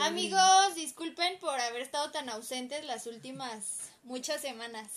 Amigos, 0.00 0.74
disculpen 0.74 1.38
por 1.38 1.58
haber 1.58 1.82
estado 1.82 2.10
tan 2.10 2.28
ausentes 2.28 2.84
las 2.84 3.06
últimas 3.06 3.78
muchas 4.04 4.40
semanas. 4.40 4.88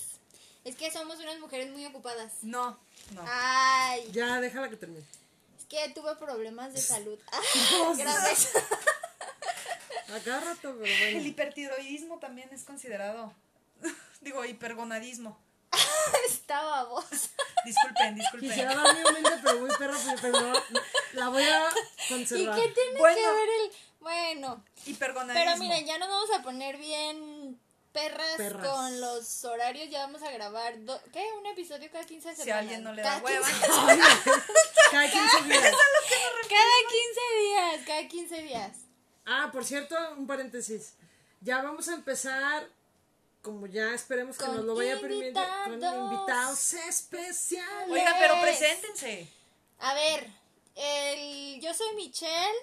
Es 0.66 0.76
que 0.76 0.92
somos 0.92 1.20
unas 1.20 1.40
mujeres 1.40 1.72
muy 1.72 1.86
ocupadas. 1.86 2.34
No, 2.42 2.78
no. 3.14 3.24
Ay, 3.28 4.10
Ya, 4.12 4.40
déjala 4.42 4.70
que 4.70 4.76
termine. 4.76 5.06
es 5.58 5.66
que 5.66 5.90
tuve 5.94 6.16
problemas 6.18 6.74
de 6.74 6.82
salud. 6.82 7.18
Pues, 7.86 7.98
Gracias. 8.00 8.52
A 10.14 10.20
cada 10.22 10.40
rato, 10.42 10.76
pero 10.80 10.86
El 11.18 11.26
hipertiroidismo 11.28 12.18
también 12.20 12.50
es 12.52 12.64
considerado. 12.64 13.32
Digo, 14.22 14.44
hipergonadismo. 14.44 15.38
Está 16.28 16.64
babosa. 16.64 17.30
Disculpen, 17.64 18.16
disculpen. 18.16 18.50
Quisiera 18.50 18.74
darme 18.76 19.06
un 19.06 19.14
mente, 19.14 19.32
pero 19.44 19.60
muy 19.60 19.70
perra, 19.78 19.98
pero 20.22 20.40
no, 20.42 20.54
la 21.14 21.30
voy 21.30 21.44
a 21.44 21.70
¿Y 21.70 22.10
conservar. 22.10 22.56
qué 22.60 22.68
tiene 22.70 22.98
Bueno. 23.00 23.16
que 23.18 23.32
ver 23.34 23.50
el...? 23.50 23.72
Bueno, 24.10 24.64
Hipergonadismo. 24.88 25.46
pero 25.52 25.58
miren, 25.58 25.86
ya 25.86 25.98
nos 26.00 26.10
vamos 26.10 26.30
a 26.32 26.42
poner 26.42 26.78
bien 26.78 27.60
perras, 27.92 28.36
Perras. 28.38 28.68
con 28.68 29.00
los 29.02 29.46
horarios. 29.46 29.90
Ya 29.90 30.00
vamos 30.02 30.24
a 30.24 30.32
grabar, 30.32 30.84
do- 30.84 31.00
¿qué? 31.14 31.24
Un 31.40 31.46
episodio 31.46 31.90
cada 31.92 32.06
15 32.06 32.36
semanas. 32.36 32.44
Si 32.44 32.50
a 32.52 32.58
alguien 32.58 32.84
no 32.84 32.92
le 32.94 33.02
da 33.04 33.10
Cada 33.22 33.24
hueva. 33.24 33.48
15 33.48 33.68
Cada 34.92 35.10
15 35.12 35.42
días. 35.46 35.62
Cada 36.50 36.78
15 36.90 37.22
días, 37.40 37.82
cada 37.86 38.08
15 38.08 38.42
días. 38.42 38.72
Ah, 39.26 39.50
por 39.54 39.64
cierto, 39.64 39.96
un 40.18 40.26
paréntesis. 40.26 40.94
Ya 41.42 41.62
vamos 41.62 41.88
a 41.88 41.94
empezar, 41.94 42.68
como 43.44 43.68
ya 43.68 43.94
esperemos 43.94 44.38
que 44.38 44.46
Con 44.46 44.56
nos 44.58 44.66
lo 44.66 44.76
vaya 44.76 45.00
permitiendo, 45.00 45.40
con 45.66 45.74
invitados. 45.74 46.12
invitados 46.12 46.74
especiales. 46.74 47.90
Oiga, 47.92 48.16
pero 48.20 48.42
preséntense. 48.42 49.28
A 49.80 49.94
ver, 49.94 50.28
el, 50.76 51.62
yo 51.62 51.74
soy 51.76 51.94
Michelle 51.96 52.58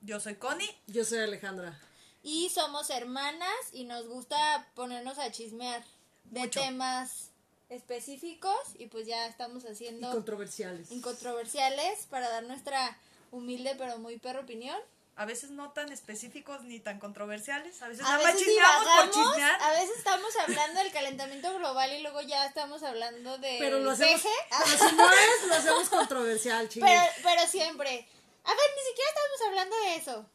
Yo 0.00 0.20
soy 0.20 0.36
Connie. 0.36 0.68
Yo 0.86 1.04
soy 1.04 1.18
Alejandra. 1.18 1.78
y 2.22 2.50
somos 2.50 2.90
hermanas 2.90 3.52
y 3.72 3.84
nos 3.84 4.06
gusta 4.06 4.66
ponernos 4.74 5.18
a 5.18 5.30
chismear 5.30 5.82
de 6.24 6.40
Mucho. 6.40 6.60
temas 6.60 7.30
específicos 7.68 8.58
y 8.78 8.86
pues 8.86 9.06
ya 9.06 9.26
estamos 9.26 9.64
Y 9.64 9.68
haciendo 9.68 10.10
controversiales. 10.10 10.90
incontroversiales 10.90 12.06
para 12.06 12.28
dar 12.28 12.42
nuestra 12.44 12.98
humilde 13.30 13.74
pero 13.78 13.98
muy 13.98 14.18
perra 14.18 14.40
opinión. 14.40 14.78
A 15.16 15.24
veces 15.24 15.50
no 15.50 15.72
tan 15.72 15.90
específicos 15.90 16.62
ni 16.62 16.78
tan 16.78 17.00
controversiales. 17.00 17.82
A 17.82 17.88
veces 17.88 18.04
A 18.06 18.10
nada 18.12 18.22
más 18.22 18.34
veces 18.34 18.48
por 18.96 19.10
chismear. 19.10 19.60
a 19.62 19.70
veces 19.72 19.96
estamos 19.98 20.36
hablando 20.36 20.80
del 20.80 20.92
calentamiento 20.92 21.54
global 21.58 21.92
y 21.92 22.02
luego 22.02 22.20
ya 22.22 22.46
estamos 22.46 22.82
hablando 22.84 23.36
de 23.38 23.56
Pero 23.58 23.80
lo 23.80 23.90
hacemos, 23.90 24.22
peje. 24.22 24.34
pero 24.64 24.88
si 24.88 24.94
no 24.96 25.10
es, 25.10 25.46
lo 25.48 25.54
hacemos 25.54 25.88
controversial, 25.88 26.68
chicos. 26.68 26.88
Pero, 26.92 27.02
pero 27.24 27.46
siempre. 27.48 28.06
A 28.48 28.54
ver, 28.54 28.70
ni 28.76 28.82
siquiera 28.88 29.10
estamos 29.10 29.40
hablando 29.48 29.76
de 29.76 29.96
eso. 29.96 30.26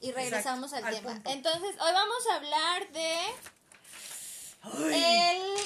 Y 0.00 0.12
regresamos 0.12 0.72
Exacto, 0.72 0.88
al, 0.88 0.94
tema. 1.02 1.14
punto. 1.14 1.30
Entonces, 1.30 1.70
hoy 1.80 1.92
vamos 1.92 2.26
a 2.30 2.34
hablar 2.36 2.92
de 2.92 3.16
Ay, 4.62 5.36
el 5.36 5.58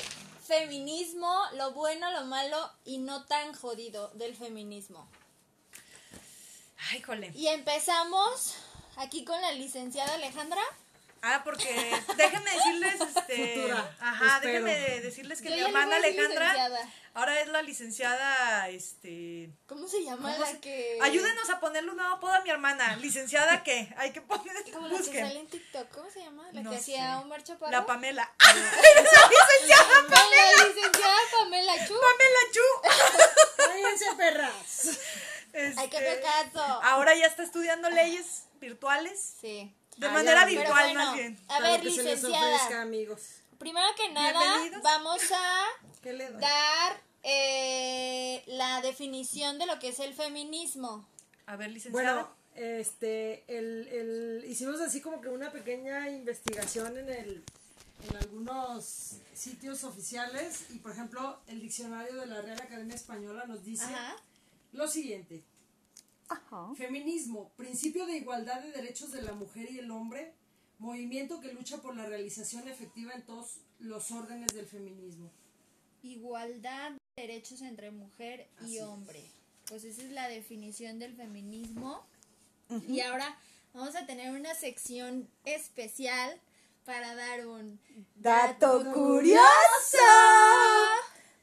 feminismo, 0.47 1.34
lo 1.55 1.73
bueno, 1.73 2.11
lo 2.12 2.25
malo 2.27 2.71
y 2.84 2.99
no 2.99 3.25
tan 3.25 3.53
jodido 3.55 4.09
del 4.15 4.37
feminismo. 4.37 5.09
ay, 6.91 7.03
jole. 7.03 7.33
Y 7.34 7.49
empezamos 7.49 8.55
aquí 8.97 9.25
con 9.25 9.41
la 9.41 9.53
licenciada 9.53 10.15
Alejandra. 10.15 10.62
Ah, 11.29 11.41
porque 11.43 11.69
déjenme 12.17 12.51
decirles, 12.53 13.01
este, 13.01 13.55
Futura, 13.57 13.97
ajá, 14.01 14.37
espero. 14.37 14.65
déjenme 14.65 15.01
decirles 15.01 15.43
que 15.43 15.49
Yo 15.51 15.57
mi 15.57 15.61
hermana 15.63 15.97
Alejandra 15.97 16.53
licenciada. 16.53 16.89
ahora 17.15 17.41
es 17.41 17.49
la 17.49 17.63
licenciada, 17.63 18.69
este, 18.69 19.51
¿Cómo 19.67 19.89
se 19.89 20.05
llama 20.05 20.31
¿Cómo 20.33 20.45
la 20.45 20.51
se- 20.53 20.61
que... 20.61 20.99
ayúdenos 21.03 21.51
a 21.51 21.59
ponerle 21.59 21.91
un 21.91 21.97
nuevo 21.97 22.15
apodo 22.15 22.33
a 22.33 22.43
mi 22.43 22.51
hermana, 22.51 22.95
licenciada 22.97 23.63
qué, 23.65 23.93
hay 23.97 24.13
que 24.13 24.21
poner, 24.21 24.55
Como 24.73 24.87
la 24.87 24.99
que 24.99 25.03
sale 25.05 25.19
busquen, 25.21 25.37
en 25.37 25.47
TikTok. 25.49 25.89
¿Cómo 25.91 26.11
se 26.11 26.21
llama? 26.21 26.47
La 26.53 26.63
No 26.63 26.71
que 26.71 26.77
hacía 26.77 27.17
sé. 27.19 27.23
Omar 27.25 27.43
Chaparro. 27.43 27.73
la 27.73 27.87
Pamela, 27.87 28.33
La 28.39 28.53
licenciada 30.69 31.17
Pamela 31.39 31.87
Chu. 31.87 31.95
Pamela 32.00 32.41
Chu, 32.53 32.61
¡Cállense, 33.56 34.06
perras! 34.17 34.99
Hay 35.79 35.89
que 35.89 35.97
Este, 35.97 36.11
hacer 36.11 36.23
caso. 36.23 36.61
ahora 36.83 37.15
ya 37.15 37.27
está 37.27 37.43
estudiando 37.43 37.89
leyes 37.91 38.45
virtuales, 38.61 39.34
Sí. 39.41 39.75
De 39.97 40.07
Ah, 40.07 40.12
manera 40.12 40.41
ya, 40.41 40.47
virtual 40.47 40.84
bueno, 40.84 41.05
más 41.05 41.15
bien, 41.17 41.39
A 41.49 41.61
ver, 41.61 41.81
que 41.81 41.91
se 41.91 42.03
les 42.03 42.15
licenciada. 42.23 42.55
ofrezca, 42.57 42.83
amigos. 42.83 43.23
Primero 43.59 43.87
que 43.97 44.11
nada, 44.12 44.41
vamos 44.83 45.21
a 45.33 45.65
dar 46.41 47.01
eh, 47.23 48.43
la 48.47 48.81
definición 48.83 49.59
de 49.59 49.67
lo 49.67 49.79
que 49.79 49.89
es 49.89 49.99
el 50.01 50.12
feminismo. 50.15 51.06
a 51.47 51.56
ver, 51.56 51.71
licenciada, 51.71 52.12
Bueno, 52.15 52.29
este, 52.55 53.45
el, 53.49 53.89
el, 53.89 54.45
hicimos 54.49 54.81
así 54.81 55.01
como 55.01 55.21
que 55.21 55.29
una 55.29 55.51
pequeña 55.53 56.09
investigación 56.11 56.97
en 56.99 57.09
el, 57.09 57.45
en 58.11 58.17
algunos 58.17 59.17
sitios 59.35 59.85
oficiales 59.85 60.67
y 60.71 60.79
por 60.79 60.93
ejemplo 60.93 61.39
el 61.49 61.61
diccionario 61.61 62.15
de 62.17 62.27
la 62.27 62.41
Real 62.43 62.61
Academia 62.61 62.95
Española 62.95 63.45
nos 63.47 63.65
dice 63.65 63.85
Ajá. 63.85 64.17
lo 64.73 64.87
siguiente. 64.89 65.43
Feminismo, 66.76 67.50
principio 67.56 68.06
de 68.06 68.16
igualdad 68.16 68.60
de 68.60 68.72
derechos 68.72 69.12
de 69.12 69.22
la 69.22 69.32
mujer 69.32 69.70
y 69.70 69.78
el 69.78 69.91
hombre, 69.91 70.34
movimiento 70.78 71.41
que 71.41 71.53
lucha 71.53 71.81
por 71.81 71.97
la 71.97 72.06
realización 72.06 72.69
efectiva 72.69 73.12
en 73.14 73.25
todos 73.25 73.60
los 73.78 74.10
órdenes 74.10 74.53
del 74.54 74.66
feminismo. 74.66 75.31
Igualdad 76.03 76.92
de 76.92 77.22
derechos 77.22 77.62
entre 77.62 77.91
mujer 77.91 78.48
y 78.60 78.64
Así 78.64 78.76
es. 78.78 78.82
hombre. 78.84 79.25
Pues 79.69 79.84
esa 79.84 80.03
es 80.03 80.10
la 80.10 80.28
definición 80.28 80.98
del 80.98 81.14
feminismo. 81.16 82.06
Y 82.88 83.00
ahora 83.00 83.38
vamos 83.75 83.94
a 83.97 84.06
tener 84.06 84.31
una 84.34 84.54
sección 84.54 85.28
especial 85.44 86.41
para 86.84 87.14
dar 87.14 87.47
un 87.47 87.81
Dato 88.16 88.84
curioso. 88.93 89.43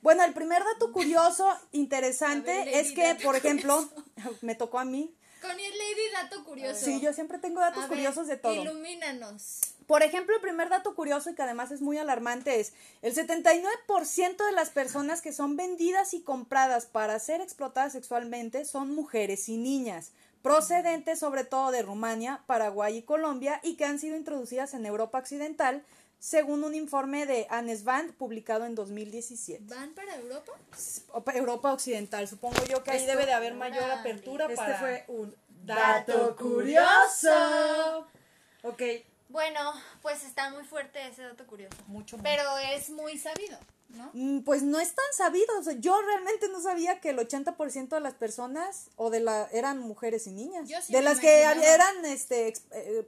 Bueno, 0.04 0.26
el 0.26 0.34
primer 0.34 0.62
dato 0.62 0.92
curioso, 0.92 1.48
interesante, 1.72 2.52
ver, 2.52 2.68
es 2.68 2.92
que, 2.92 3.16
por 3.24 3.38
ejemplo, 3.38 3.90
me 4.42 4.54
tocó 4.54 4.78
a 4.78 4.86
mí. 4.86 5.16
Connie 5.42 5.66
es 5.66 5.74
Lady 5.74 6.12
Dato 6.14 6.44
Curioso. 6.44 6.86
Sí, 6.86 7.00
yo 7.02 7.14
siempre 7.14 7.38
tengo 7.38 7.62
datos 7.62 7.86
A 7.86 7.88
ver, 7.88 7.98
curiosos 7.98 8.28
de 8.28 8.36
todo. 8.36 8.54
Ilumínanos. 8.54 9.62
Por 9.88 10.04
ejemplo, 10.04 10.36
el 10.36 10.42
primer 10.42 10.68
dato 10.68 10.94
curioso 10.94 11.30
y 11.30 11.36
que 11.36 11.42
además 11.42 11.72
es 11.72 11.82
muy 11.82 11.98
alarmante 11.98 12.60
es 12.60 12.74
el 13.02 13.16
79% 13.16 14.46
de 14.46 14.52
las 14.54 14.70
personas 14.72 15.22
que 15.22 15.32
son 15.32 15.56
vendidas 15.56 16.14
y 16.14 16.22
compradas 16.22 16.86
para 16.86 17.18
ser 17.20 17.40
explotadas 17.40 17.94
sexualmente 17.94 18.66
son 18.66 18.94
mujeres 18.94 19.48
y 19.50 19.58
niñas, 19.58 20.12
procedentes 20.42 21.20
sobre 21.20 21.46
todo 21.46 21.72
de 21.72 21.82
Rumania, 21.82 22.42
Paraguay 22.46 22.98
y 22.98 23.04
Colombia 23.04 23.60
y 23.64 23.76
que 23.76 23.86
han 23.86 24.00
sido 24.00 24.16
introducidas 24.16 24.74
en 24.74 24.86
Europa 24.86 25.18
Occidental, 25.18 25.84
según 26.24 26.64
un 26.64 26.74
informe 26.74 27.26
de 27.26 27.48
Annes 27.50 27.84
Band 27.84 28.14
publicado 28.14 28.66
en 28.66 28.76
2017. 28.76 29.62
¿Van 29.66 29.94
para 29.94 30.16
Europa? 30.16 30.54
Europa 31.34 31.74
Occidental, 31.74 32.30
supongo 32.30 32.64
yo 32.64 32.82
que 32.82 32.92
ahí 32.92 33.00
Esto- 33.00 33.12
debe 33.12 33.26
de 33.26 33.34
haber 33.34 33.56
mayor 33.56 33.84
Órale. 33.84 34.00
apertura 34.00 34.46
Este 34.46 34.56
para... 34.56 34.80
fue 34.80 35.04
un 35.10 35.36
Dato 35.66 36.36
curioso. 36.38 38.08
Ok, 38.64 38.82
Bueno, 39.28 39.74
pues 40.02 40.24
está 40.24 40.50
muy 40.52 40.64
fuerte 40.64 41.06
ese 41.10 41.24
dato 41.24 41.46
curioso. 41.46 41.76
mucho 41.88 42.16
más. 42.18 42.24
Pero 42.24 42.58
es 42.74 42.90
muy 42.90 43.18
sabido, 43.18 43.58
¿no? 43.90 44.10
Mm, 44.14 44.44
Pues 44.44 44.64
no 44.64 44.80
es 44.80 44.94
tan 44.96 45.06
sabido. 45.14 45.60
o 45.60 45.64
sea, 45.64 45.74
yo 45.74 46.02
realmente 46.04 46.48
no 46.48 46.62
sabía 46.62 47.02
que 47.02 47.10
el 47.10 47.18
80% 47.20 47.96
de 47.96 48.00
las 48.02 48.14
personas 48.14 48.90
o 48.96 49.10
de 49.10 49.20
la 49.20 49.50
eran 49.52 49.80
mujeres 49.80 50.26
y 50.28 50.32
niñas. 50.32 50.70
Yo 50.70 50.82
sí 50.82 50.94
de 50.94 51.00
me 51.00 51.04
las 51.06 51.20
que 51.20 51.42
imaginaba. 51.44 51.74
eran 51.74 52.06
este 52.06 52.54
eh, 52.72 53.06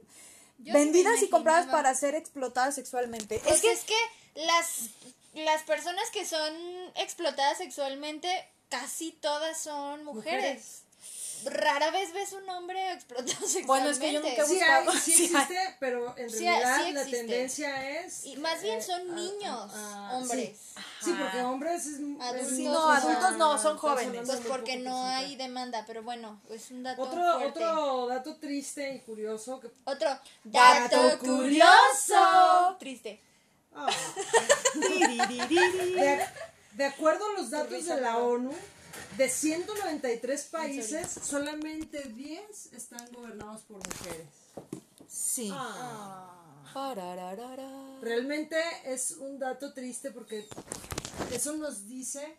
Yo 0.58 0.72
vendidas 0.72 1.22
y 1.22 1.28
compradas 1.28 1.66
para 1.66 1.94
ser 1.94 2.14
explotadas 2.14 2.74
sexualmente. 2.74 3.40
Pues 3.44 3.56
es 3.56 3.60
que 3.62 3.72
es 3.72 3.84
que 3.84 4.42
las, 4.46 4.90
las 5.34 5.62
personas 5.62 6.10
que 6.10 6.24
son 6.24 6.52
explotadas 6.96 7.58
sexualmente, 7.58 8.28
casi 8.68 9.12
todas 9.12 9.60
son 9.60 10.04
mujeres. 10.04 10.85
Rara 11.46 11.90
vez 11.90 12.12
ves 12.12 12.32
un 12.32 12.48
hombre 12.50 12.92
explotado 12.92 13.28
sexualmente. 13.46 13.66
Bueno, 13.66 13.90
es 13.90 13.98
que 13.98 14.12
yo 14.12 14.20
nunca 14.20 14.42
he 14.42 14.46
sí, 14.46 14.54
buscado. 14.54 14.90
hay- 14.92 14.98
sí 15.00 15.12
Sí 15.12 15.24
existe, 15.24 15.76
pero 15.80 16.14
en 16.18 16.30
Sí, 16.30 16.44
realidad 16.44 16.80
sí 16.84 16.92
la 16.92 17.04
tendencia 17.04 18.00
es... 18.00 18.24
Y 18.26 18.36
más 18.36 18.62
bien 18.62 18.78
eh, 18.78 18.82
son 18.82 19.14
niños, 19.14 19.72
hombres. 20.12 20.58
Sí, 21.02 21.14
porque 21.18 21.42
hombres 21.42 21.86
es... 21.86 21.96
Adultos 22.20 22.52
es- 22.52 22.58
no, 22.60 22.90
adultos 22.90 23.36
no, 23.36 23.58
son 23.58 23.78
jóvenes. 23.78 24.22
Pues 24.26 24.40
porque 24.40 24.76
no 24.76 25.04
hay 25.06 25.36
demanda, 25.36 25.84
pero 25.86 26.02
bueno, 26.02 26.40
es 26.50 26.70
un 26.70 26.82
dato 26.82 27.02
Otro, 27.02 27.38
fuerte. 27.38 27.64
otro 27.64 28.06
dato 28.08 28.36
triste 28.36 28.94
y 28.94 29.00
curioso 29.00 29.60
que... 29.60 29.68
Otro 29.84 30.10
Dato 30.44 31.02
dato 31.02 31.18
curioso. 31.18 31.34
curioso. 32.14 32.76
Triste. 32.78 33.20
ah, 33.74 33.86
de, 34.74 36.26
de 36.72 36.84
acuerdo 36.84 37.24
a 37.30 37.40
los 37.40 37.50
datos 37.50 37.84
de 37.86 38.00
la 38.00 38.18
ONU, 38.18 38.52
de 39.16 39.28
193 39.28 40.44
países, 40.44 41.10
solamente 41.22 42.02
10 42.08 42.72
están 42.72 43.10
gobernados 43.12 43.62
por 43.62 43.76
mujeres. 43.78 44.26
sí. 45.08 45.50
Ah. 45.52 46.32
Realmente 48.02 48.56
es 48.84 49.12
un 49.12 49.38
dato 49.38 49.72
triste 49.72 50.10
porque 50.10 50.46
eso 51.32 51.56
nos 51.56 51.88
dice 51.88 52.36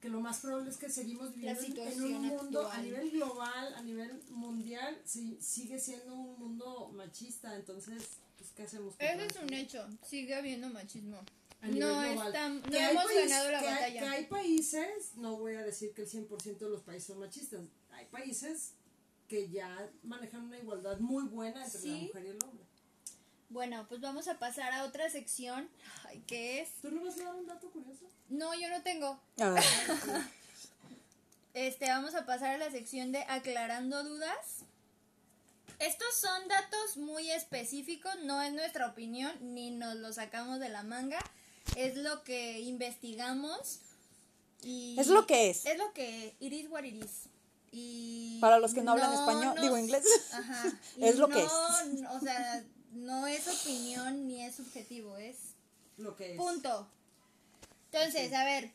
que 0.00 0.08
lo 0.08 0.20
más 0.20 0.38
probable 0.40 0.70
es 0.70 0.76
que 0.78 0.88
seguimos 0.88 1.34
viviendo 1.34 1.82
en- 1.82 2.02
un 2.02 2.22
mundo 2.28 2.70
a 2.70 2.78
nivel 2.78 3.10
global, 3.10 3.74
a 3.74 3.82
nivel 3.82 4.22
mundial, 4.30 4.98
sí, 5.04 5.38
sigue 5.40 5.78
siendo 5.80 6.14
un 6.14 6.38
mundo 6.38 6.90
machista, 6.94 7.54
entonces, 7.56 8.02
pues, 8.38 8.50
¿qué 8.56 8.62
hacemos? 8.64 8.94
Eso 8.98 9.22
es 9.22 9.36
un 9.42 9.52
hecho. 9.52 9.86
Sigue 10.06 10.34
habiendo 10.34 10.68
machismo. 10.70 11.20
A 11.64 11.68
nivel 11.68 11.80
No, 11.88 12.00
global. 12.12 12.26
están, 12.28 12.56
no 12.62 12.70
Que 12.70 12.78
hay 12.78 12.90
hemos 12.92 13.04
país- 13.04 13.18
ganado 13.28 13.50
la 13.50 13.60
que 13.60 13.66
hay- 13.68 13.74
batalla. 13.74 14.00
que 14.00 14.06
hay 14.08 14.24
países, 14.26 15.14
no 15.16 15.36
voy 15.38 15.54
a 15.54 15.62
decir 15.62 15.92
que 15.94 16.02
el 16.02 16.08
100% 16.08 16.58
de 16.66 16.70
los 16.70 16.82
países 16.82 17.06
son 17.06 17.18
machistas, 17.18 17.60
hay 17.90 18.06
países 18.06 18.72
que 19.28 19.48
ya 19.48 19.90
manejan 20.02 20.42
una 20.44 20.58
igualdad 20.58 20.98
muy 20.98 21.24
buena 21.24 21.64
entre 21.64 21.80
la 21.88 21.96
mujer 21.96 22.24
y 22.24 22.28
el 22.28 22.38
hombre. 22.44 22.64
Bueno, 23.48 23.86
pues 23.88 24.00
vamos 24.00 24.26
a 24.28 24.38
pasar 24.38 24.72
a 24.72 24.84
otra 24.84 25.08
sección. 25.10 25.68
¿qué 26.26 26.60
es? 26.60 26.68
¿Tú 26.82 26.90
no 26.90 27.02
vas 27.04 27.18
a 27.18 27.24
dar 27.24 27.34
un 27.34 27.46
dato 27.46 27.70
curioso? 27.70 28.06
No, 28.28 28.54
yo 28.54 28.68
no 28.68 28.82
tengo. 28.82 29.20
Ah, 29.38 29.54
Este, 31.54 31.86
vamos 31.88 32.14
a 32.16 32.26
pasar 32.26 32.54
a 32.56 32.58
la 32.58 32.70
sección 32.70 33.12
de 33.12 33.22
aclarando 33.28 34.02
dudas. 34.02 34.64
Estos 35.78 36.08
son 36.20 36.48
datos 36.48 36.96
muy 36.96 37.30
específicos, 37.30 38.12
no 38.24 38.42
es 38.42 38.52
nuestra 38.52 38.88
opinión, 38.88 39.32
ni 39.54 39.70
nos 39.70 39.94
lo 39.96 40.12
sacamos 40.12 40.58
de 40.58 40.68
la 40.68 40.82
manga. 40.82 41.18
Es 41.76 41.96
lo 41.96 42.22
que 42.24 42.60
investigamos. 42.60 43.80
Y 44.62 44.96
Es 44.98 45.08
lo 45.08 45.26
que 45.26 45.50
es. 45.50 45.66
Es 45.66 45.76
lo 45.78 45.92
que 45.92 46.34
it 46.40 46.52
is 46.52 46.70
what 46.70 46.84
it 46.84 46.94
is. 47.04 47.10
Y 47.72 48.38
Para 48.40 48.58
los 48.58 48.72
que 48.72 48.82
no 48.82 48.92
hablan 48.92 49.12
español, 49.12 49.54
nos- 49.56 49.62
digo 49.62 49.76
inglés. 49.76 50.04
Ajá. 50.32 50.72
Es 51.00 51.16
lo 51.16 51.28
que 51.28 51.42
no, 51.42 52.12
O 52.14 52.20
sea, 52.20 52.64
no 52.92 53.26
es 53.26 53.48
opinión 53.48 54.28
ni 54.28 54.44
es 54.44 54.54
subjetivo, 54.54 55.16
es 55.16 55.36
Lo 55.98 56.14
que 56.16 56.32
es. 56.32 56.36
Punto. 56.36 56.86
Entonces, 57.90 58.32
a 58.32 58.44
ver, 58.44 58.70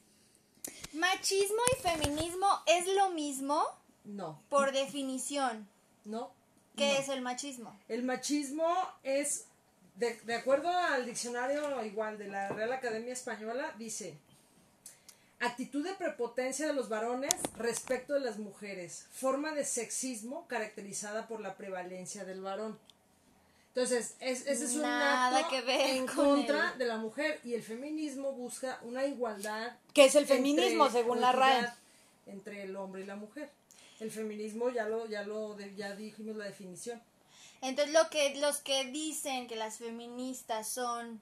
machismo 0.94 1.62
y 1.78 1.82
feminismo 1.82 2.48
es 2.66 2.88
lo 2.88 3.10
mismo 3.12 3.64
No, 4.06 4.42
por 4.50 4.72
definición. 4.72 5.68
no. 6.06 6.32
¿Qué 6.76 6.94
no. 6.94 7.00
es 7.00 7.10
el 7.10 7.22
machismo? 7.22 7.78
El 7.90 8.04
machismo 8.04 8.74
es, 9.04 9.46
de, 10.00 10.20
de 10.24 10.36
acuerdo 10.36 10.70
al 10.70 11.06
diccionario 11.06 11.84
igual 11.84 12.18
de 12.18 12.28
la 12.28 12.50
Real 12.50 12.72
Academia 12.72 13.14
Española, 13.14 13.74
dice, 13.78 14.18
actitud 15.40 15.84
de 15.84 15.94
prepotencia 15.94 16.68
de 16.68 16.74
los 16.74 16.90
varones 16.90 17.34
respecto 17.58 18.14
de 18.14 18.22
las 18.22 18.38
mujeres, 18.38 19.08
forma 19.12 19.52
de 19.54 19.66
sexismo 19.66 20.48
caracterizada 20.48 21.28
por 21.28 21.42
la 21.42 21.56
prevalencia 21.56 22.24
del 22.26 22.42
varón. 22.42 22.80
Entonces, 23.70 24.16
es, 24.20 24.48
ese 24.48 24.66
es 24.66 24.74
un 24.76 24.82
Nada 24.82 25.38
acto 25.38 25.50
que 25.50 25.62
ver 25.62 25.90
en 25.92 26.08
con 26.08 26.16
contra 26.16 26.74
de 26.74 26.86
la 26.86 26.98
mujer 26.98 27.40
y 27.44 27.54
el 27.54 27.62
feminismo 27.64 28.32
busca 28.32 28.80
una 28.82 29.06
igualdad. 29.06 29.78
¿Qué 29.94 30.06
es 30.06 30.16
el 30.16 30.24
entre- 30.24 30.38
feminismo, 30.38 30.90
según 30.90 31.22
la 31.22 31.32
RAE? 31.32 31.70
Entre 32.26 32.64
el 32.64 32.76
hombre 32.76 33.02
y 33.02 33.06
la 33.06 33.16
mujer. 33.16 33.50
El 34.00 34.12
feminismo 34.12 34.70
ya 34.70 34.88
lo, 34.88 35.06
ya 35.08 35.24
lo, 35.24 35.58
ya 35.76 35.96
dijimos 35.96 36.36
la 36.38 36.46
definición. 36.46 37.02
Entonces, 37.62 37.94
lo 37.94 38.10
que 38.10 38.36
los 38.36 38.58
que 38.58 38.86
dicen 38.86 39.48
que 39.48 39.56
las 39.56 39.78
feministas 39.78 40.68
son 40.68 41.22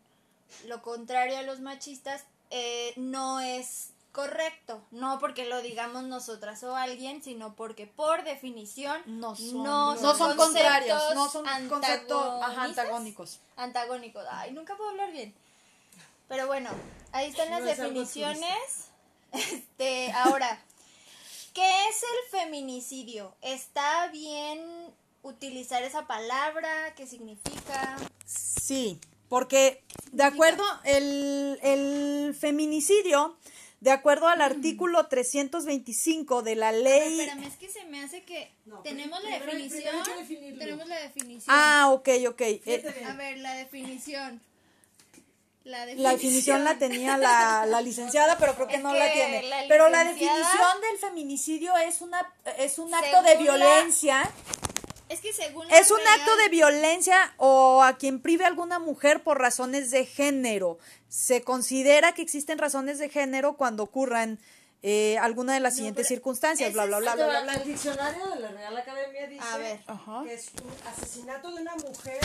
lo 0.65 0.81
contrario 0.81 1.37
a 1.37 1.41
los 1.41 1.59
machistas 1.59 2.25
eh, 2.49 2.93
no 2.95 3.39
es 3.39 3.89
correcto. 4.11 4.81
No 4.91 5.19
porque 5.19 5.45
lo 5.45 5.61
digamos 5.61 6.03
nosotras 6.03 6.63
o 6.63 6.75
alguien, 6.75 7.21
sino 7.21 7.55
porque 7.55 7.85
por 7.85 8.23
definición 8.23 9.01
No 9.05 9.35
son, 9.35 9.63
no 9.63 9.95
no 9.95 10.15
son 10.15 10.35
contrarios, 10.35 11.13
no 11.13 11.29
son 11.29 11.45
conceptos 11.69 12.43
ajá, 12.43 12.63
antagónicos. 12.63 13.39
Antagónicos. 13.55 14.25
Ay, 14.31 14.51
nunca 14.51 14.75
puedo 14.75 14.89
hablar 14.89 15.11
bien. 15.11 15.33
Pero 16.27 16.47
bueno, 16.47 16.69
ahí 17.11 17.29
están 17.29 17.49
las 17.49 17.61
No 17.61 17.67
es 17.67 17.79
algo 17.79 18.01
definiciones. 18.01 18.87
Este, 19.33 20.11
ahora, 20.13 20.63
¿qué 21.53 21.89
es 21.89 22.01
el 22.01 22.39
feminicidio? 22.39 23.35
¿Está 23.41 24.07
bien 24.07 24.93
utilizar 25.23 25.83
esa 25.83 26.07
palabra? 26.07 26.93
¿Qué 26.95 27.07
significa? 27.07 27.95
Sí, 28.25 28.99
porque 29.29 29.83
de 30.11 30.23
acuerdo, 30.23 30.63
el, 30.85 31.59
el 31.61 32.35
feminicidio, 32.39 33.37
de 33.79 33.91
acuerdo 33.91 34.27
al 34.27 34.41
artículo 34.41 35.07
325 35.07 36.41
de 36.41 36.55
la 36.55 36.69
A 36.69 36.71
ver, 36.71 36.81
ley... 36.83 37.19
espérame, 37.19 37.43
es 37.47 37.55
que 37.57 37.69
se 37.69 37.83
me 37.85 38.01
hace 38.03 38.23
que 38.23 38.51
No, 38.65 38.79
tenemos 38.79 39.21
la 39.23 39.29
definición. 39.39 39.95
Tenemos 40.57 40.87
la 40.87 40.99
definición. 40.99 41.43
Ah, 41.47 41.89
ok, 41.91 42.09
ok. 42.29 42.41
Eh. 42.41 43.05
A 43.07 43.13
ver, 43.13 43.37
la 43.37 43.53
definición. 43.53 44.41
La 45.63 45.79
definición. 45.85 46.03
La 46.03 46.11
definición 46.13 46.63
la 46.63 46.77
tenía 46.77 47.17
la, 47.17 47.65
la 47.65 47.81
licenciada, 47.81 48.37
pero 48.37 48.55
creo 48.55 48.67
que 48.69 48.75
Es 48.77 48.81
no 48.83 48.93
la 48.93 49.07
que 49.07 49.13
tiene. 49.13 49.43
la 49.43 49.65
pero 49.67 49.89
la 49.89 50.05
definición 50.05 50.81
del 50.89 50.97
feminicidio 50.97 51.75
es 51.75 51.99
una 52.01 52.33
es 52.57 52.79
un 52.79 52.93
acto 52.93 53.21
de 53.21 53.33
la- 53.35 53.41
violencia, 53.41 54.31
según 55.37 55.69
es 55.71 55.91
un 55.91 55.97
Real- 55.97 56.19
acto 56.19 56.35
de 56.37 56.49
violencia 56.49 57.33
o 57.37 57.81
a 57.83 57.97
quien 57.97 58.21
prive 58.21 58.43
a 58.43 58.47
alguna 58.47 58.79
mujer 58.79 59.23
por 59.23 59.39
razones 59.39 59.91
de 59.91 60.05
género. 60.05 60.77
Se 61.09 61.41
considera 61.43 62.13
que 62.13 62.21
existen 62.21 62.57
razones 62.57 62.99
de 62.99 63.09
género 63.09 63.55
cuando 63.57 63.83
ocurran 63.83 64.39
eh, 64.83 65.17
alguna 65.19 65.53
de 65.53 65.59
las 65.59 65.75
siguientes 65.75 66.07
circunstancias, 66.07 66.71
bla, 66.73 66.85
bla, 66.85 66.99
bla, 66.99 67.15
bla, 67.15 67.25
bla, 67.27 67.41
bla. 67.43 67.53
El 67.55 67.63
diccionario 67.63 68.27
de 68.27 68.39
la 68.41 68.49
Real 68.51 68.77
Academia 68.77 69.27
dice 69.27 69.43
A 69.53 69.57
ver. 69.57 69.79
Ajá. 69.87 70.21
que 70.23 70.33
es 70.33 70.49
un 70.63 70.71
asesinato 70.87 71.51
de 71.55 71.61
una 71.61 71.75
mujer 71.77 72.19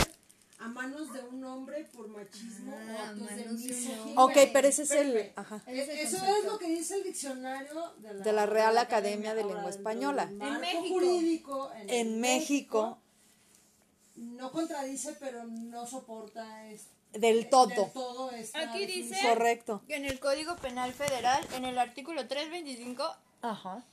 a 0.59 0.67
manos 0.67 1.11
de 1.11 1.19
un 1.21 1.43
hombre 1.43 1.83
por 1.93 2.07
machismo 2.07 2.73
Ah, 2.73 2.93
o 2.93 3.03
actos 3.23 3.35
de 3.35 3.45
misoginia. 3.51 4.13
Ok, 4.21 4.37
pero 4.53 4.67
ese 4.67 4.83
es 4.83 4.91
el... 4.91 5.31
Ajá. 5.35 5.61
Es 5.67 5.89
el 5.89 5.99
Eso 5.99 6.17
es 6.17 6.45
lo 6.45 6.57
que 6.59 6.67
dice 6.67 6.95
el 6.95 7.03
diccionario 7.03 7.93
de 7.97 8.13
la, 8.13 8.23
De 8.23 8.31
la 8.31 8.45
Real 8.45 8.77
Academia 8.77 9.33
de 9.33 9.43
Lengua 9.43 9.69
Española. 9.69 10.27
del 10.27 10.37
marco 10.37 10.53
En 10.55 10.61
México. 10.61 10.93
jurídico 10.93 11.71
en, 11.81 11.89
En 11.89 12.21
México, 12.21 12.97
no 14.15 14.51
contradice, 14.51 15.15
pero 15.19 15.43
no 15.45 15.87
soporta 15.87 16.67
es- 16.69 16.87
del 17.13 17.21
del 17.21 17.49
todo. 17.49 17.91
Aquí 18.55 18.85
dice-. 18.87 19.15
Correcto. 19.21 19.81
Que 19.87 19.95
en 19.95 20.05
el 20.05 20.19
Código 20.19 20.55
Penal 20.57 20.93
Federal, 20.93 21.47
en 21.55 21.65
el 21.65 21.77
artículo 21.77 22.27
325, 22.27 23.03
Ajá. 23.41 23.83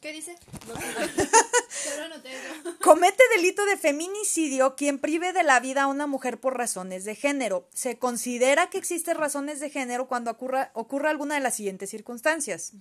¿qué 0.00 0.12
dice? 0.12 0.36
Comete 2.80 3.22
delito 3.36 3.64
de 3.66 3.76
feminicidio 3.76 4.74
quien 4.76 4.98
prive 4.98 5.32
de 5.32 5.42
la 5.42 5.60
vida 5.60 5.82
a 5.82 5.86
una 5.86 6.06
mujer 6.06 6.40
por 6.40 6.56
razones 6.56 7.04
de 7.04 7.14
género. 7.14 7.68
Se 7.74 7.98
considera 7.98 8.70
que 8.70 8.78
existen 8.78 9.16
razones 9.16 9.60
de 9.60 9.70
género 9.70 10.08
cuando 10.08 10.30
ocurra, 10.30 10.70
ocurra 10.74 11.10
alguna 11.10 11.34
de 11.34 11.40
las 11.40 11.56
siguientes 11.56 11.90
circunstancias. 11.90 12.72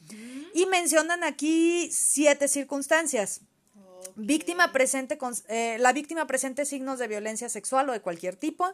Y 0.53 0.65
mencionan 0.67 1.23
aquí 1.23 1.89
siete 1.91 2.47
circunstancias. 2.47 3.41
Víctima 4.15 4.71
presente 4.71 5.17
con- 5.17 5.33
eh, 5.47 5.77
la 5.79 5.93
víctima 5.93 6.27
presente 6.27 6.65
signos 6.65 6.99
de 6.99 7.07
violencia 7.07 7.49
sexual 7.49 7.89
o 7.89 7.93
de 7.93 8.01
cualquier 8.01 8.35
tipo. 8.35 8.65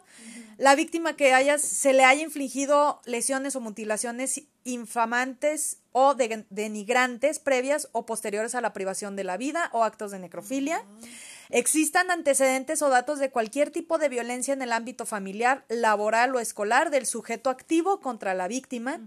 La 0.58 0.74
víctima 0.74 1.16
que 1.16 1.32
haya, 1.32 1.58
se 1.58 1.92
le 1.92 2.04
haya 2.04 2.22
infligido 2.22 3.00
lesiones 3.04 3.54
o 3.56 3.60
mutilaciones 3.60 4.42
infamantes 4.64 5.78
o 5.92 6.14
de- 6.14 6.44
denigrantes 6.50 7.38
previas 7.38 7.88
o 7.92 8.06
posteriores 8.06 8.54
a 8.54 8.60
la 8.60 8.72
privación 8.72 9.16
de 9.16 9.24
la 9.24 9.36
vida 9.36 9.70
o 9.72 9.84
actos 9.84 10.10
de 10.10 10.18
necrofilia. 10.18 10.84
Existan 11.50 12.10
antecedentes 12.10 12.82
o 12.82 12.88
datos 12.88 13.18
de 13.18 13.30
cualquier 13.30 13.70
tipo 13.70 13.98
de 13.98 14.08
violencia 14.08 14.52
en 14.52 14.62
el 14.62 14.72
ámbito 14.72 15.06
familiar, 15.06 15.64
laboral 15.68 16.34
o 16.34 16.40
escolar 16.40 16.90
del 16.90 17.06
sujeto 17.06 17.50
activo 17.50 18.00
contra 18.00 18.34
la 18.34 18.48
víctima. 18.48 19.00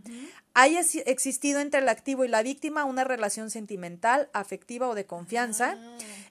Haya 0.54 0.82
existido 1.06 1.60
entre 1.60 1.82
el 1.82 1.90
activo 1.90 2.26
y 2.26 2.28
la 2.28 2.44
víctima 2.44 2.86
una 2.86 3.04
relación 3.04 3.50
sentimental, 3.50 4.30
afectiva 4.34 4.88
o 4.88 4.96
de 4.96 5.06
confianza. 5.06 5.78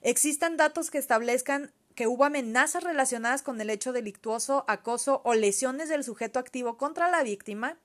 Existan 0.01 0.57
datos 0.57 0.89
que 0.91 0.97
establezcan 0.97 1.71
que 1.95 2.07
hubo 2.07 2.23
amenazas 2.23 2.83
relacionadas 2.83 3.41
con 3.41 3.59
el 3.59 3.69
hecho 3.69 3.91
delictuoso, 3.91 4.63
acoso 4.67 5.21
o 5.25 5.33
lesiones 5.33 5.89
del 5.89 6.03
sujeto 6.03 6.39
activo 6.39 6.77
contra 6.77 7.09
la 7.09 7.23
víctima. 7.23 7.77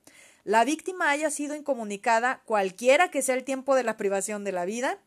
La 0.45 0.65
víctima 0.65 1.11
haya 1.11 1.31
sido 1.31 1.57
incomunicada 1.57 2.43
cualquiera 2.45 3.11
que 3.11 3.23
sea 3.23 3.35
el 3.35 3.45
tiempo 3.45 3.75
de 3.75 3.83
la 3.83 3.97
privación 3.97 4.45
de 4.45 4.53
la 4.53 4.67
vida 4.67 4.99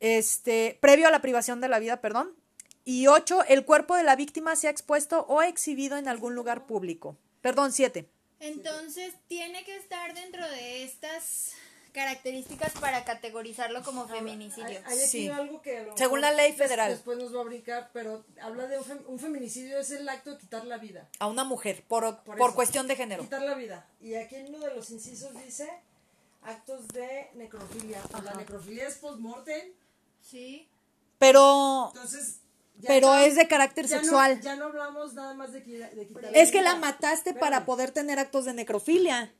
este, 0.00 0.78
previo 0.80 1.08
a 1.08 1.10
la 1.10 1.22
privación 1.22 1.60
de 1.60 1.68
la 1.68 1.78
vida, 1.78 2.00
perdón. 2.00 2.34
Y 2.84 3.06
ocho, 3.06 3.44
el 3.44 3.64
cuerpo 3.64 3.94
de 3.96 4.02
la 4.02 4.16
víctima 4.16 4.56
sea 4.56 4.70
expuesto 4.70 5.26
o 5.28 5.42
exhibido 5.42 5.96
en 5.98 6.08
algún 6.08 6.34
lugar 6.34 6.66
público. 6.66 7.16
Perdón, 7.42 7.72
siete. 7.72 8.08
Entonces, 8.40 9.14
tiene 9.28 9.64
que 9.64 9.76
estar 9.76 10.14
dentro 10.14 10.48
de 10.48 10.82
estas 10.84 11.52
características 11.92 12.72
para 12.80 13.04
categorizarlo 13.04 13.82
como 13.82 14.06
feminicidio. 14.08 14.66
Hay, 14.66 14.76
hay 14.86 14.98
aquí 15.00 15.06
Sí. 15.08 15.28
algo 15.28 15.60
que 15.60 15.78
a 15.78 15.82
lo 15.82 15.96
Según 15.96 16.20
la 16.20 16.32
ley 16.32 16.52
federal. 16.52 16.92
Después 16.92 17.18
nos 17.18 17.34
va 17.36 17.40
a 17.40 17.44
brincar, 17.44 17.90
pero 17.92 18.24
habla 18.40 18.66
de 18.66 18.78
un, 18.78 18.84
fem- 18.84 19.04
un 19.06 19.18
feminicidio, 19.18 19.78
es 19.78 19.90
el 19.90 20.08
acto 20.08 20.30
de 20.32 20.38
quitar 20.38 20.64
la 20.64 20.78
vida. 20.78 21.08
A 21.18 21.26
una 21.26 21.44
mujer, 21.44 21.84
por, 21.86 22.22
Por 22.22 22.54
cuestión 22.54 22.86
de 22.86 22.96
género. 22.96 23.22
Quitar 23.24 23.42
la 23.42 23.54
vida. 23.54 23.86
Y 24.00 24.14
aquí 24.14 24.36
en 24.36 24.54
uno 24.54 24.64
de 24.66 24.74
los 24.74 24.90
incisos 24.90 25.32
dice 25.44 25.68
actos 26.42 26.86
de 26.88 27.28
necrofilia. 27.34 28.00
Pues 28.10 28.22
la 28.24 28.34
necrofilia 28.34 28.86
es 28.88 28.94
post-mortem, 28.94 29.72
Sí. 30.22 30.68
Pero, 31.18 31.90
entonces... 31.94 32.40
ya 32.78 32.88
pero 32.88 33.08
no- 33.08 33.18
es 33.18 33.34
de 33.36 33.46
carácter 33.48 33.86
ya 33.86 33.96
no- 33.96 34.02
sexual. 34.02 34.40
ya 34.40 34.56
no 34.56 34.66
hablamos 34.66 35.12
nada 35.14 35.34
más 35.34 35.52
de, 35.52 35.64
qui- 35.64 35.90
de 35.90 36.06
quitar 36.06 36.34
es 36.36 36.50
que 36.50 36.62
la 36.62 36.76
mataste 36.76 37.34
para 37.34 37.64
poder 37.66 37.90
tener 37.90 38.18
actos 38.18 38.44
de 38.44 38.54
necrofilia. 38.54 39.32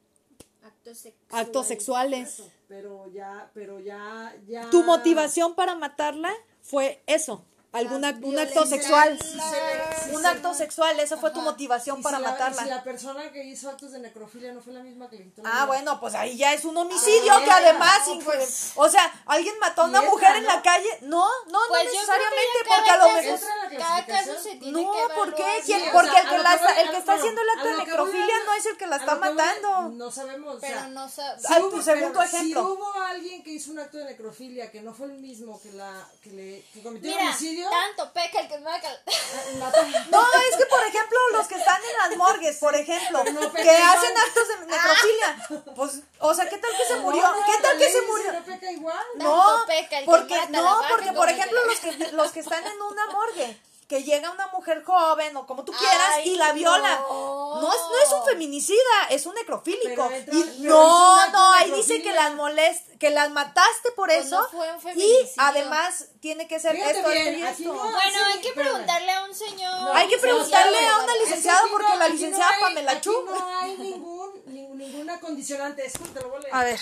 Actos 0.63 0.71
actos 0.73 0.99
sexuales. 0.99 1.47
actos 1.47 1.67
sexuales. 1.67 2.43
Pero 2.69 3.11
ya, 3.13 3.51
pero 3.55 3.81
ya, 3.81 4.35
ya. 4.47 4.69
Tu 4.71 4.83
motivación 4.85 5.55
para 5.55 5.75
matarla 5.75 6.33
fue 6.63 7.03
eso, 7.07 7.45
algún 7.73 8.05
un 8.25 8.39
acto 8.39 8.67
sexual. 8.67 9.19
Se 9.23 10.11
Un 10.15 10.23
se- 10.23 10.29
acto 10.29 10.55
sexual, 10.55 10.99
eso 10.99 11.17
fue 11.19 11.31
tu 11.31 11.41
motivación 11.41 12.01
Y 12.01 12.03
para 12.03 12.17
si 12.19 12.23
la- 12.23 12.29
y 12.29 12.33
matarla. 12.33 12.63
Si 12.63 12.69
la 12.69 12.83
persona 12.83 13.31
que 13.33 13.45
hizo 13.45 13.69
actos 13.71 13.93
de 13.93 14.01
necrofilia 14.01 14.53
no 14.53 14.61
fue 14.61 14.73
la 14.73 14.81
misma 14.81 15.09
que 15.09 15.17
le 15.19 15.25
la 15.37 15.63
Ah, 15.63 15.67
bueno, 15.67 16.01
pues 16.01 16.15
ahí 16.15 16.37
ya 16.37 16.53
es 16.53 16.65
un 16.65 16.77
homicidio 16.77 17.33
Ah, 17.33 17.43
que 17.45 17.51
además, 17.51 17.99
no, 18.07 18.13
sin- 18.15 18.25
pues. 18.25 18.73
o 18.75 18.89
sea, 18.89 19.13
alguien 19.27 19.55
mató 19.61 19.83
a 19.83 19.85
una 19.87 20.03
mujer 20.03 20.37
en 20.37 20.43
¿no? 20.45 20.49
la 20.55 20.63
calle. 20.63 20.89
No, 21.03 21.29
no, 21.49 21.59
Pues 21.69 21.85
no 21.85 21.91
necesariamente, 21.93 22.59
porque 22.67 22.91
a 22.91 22.97
lo 22.97 23.13
mejor. 23.13 23.41
Cada 23.79 24.07
caso 24.07 24.33
se 24.43 24.57
tiene 24.57 24.83
No, 24.83 24.93
que 24.93 25.15
¿por 25.15 25.35
qué? 25.35 25.43
porque 25.45 25.63
sea, 25.67 25.77
el 25.77 25.83
que, 25.85 26.39
la 26.39 26.57
voy- 26.57 26.73
el 26.83 26.91
que 26.91 26.97
está 26.97 27.13
haciendo 27.15 27.41
el 27.43 27.49
acto 27.51 27.69
de 27.69 27.77
necrofilia 27.79 28.35
no 28.47 28.53
es 28.55 28.67
el 28.67 28.77
que 28.77 28.87
la 28.87 28.97
está 28.97 29.15
matando. 29.17 29.89
No 29.91 30.11
sabemos. 30.11 30.59
Pero 30.61 30.89
no 30.89 31.09
sa- 31.09 31.37
Ah, 31.49 31.55
segundo 31.83 32.23
ejemplo. 32.23 32.61
Si 32.63 32.73
hubo 32.73 32.93
alguien 33.01 33.43
que 33.43 33.51
hizo 33.53 33.71
un 33.71 33.79
acto 33.79 33.99
de 33.99 34.05
necrofilia 34.07 34.71
que 34.71 34.81
no 34.83 34.93
fue 34.93 35.07
el 35.07 35.13
mismo 35.15 35.61
que 35.61 35.73
la 35.73 36.09
que 36.23 36.31
le 36.31 36.65
que 36.73 36.83
cometió 36.83 37.11
Mira, 37.11 37.31
tanto 37.69 38.13
peca 38.13 38.41
el 38.41 38.49
que 38.49 38.55
eh, 38.55 39.57
mató- 39.59 39.83
No, 40.11 40.23
es 40.51 40.57
que 40.57 40.67
por 40.67 40.83
ejemplo, 40.85 41.19
los 41.33 41.47
que 41.49 41.57
están 41.57 41.81
en 41.85 41.99
las 41.99 42.17
morgues, 42.17 42.57
por 42.59 42.75
ejemplo, 42.75 43.25
no 43.25 43.53
que 43.53 43.71
hacen 43.77 44.17
actos 44.17 44.49
de 44.49 44.67
necrofilia, 44.67 45.49
pues, 45.77 46.01
o 46.21 46.35
sea, 46.35 46.49
¿qué 46.49 46.57
tal 46.59 46.71
que 46.77 46.85
se 46.85 46.97
murió? 46.97 47.23
No, 47.23 47.41
no, 47.41 47.47
¿Qué 47.47 47.63
tal 47.63 47.77
que 47.79 47.91
se 47.91 48.03
murió? 48.03 48.33
No 48.33 48.45
peca 48.45 48.71
igual. 48.73 49.05
No, 49.17 49.47
Tanto 49.47 49.67
peca 49.67 49.99
el 49.99 50.05
que 50.05 50.11
porque 50.11 50.47
no, 50.51 50.83
porque 50.89 51.13
por 51.13 51.29
ejemplo 51.29 51.65
los 51.67 51.79
que 51.81 51.93
los 52.13 52.33
que 52.33 52.41
están 52.41 52.67
en 52.67 52.81
una 52.81 53.07
morgue, 53.09 53.61
que 53.91 54.05
llega 54.05 54.31
una 54.31 54.47
mujer 54.47 54.85
joven 54.85 55.37
o 55.37 55.49
como 55.49 55.65
tú 55.65 55.73
quieras 55.73 56.11
Ay, 56.19 56.29
y 56.31 56.37
la 56.37 56.53
viola. 56.53 56.95
no. 57.09 57.61
No 57.61 57.73
es, 57.73 57.81
no 57.81 57.99
es 58.05 58.13
un 58.13 58.25
feminicida, 58.25 58.79
es 59.11 59.27
un 59.27 59.35
necrofílico. 59.35 60.09
Pero 60.09 60.33
Y 60.39 60.43
pero 60.63 60.69
no, 60.79 61.31
no, 61.33 61.53
ahí 61.55 61.73
dice 61.73 62.01
que 62.01 62.13
las 62.13 62.33
molest, 62.37 62.87
que 63.01 63.11
las 63.11 63.33
mataste 63.33 63.91
por 63.97 64.07
Pues 64.09 64.27
eso 64.27 64.41
no 64.41 64.49
fue 64.79 64.93
un 64.93 65.01
y 65.01 65.13
además 65.39 66.07
tiene 66.21 66.47
que 66.47 66.61
ser 66.61 66.77
Fíjate 66.77 66.99
esto, 67.01 67.11
bien, 67.11 67.45
esto 67.45 67.65
no- 67.75 67.83
Bueno, 67.83 67.99
sí, 68.01 68.33
hay 68.33 68.41
que 68.41 68.53
preguntarle 68.53 69.11
a 69.11 69.25
un 69.25 69.35
señor. 69.35 69.81
No, 69.83 69.93
Hay 69.93 70.07
que 70.07 70.19
preguntarle 70.19 70.87
a 70.89 70.99
una 70.99 71.13
es 71.13 71.21
licenciada 71.25 71.63
porque 71.73 71.97
la 71.99 72.09
licenciada 72.09 72.51
no 72.51 72.55
hay- 72.67 72.75
Pamela 72.75 73.01
Chu. 73.01 73.25
no 73.27 73.59
hay 73.59 73.77
ningún, 73.77 74.43
ningún- 74.47 74.79
ninguna 74.79 75.19
condicionante. 75.19 75.85
Escucha, 75.85 76.13
te 76.15 76.21
lo 76.21 76.29
voy 76.29 76.39
a 76.39 76.43
leer. 76.43 76.55
A 76.55 76.63
ver. 76.63 76.81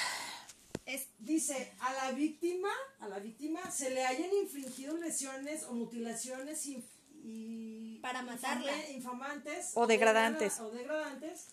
Es- 0.85 1.09
Dice, 1.19 1.75
a 1.81 1.93
la 1.93 2.11
víctima, 2.13 2.71
a 3.01 3.09
la 3.09 3.19
víctima 3.19 3.71
se 3.71 3.91
le 3.91 4.07
hayan 4.07 4.33
infringido 4.33 4.97
lesiones 4.97 5.65
o 5.65 5.73
mutilaciones 5.73 6.65
inf- 6.67 6.85
y 7.31 7.99
Para 8.01 8.23
matarla. 8.23 8.73
infamantes 8.91 9.73
O 9.75 9.87
degradantes. 9.87 10.55
degra- 10.59 10.67
o 10.67 10.71
degradantes 10.71 11.49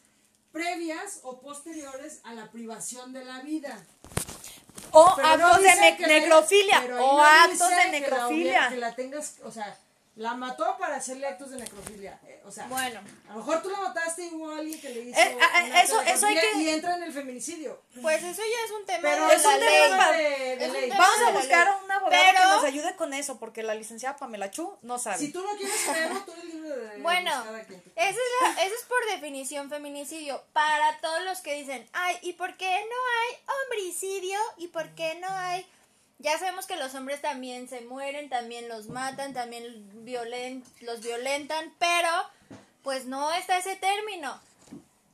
previas 0.51 1.19
o 1.23 1.41
posteriores 1.41 2.21
a 2.23 2.33
la 2.33 2.49
privación 2.49 3.11
de 3.11 3.25
la 3.25 3.41
vida. 3.41 3.77
O 4.91 5.13
Pero 5.17 5.37
no 5.37 5.47
actos 5.47 5.63
de 5.63 5.75
ne- 5.75 6.07
necrofilia. 6.07 6.79
O 6.79 7.17
no 7.17 7.21
actos 7.23 7.59
de 7.69 7.75
que 7.75 7.85
la 7.85 7.91
necrofilia. 7.91 8.27
hubiera- 8.29 8.69
Que 8.69 8.77
la 8.77 8.95
tengas, 8.95 9.35
o 9.43 9.51
sea, 9.51 9.77
la 10.15 10.33
mató 10.33 10.77
para 10.79 10.95
hacerle 10.95 11.27
actos 11.27 11.49
de 11.51 11.57
necrofilia. 11.57 12.17
eh, 12.25 12.41
o 12.45 12.51
sea, 12.51 12.67
Bueno, 12.67 13.01
a 13.27 13.33
lo 13.33 13.39
mejor 13.39 13.61
tú 13.61 13.69
la 13.69 13.79
mataste 13.81 14.23
y 14.27 14.29
hubo 14.33 14.49
alguien 14.51 14.79
que 14.79 14.89
le 14.89 15.01
hizo. 15.01 15.19
Eh, 15.19 15.37
ah, 15.41 15.65
eh, 15.67 15.81
eso- 15.83 15.99
eso 16.01 16.25
hay 16.27 16.35
que- 16.39 16.57
Y 16.59 16.69
entra 16.69 16.95
en 16.95 17.03
el 17.03 17.11
feminicidio. 17.11 17.81
pues 18.01 18.23
eso 18.23 18.41
ya 18.41 18.65
es 18.65 18.71
un 18.71 18.85
tema 18.85 19.01
Pero 19.01 19.27
de 19.27 19.35
es 19.35 19.43
la 19.43 19.49
un 19.49 19.59
ley. 19.59 19.89
tema 19.89 20.11
de, 20.11 20.17
de 20.29 20.53
Es 20.65 20.67
un 20.67 20.73
ley. 20.73 20.89
tema 20.89 20.97
Vamos 21.07 21.27
a 21.27 21.31
buscar 21.31 21.67
a 21.67 21.75
un 21.83 21.91
abogado 21.91 22.23
que 22.23 22.31
Pero- 22.37 22.49
nos 22.55 22.63
ayude 22.63 22.95
con 22.95 23.13
eso, 23.13 23.37
porque 23.39 23.61
la 23.63 23.75
licenciada 23.75 24.15
Pamela 24.15 24.49
Chu 24.51 24.77
no 24.83 24.97
sabe. 24.99 25.17
Si 25.17 25.33
tú 25.33 25.41
no 25.43 25.55
quieres 25.57 25.75
creerlo, 25.85 26.21
tú 26.25 26.31
eres 26.31 26.45
libre 26.45 26.69
de 26.69 27.01
Bueno, 27.01 27.31
esa 27.95 28.09
es, 28.09 28.17
la- 28.41 28.51
esa 28.63 28.75
es 28.75 28.81
por 28.87 29.05
definición 29.07 29.69
feminicidio. 29.69 30.41
Para 30.53 30.97
todos 31.01 31.23
los 31.23 31.39
que 31.41 31.55
dicen, 31.55 31.85
ay, 31.91 32.17
¿y 32.21 32.33
por 32.33 32.55
qué 32.55 32.69
no 32.69 32.95
hay 33.19 33.37
homicidio? 33.73 34.39
¿Y 34.57 34.67
por 34.69 34.87
qué 34.95 35.15
no 35.15 35.27
hay...? 35.29 35.65
Ya 36.19 36.37
sabemos 36.39 36.65
que 36.65 36.77
los 36.77 36.95
hombres 36.95 37.21
también 37.21 37.67
se 37.67 37.81
mueren, 37.81 38.29
también 38.29 38.69
los 38.69 38.87
matan, 38.87 39.33
también 39.33 39.65
violen, 40.05 40.63
los 40.81 41.01
violentan, 41.01 41.73
pero 41.77 42.09
pues 42.83 43.05
no 43.05 43.33
está 43.33 43.57
ese 43.57 43.75
término. 43.75 44.39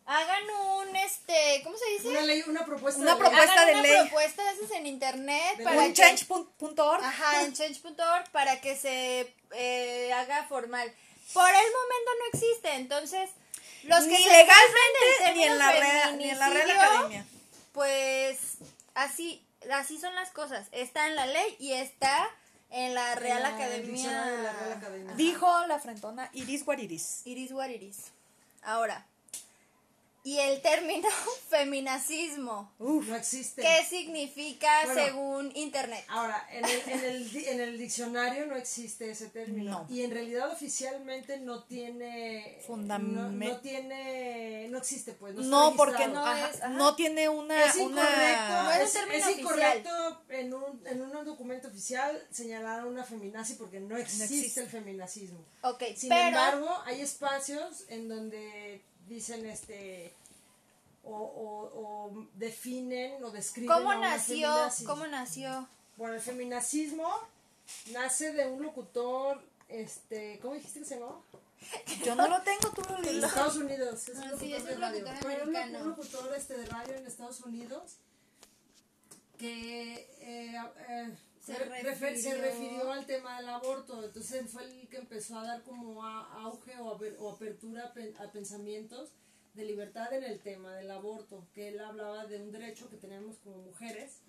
Hagan 0.05 0.43
un, 0.49 0.95
este, 0.95 1.61
¿cómo 1.63 1.77
se 1.77 1.85
dice? 1.91 2.09
Una 2.09 2.21
ley, 2.21 2.43
una 2.47 2.65
propuesta 2.65 2.99
Una 3.01 3.15
de 3.15 3.19
ley. 3.21 3.29
propuesta 3.29 3.53
Hagan 3.53 3.65
de 3.67 3.73
una 3.73 3.81
ley. 3.81 3.97
propuesta 4.09 4.43
de 4.43 4.51
esas 4.51 4.71
en 4.71 4.87
internet 4.87 5.57
De 5.57 5.63
para 5.63 5.87
que- 5.87 5.93
change.org. 5.93 7.03
Ajá, 7.03 7.41
en 7.45 7.53
change.org 7.53 8.29
para 8.31 8.59
que 8.61 8.75
se 8.75 9.33
eh, 9.53 10.11
haga 10.13 10.45
formal. 10.47 10.93
Por 11.33 11.49
el 11.49 11.55
momento 11.55 12.11
no 12.19 12.25
existe, 12.37 12.73
entonces 12.75 13.29
los 13.83 14.01
que 14.03 14.09
Ni 14.11 14.23
se 14.23 14.29
legalmente 14.31 15.33
ni 15.35 15.43
en 15.45 15.57
la 15.57 15.71
Real, 15.71 16.17
ni 16.17 16.29
en 16.29 16.39
la 16.39 16.49
Real 16.49 16.61
feminicidio, 16.67 16.91
Academia. 16.91 17.25
Pues 17.71 18.37
así, 18.95 19.41
así 19.73 19.99
son 19.99 20.15
las 20.15 20.31
cosas. 20.31 20.67
Está 20.71 21.07
en 21.07 21.15
la 21.15 21.25
ley 21.25 21.55
y 21.59 21.73
está 21.73 22.27
en 22.69 22.93
la 22.93 23.15
Real 23.15 23.41
la 23.43 23.49
Academia. 23.55 24.25
de 24.25 24.43
la 24.43 24.53
Real 24.53 24.71
Academia. 24.73 25.13
Dijo 25.15 25.67
la 25.67 25.79
frentona 25.79 26.29
Iris 26.33 26.65
Guariris. 26.65 27.21
Iris 27.25 27.51
what 27.51 27.69
it 27.69 27.83
is. 27.83 28.11
Ahora, 28.63 29.05
y 30.23 30.37
el 30.37 30.61
término 30.61 31.07
feminacismo. 31.49 32.71
No 32.79 33.15
existe. 33.15 33.61
¿Qué 33.61 33.85
significa 33.89 34.69
Bueno. 34.85 35.03
según 35.03 35.51
internet? 35.55 36.03
Ahora, 36.09 36.47
en 36.51 36.63
el, 36.65 36.81
en, 36.89 37.03
el, 37.05 37.35
en 37.47 37.61
el 37.61 37.77
diccionario 37.77 38.45
no 38.45 38.55
existe 38.55 39.09
ese 39.09 39.29
término. 39.29 39.71
No. 39.71 39.87
Y 39.89 40.03
en 40.03 40.11
realidad 40.11 40.51
oficialmente 40.51 41.39
no 41.39 41.63
tiene... 41.63 42.59
Fundamen- 42.67 43.13
No, 43.13 43.29
no 43.31 43.57
tiene... 43.61 44.67
No 44.69 44.77
existe, 44.77 45.13
pues. 45.13 45.33
No, 45.35 45.71
No, 45.71 45.75
porque 45.75 46.07
no, 46.07 46.25
ajá, 46.25 46.49
es, 46.49 46.57
ajá. 46.61 46.69
no 46.69 46.95
tiene 46.95 47.27
una... 47.29 47.65
Es 47.65 47.75
incorrecto, 47.77 47.97
una... 47.97 48.81
Es 48.81 48.95
un 48.95 49.11
es, 49.11 49.39
incorrecto 49.39 50.21
en 50.29 50.53
un, 50.53 50.87
en 50.87 51.01
un 51.01 51.25
documento 51.25 51.67
oficial 51.67 52.21
señalar 52.31 52.81
a 52.81 52.85
una 52.85 53.03
feminazi 53.03 53.55
porque 53.55 53.79
no 53.79 53.97
existe, 53.97 54.23
existe. 54.25 54.61
el 54.61 54.67
feminacismo. 54.67 55.39
Ok, 55.63 55.83
Sin 55.95 56.09
pero... 56.09 56.27
embargo, 56.27 56.69
hay 56.85 57.01
espacios 57.01 57.85
en 57.89 58.07
donde 58.07 58.83
dicen 59.13 59.45
este 59.45 60.13
o, 61.03 61.15
o- 61.15 61.71
o 62.13 62.27
definen 62.35 63.23
o 63.23 63.31
describen 63.31 63.75
¿Cómo 63.75 63.91
a 63.91 63.97
una 63.97 64.11
nació? 64.11 64.49
¿Cómo 64.85 65.07
nació? 65.07 65.67
Bueno, 65.97 66.13
el 66.15 66.21
feminacismo 66.21 67.09
nace 67.91 68.33
de 68.33 68.47
un 68.47 68.63
locutor, 68.63 69.41
este, 69.67 70.39
¿cómo 70.41 70.53
dijiste 70.55 70.79
que 70.79 70.85
se 70.85 70.95
llamaba? 70.95 71.19
Yo 72.03 72.15
no 72.15 72.27
lo 72.27 72.41
tengo, 72.41 72.69
tú 72.75 72.81
lo 72.89 72.97
En 72.97 73.03
leíste. 73.03 73.27
Estados 73.27 73.55
Unidos. 73.57 74.07
Es 74.09 74.15
un 74.17 74.23
Ah, 74.23 74.25
locutor 74.25 74.39
sí, 74.47 74.53
es 74.55 74.65
de 74.65 74.73
un 74.75 74.81
radio. 74.81 74.99
locutor 75.01 75.21
Fue 75.23 75.35
un, 75.35 75.41
americano. 75.55 75.79
un 75.83 75.89
locutor 75.89 76.33
este, 76.35 76.57
de 76.57 76.65
radio 76.65 76.95
en 76.95 77.05
Estados 77.07 77.41
Unidos 77.41 77.83
que 79.37 79.93
eh, 80.21 80.55
eh, 80.89 81.15
Se 81.45 81.53
refer- 81.53 82.15
se 82.17 82.35
refirió- 82.35 82.41
refirió 82.41 82.91
al 82.91 83.05
tema 83.05 83.37
del 83.37 83.49
aborto. 83.49 84.03
Entonces 84.03 84.49
fue 84.51 84.63
el 84.63 84.87
que 84.89 84.97
empezó 84.97 85.39
a 85.39 85.43
dar 85.45 85.63
como 85.63 86.05
a- 86.05 86.43
auge 86.43 86.77
o, 86.79 86.95
aper- 86.97 87.15
o 87.19 87.31
apertura 87.31 87.85
a, 87.85 87.93
pen- 87.93 88.15
a 88.19 88.31
pensamientos 88.31 89.09
de 89.53 89.65
libertad 89.65 90.13
en 90.13 90.23
el 90.23 90.39
tema 90.39 90.75
del 90.75 90.91
aborto, 90.91 91.47
que 91.53 91.69
él 91.69 91.79
hablaba 91.79 92.25
de 92.25 92.41
un 92.41 92.51
derecho 92.51 92.89
que 92.89 92.97
tenemos 92.97 93.37
como 93.39 93.57
mujeres 93.57 94.19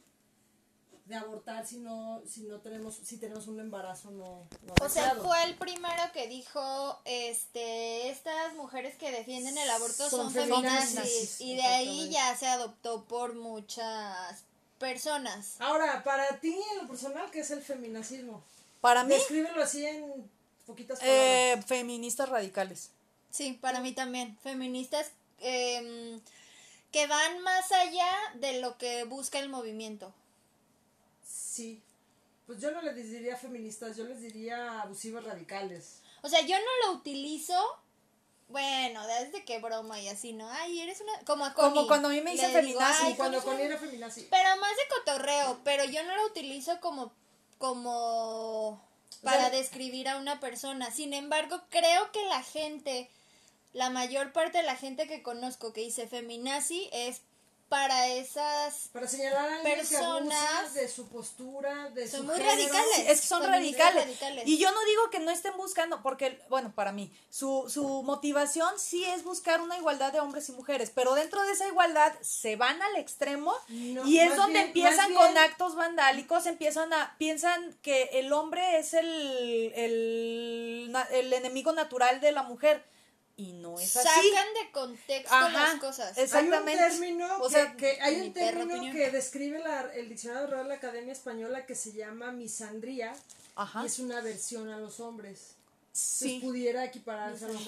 de 1.04 1.16
abortar 1.16 1.66
si 1.66 1.78
no 1.78 2.22
si 2.28 2.42
no 2.44 2.60
tenemos 2.60 2.94
si 2.94 3.18
tenemos 3.18 3.48
un 3.48 3.58
embarazo 3.58 4.12
no, 4.12 4.46
no 4.62 4.74
O 4.80 4.88
sea, 4.88 5.16
fue 5.16 5.42
el 5.44 5.56
primero 5.56 6.02
que 6.12 6.28
dijo, 6.28 7.00
este, 7.04 8.08
estas 8.08 8.54
mujeres 8.54 8.96
que 8.96 9.10
defienden 9.10 9.58
el 9.58 9.68
aborto 9.70 10.08
son, 10.08 10.32
Son 10.32 10.32
feminazis. 10.32 10.88
feminazis, 10.90 11.40
Y 11.40 11.56
de 11.56 11.62
ahí 11.62 12.08
ya 12.10 12.36
se 12.36 12.46
adoptó 12.46 13.04
por 13.04 13.34
muchas 13.34 14.44
personas. 14.82 15.54
Ahora, 15.60 16.02
para 16.02 16.40
ti 16.40 16.52
en 16.72 16.78
lo 16.82 16.88
personal, 16.88 17.30
¿qué 17.30 17.40
es 17.40 17.50
el 17.52 17.62
feminacismo? 17.62 18.42
Para 18.80 19.04
mí, 19.04 19.14
Descríbelo 19.14 19.62
así 19.62 19.86
en 19.86 20.28
poquitas 20.66 20.98
palabras. 20.98 21.24
eh, 21.24 21.62
feministas 21.66 22.28
radicales. 22.28 22.90
Sí, 23.30 23.52
para 23.60 23.78
mí 23.80 23.92
también. 23.92 24.36
Feministas 24.42 25.12
em, 25.38 26.20
que 26.90 27.06
van 27.06 27.42
más 27.42 27.70
allá 27.70 28.10
de 28.34 28.60
lo 28.60 28.76
que 28.76 29.04
busca 29.04 29.38
el 29.38 29.48
movimiento. 29.48 30.12
Sí. 31.24 31.80
Pues 32.46 32.60
yo 32.60 32.72
no 32.72 32.82
les 32.82 32.96
diría 32.96 33.36
feministas, 33.36 33.96
yo 33.96 34.04
les 34.04 34.20
diría 34.20 34.80
abusivas 34.82 35.22
radicales. 35.24 36.00
O 36.22 36.28
sea, 36.28 36.40
yo 36.40 36.56
no 36.58 36.86
lo 36.88 36.98
utilizo. 36.98 37.54
Bueno, 38.52 39.06
desde 39.06 39.44
que 39.44 39.58
broma 39.58 39.98
y 40.00 40.08
así, 40.08 40.32
¿no? 40.32 40.48
Ay, 40.50 40.80
eres 40.80 41.00
una. 41.00 41.12
Como 41.24 41.44
a 41.44 41.54
Como 41.54 41.72
Connie. 41.74 41.88
cuando 41.88 42.08
a 42.08 42.10
mí 42.12 42.20
me 42.20 42.32
dicen 42.32 42.48
digo, 42.48 42.60
feminazi, 42.60 43.02
"Ay, 43.06 43.14
Cuando 43.14 43.42
Connie, 43.42 43.64
era 43.64 43.78
feminazi. 43.78 44.28
Pero 44.30 44.56
más 44.58 44.70
de 44.70 44.82
cotorreo, 44.96 45.60
pero 45.64 45.84
yo 45.84 46.04
no 46.04 46.14
lo 46.16 46.26
utilizo 46.26 46.78
como 46.80 47.12
como 47.58 48.82
para 49.22 49.40
sea, 49.42 49.50
describir 49.50 50.08
a 50.08 50.16
una 50.18 50.40
persona. 50.40 50.90
Sin 50.90 51.12
embargo, 51.14 51.60
creo 51.70 52.10
que 52.12 52.24
la 52.26 52.42
gente, 52.42 53.08
la 53.72 53.88
mayor 53.88 54.32
parte 54.32 54.58
de 54.58 54.64
la 54.64 54.76
gente 54.76 55.06
que 55.06 55.22
conozco 55.22 55.72
que 55.72 55.80
dice 55.82 56.06
feminazi 56.08 56.88
es 56.92 57.22
para 57.72 58.06
esas 58.08 58.90
Para 58.92 59.08
señalar 59.08 59.48
a 59.50 59.62
que 59.62 59.76
Personas 59.76 60.60
abusa 60.60 60.74
de 60.78 60.88
su 60.88 61.08
postura, 61.08 61.88
de 61.94 62.06
son 62.06 62.20
su 62.20 62.26
muy 62.26 62.34
género. 62.34 62.52
radicales. 62.52 62.96
Sí, 62.96 63.04
es 63.08 63.20
que 63.22 63.26
son 63.26 63.42
radicales. 63.44 64.04
radicales. 64.04 64.46
Y 64.46 64.58
yo 64.58 64.70
no 64.70 64.84
digo 64.84 65.08
que 65.10 65.20
no 65.20 65.30
estén 65.30 65.56
buscando, 65.56 66.02
porque, 66.02 66.38
bueno, 66.50 66.70
para 66.74 66.92
mí, 66.92 67.10
su, 67.30 67.64
su 67.70 68.02
motivación 68.02 68.78
sí 68.78 69.04
es 69.04 69.24
buscar 69.24 69.62
una 69.62 69.78
igualdad 69.78 70.12
de 70.12 70.20
hombres 70.20 70.50
y 70.50 70.52
mujeres, 70.52 70.92
pero 70.94 71.14
dentro 71.14 71.40
de 71.44 71.52
esa 71.52 71.66
igualdad 71.66 72.12
se 72.20 72.56
van 72.56 72.82
al 72.82 72.96
extremo 72.96 73.54
No, 73.68 74.06
y 74.06 74.18
es 74.18 74.36
donde 74.36 74.52
bien- 74.52 74.66
empiezan 74.66 75.14
con 75.14 75.38
actos 75.38 75.74
vandálicos, 75.74 76.44
empiezan 76.44 76.92
a, 76.92 77.16
piensan 77.16 77.74
que 77.80 78.10
el 78.12 78.34
hombre 78.34 78.78
es 78.80 78.92
el, 78.92 79.72
el, 79.74 80.94
el 81.10 81.32
enemigo 81.32 81.72
natural 81.72 82.20
de 82.20 82.32
la 82.32 82.42
mujer. 82.42 82.84
Y 83.48 83.52
no 83.54 83.78
es 83.78 83.96
así. 83.96 84.08
sacan 84.08 84.46
de 84.54 84.70
contexto 84.72 85.34
Ajá, 85.34 85.50
las 85.72 85.74
cosas. 85.80 86.16
Exactamente. 86.18 86.70
Hay 86.82 86.90
un 86.92 86.98
término, 87.00 87.36
O 87.38 87.48
que, 87.48 87.54
sea, 87.54 87.76
que 87.76 88.00
hay 88.00 88.20
un 88.20 88.32
término 88.32 88.92
que 88.92 89.10
describe 89.10 89.58
la- 89.58 89.90
el 89.94 90.08
diccionario 90.08 90.56
de 90.58 90.64
la 90.64 90.74
Academia 90.74 91.12
Española 91.12 91.66
que 91.66 91.74
se 91.74 91.92
llama 91.92 92.30
misandría 92.32 93.12
Ajá. 93.56 93.82
y 93.82 93.86
es 93.86 93.98
una 93.98 94.18
aversión 94.18 94.68
a 94.70 94.78
los 94.78 95.00
hombres. 95.00 95.56
Sí. 95.94 96.36
Entonces 96.36 96.48
pudiera 96.48 96.84
equipararse 96.86 97.44
a 97.44 97.48
los. 97.48 97.64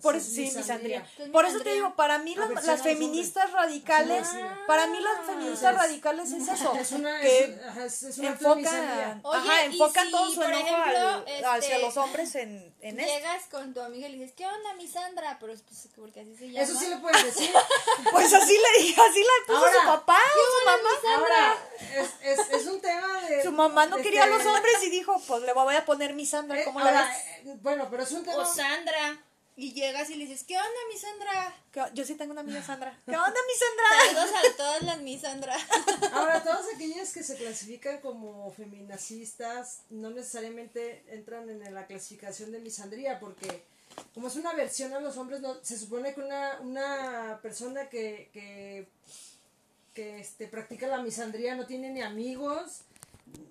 Por 0.00 0.20
Sí, 0.20 0.44
eso, 0.44 0.52
sí, 0.52 0.58
misandría. 0.58 1.04
¿Qué 1.16 1.24
es 1.24 1.30
Por 1.30 1.44
eso 1.44 1.60
te 1.60 1.72
digo, 1.74 1.96
para 1.96 2.18
mí 2.18 2.36
las, 2.36 2.82
feministas 2.82 3.50
radicales, 3.50 4.28
Ah. 4.32 4.58
para 4.68 4.86
mí 4.86 4.98
las 5.00 5.26
feministas 5.26 5.74
radicales 5.74 6.30
es 6.30 6.46
eso, 6.46 6.72
Es 6.74 6.92
una, 6.92 7.20
que 7.20 7.58
es, 7.84 8.18
enfocan, 8.18 9.20
Oye, 9.24 9.38
ajá, 9.38 9.64
enfocan 9.64 10.06
si, 10.06 10.10
todo 10.12 10.30
su 10.30 10.42
enojo 10.42 10.60
ejemplo, 10.68 10.98
al- 11.08 11.24
este, 11.26 11.44
hacia 11.46 11.78
los 11.80 11.96
hombres 11.96 12.34
en, 12.36 12.72
en 12.80 13.00
esto. 13.00 13.12
Llegas 13.12 13.42
con 13.50 13.74
tu 13.74 13.80
amiga 13.80 14.06
y 14.06 14.12
le 14.12 14.18
dices, 14.18 14.34
¿qué 14.36 14.46
onda, 14.46 14.74
mi 14.74 14.86
Sandra? 14.86 15.36
Pero 15.40 15.52
es 15.52 15.62
pues, 15.62 15.88
porque 15.96 16.20
así 16.20 16.36
se 16.36 16.46
llama. 16.50 16.60
Eso 16.64 16.78
sí 16.78 16.86
le 16.86 16.96
puedes 16.98 17.24
decir. 17.24 17.50
Pues 18.12 18.32
así 18.32 18.52
le 18.56 18.84
dije, 18.84 19.00
así 19.00 19.18
le 19.18 19.46
puso 19.46 19.58
Ahora, 19.58 19.72
su 19.80 19.86
papá 19.86 20.18
su 20.32 20.64
mamá. 20.70 21.16
Ahora, 21.16 21.58
es, 21.94 22.38
es, 22.38 22.50
es 22.50 22.66
un 22.66 22.80
tema 22.80 23.20
de... 23.22 23.42
Su 23.42 23.50
mamá 23.52 23.86
no 23.86 23.96
quería 23.96 24.24
a 24.24 24.26
los 24.26 24.38
este, 24.38 24.48
hombres 24.50 24.74
y 24.84 24.90
dijo, 24.90 25.20
pues 25.26 25.42
le 25.42 25.52
voy 25.52 25.74
a 25.74 25.84
poner 25.84 26.14
mi 26.14 26.24
Sandra, 26.26 26.60
eh, 26.60 26.64
¿cómo 26.64 26.78
la 26.80 26.92
ves? 26.92 27.54
Bueno, 27.64 27.88
pero 27.90 28.02
es 28.02 28.12
un 28.12 28.22
tema... 28.22 28.42
O 28.42 28.44
Sandra. 28.44 29.18
Y 29.56 29.72
llegas 29.72 30.10
y 30.10 30.16
le 30.16 30.26
dices, 30.26 30.44
¿qué 30.44 30.56
onda, 30.56 30.68
mi 30.92 30.98
Sandra? 30.98 31.92
Yo 31.94 32.04
sí 32.04 32.14
tengo 32.14 32.32
una 32.32 32.42
amiga 32.42 32.62
Sandra. 32.66 33.00
¿Qué 33.06 33.16
onda 33.16 33.26
mi 33.26 33.54
Sandra? 33.58 34.22
Saludos 34.22 34.36
a 34.36 34.56
todas 34.56 34.82
las 34.82 35.00
mi 35.00 35.18
Sandra. 35.18 35.56
Ahora, 36.12 36.42
todas 36.42 36.66
aquellas 36.74 37.12
que 37.12 37.22
se 37.22 37.36
clasifican 37.36 38.00
como 38.00 38.52
feminacistas 38.52 39.80
no 39.88 40.10
necesariamente 40.10 41.04
entran 41.08 41.48
en 41.48 41.74
la 41.74 41.86
clasificación 41.86 42.52
de 42.52 42.60
misandría 42.60 43.18
porque 43.18 43.64
como 44.12 44.28
es 44.28 44.36
una 44.36 44.52
versión 44.52 44.92
a 44.92 45.00
los 45.00 45.16
hombres, 45.16 45.40
no, 45.40 45.56
se 45.64 45.78
supone 45.78 46.14
que 46.14 46.20
una, 46.20 46.60
una 46.60 47.38
persona 47.40 47.88
que, 47.88 48.28
que, 48.32 48.88
que 49.94 50.18
este, 50.18 50.48
practica 50.48 50.86
la 50.86 51.00
misandría 51.00 51.54
no 51.54 51.66
tiene 51.66 51.90
ni 51.90 52.02
amigos, 52.02 52.82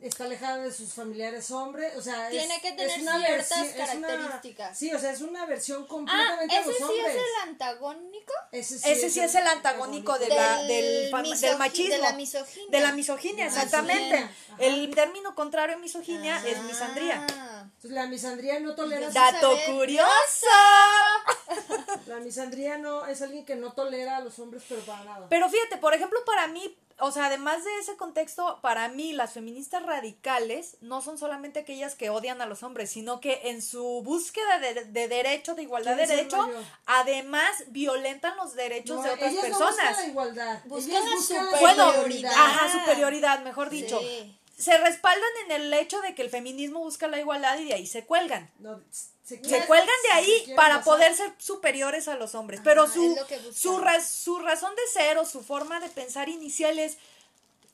está 0.02 0.25
alejada 0.25 0.58
de 0.58 0.72
sus 0.72 0.94
familiares 0.94 1.50
hombres, 1.52 1.96
o 1.96 2.02
sea, 2.02 2.30
es- 2.30 2.38
Tiene 2.38 2.60
que 2.62 2.70
es 2.70 2.75
tener 2.75 3.02
una 3.02 3.18
ciertas 3.25 3.52
es 3.52 3.75
una- 3.96 4.08
características. 4.08 4.78
sí, 4.78 4.94
o 4.94 5.00
sea, 5.00 5.12
es 5.12 5.22
una 5.22 5.46
versión 5.46 5.84
Ah, 5.84 5.88
completamente 5.88 6.56
a 6.56 6.60
ese 6.60 6.68
los 6.70 6.78
sí 6.78 6.84
hombres. 6.84 7.08
es 7.08 7.16
el 7.16 7.50
antagónico. 7.50 8.34
Ese 8.52 8.75
Ese 8.92 9.10
sí 9.10 9.20
es 9.22 9.36
el 9.36 9.48
antagónico 9.48 10.18
de 10.20 10.28
la, 10.30 10.58
Del 10.63 10.68
del, 10.68 11.12
machismo. 11.58 11.96
de 11.96 11.98
la 12.00 12.13
misoginia. 12.13 12.68
De 12.70 12.80
la 12.82 12.92
misoginia, 12.92 13.46
exactamente. 13.48 14.18
ajá. 14.18 14.32
El 14.60 14.94
término 14.94 15.34
contrario 15.36 15.75
a 15.78 15.80
misoginia 15.80 16.42
es 16.46 16.62
misandría. 16.63 17.25
Entonces, 17.63 17.91
la 17.91 18.08
misandría 18.08 18.60
no 18.60 18.75
tolera... 18.75 19.10
Da- 19.10 19.32
Dato 19.32 19.55
curioso. 19.67 20.48
La 22.08 22.17
misandría 22.20 22.77
no 22.77 23.05
es 23.05 23.22
alguien 23.22 23.46
que 23.46 23.55
no 23.55 23.72
tolera 23.74 24.17
a 24.17 24.20
los 24.22 24.38
hombres, 24.39 24.63
pero 24.67 24.82
para 24.82 25.03
nada. 25.03 25.27
Pero 25.29 25.50
fíjate, 25.50 25.77
por 25.77 25.93
ejemplo, 25.93 26.20
para 26.25 26.48
mí, 26.48 26.77
o 27.00 27.12
sea, 27.12 27.25
además 27.27 27.63
de 27.63 27.79
ese 27.79 27.96
contexto, 27.96 28.60
para 28.62 28.88
mí 28.89 29.13
las 29.13 29.34
feministas 29.34 29.84
radicales 29.84 30.77
no 30.82 31.01
son 31.01 31.17
solamente 31.17 31.60
aquellas 31.62 31.96
que 31.96 32.10
odian 32.10 32.41
a 32.41 32.46
los 32.46 32.62
hombres, 32.63 32.91
sino 32.91 33.20
que 33.20 33.41
en 33.46 33.62
su 33.62 34.01
búsqueda 34.03 34.60
de, 34.60 34.86
de 34.86 35.08
derecho, 35.08 35.55
de 35.55 35.63
igualdad 35.63 35.96
de 35.96 36.05
derecho, 36.08 36.50
además 36.86 37.50
violentan 37.67 38.36
los 38.38 38.53
derechos 38.53 38.98
No, 38.98 39.03
de 39.03 39.10
otras 39.12 39.32
ellas 39.32 39.43
no 39.50 39.50
buscan 39.60 39.67
personas. 39.70 39.98
la 40.00 40.05
igualdad. 40.08 40.60
Buscan 40.65 40.89
ellas 40.91 41.03
la 41.10 41.15
buscan 41.15 41.48
bueno, 41.62 41.86
superioridad. 41.88 42.32
ajá, 42.34 42.79
superioridad, 42.79 43.39
mejor 43.43 43.70
dicho. 43.70 44.00
Sí. 44.00 44.38
Se 44.58 44.78
respaldan 44.78 45.30
en 45.46 45.52
el 45.52 45.74
hecho 45.74 46.00
de 46.02 46.14
que 46.16 46.22
el 46.22 46.30
feminismo 46.30 46.80
busca 46.80 47.08
la 47.08 47.20
igualdad 47.20 47.58
y 47.60 47.66
de 47.66 47.74
ahí 47.74 47.88
se 47.88 48.06
cuelgan. 48.06 48.52
No, 48.60 48.80
se, 49.24 49.42
cuelgan 49.66 49.88
de 50.04 50.12
ahí 50.14 50.44
para 50.56 50.76
poder 50.84 51.16
ser 51.16 51.34
superiores 51.40 52.08
a 52.08 52.16
los 52.16 52.36
hombres. 52.36 52.60
Pero 52.63 52.88
su, 52.88 53.16
su, 53.54 53.78
raz- 53.80 54.08
su 54.08 54.39
razón 54.39 54.76
de 54.76 54.88
ser 54.92 55.18
o 55.18 55.26
su 55.26 55.42
forma 55.44 55.80
de 55.80 55.89
pensar 55.89 56.30
inicial 56.30 56.78
es, 56.78 56.98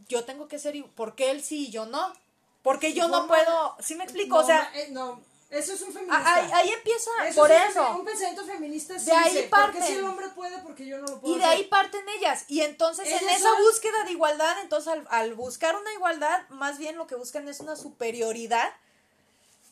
yo 0.07 0.23
tengo 0.25 0.47
que 0.47 0.57
ser, 0.59 0.81
¿por 0.95 1.15
qué 1.15 1.31
él 1.31 1.43
sí 1.43 1.67
y 1.67 1.71
yo 1.71 1.85
no? 1.85 2.13
Porque 2.61 2.93
yo 2.93 3.07
no 3.07 3.27
puedo, 3.27 3.75
¿sí 3.79 3.95
me 3.95 4.03
explico? 4.03 4.35
No, 4.37 4.43
o 4.43 4.47
sea, 4.47 4.71
eh, 4.75 4.87
no, 4.91 5.21
eso 5.49 5.73
es 5.73 5.81
un 5.81 5.89
a- 5.89 5.93
feminista. 5.93 6.33
ahí, 6.35 6.49
ahí 6.53 6.69
empieza, 6.69 7.11
Eso 7.27 7.41
por 7.41 7.51
es 7.51 7.69
eso. 7.71 7.97
Un 7.97 8.05
pensamiento 8.05 8.45
feminista 8.45 8.99
sí 8.99 9.05
De 9.05 9.11
ahí 9.13 9.33
dice, 9.33 9.47
parten. 9.47 9.71
porque 9.73 9.87
si 9.87 9.97
el 9.97 10.05
hombre 10.05 10.27
puede, 10.29 10.57
porque 10.59 10.85
yo 10.85 10.97
no 10.99 11.07
lo 11.07 11.19
puedo 11.19 11.35
Y 11.35 11.39
de 11.39 11.45
ahí 11.45 11.63
parten 11.65 12.07
ellas. 12.17 12.45
Y 12.47 12.61
entonces 12.61 13.07
en 13.07 13.27
esa 13.29 13.49
son- 13.49 13.61
búsqueda 13.63 14.03
de 14.05 14.11
igualdad, 14.11 14.59
entonces 14.61 14.93
al, 14.93 15.07
al 15.09 15.33
buscar 15.33 15.75
una 15.75 15.91
igualdad, 15.93 16.47
más 16.49 16.77
bien 16.77 16.97
lo 16.97 17.07
que 17.07 17.15
buscan 17.15 17.47
es 17.47 17.59
una 17.59 17.75
superioridad. 17.75 18.69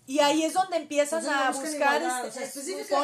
Y 0.08 0.20
ahí 0.20 0.44
es 0.46 0.54
donde 0.54 0.78
empiezan 0.78 1.20
Entonces 1.20 1.38
no 1.42 1.48
a 1.48 1.52
buscar 1.52 2.02
igualdad, 2.02 2.26
este, 2.28 2.30
o 2.30 2.32
sea, 2.32 2.42
por 2.42 2.48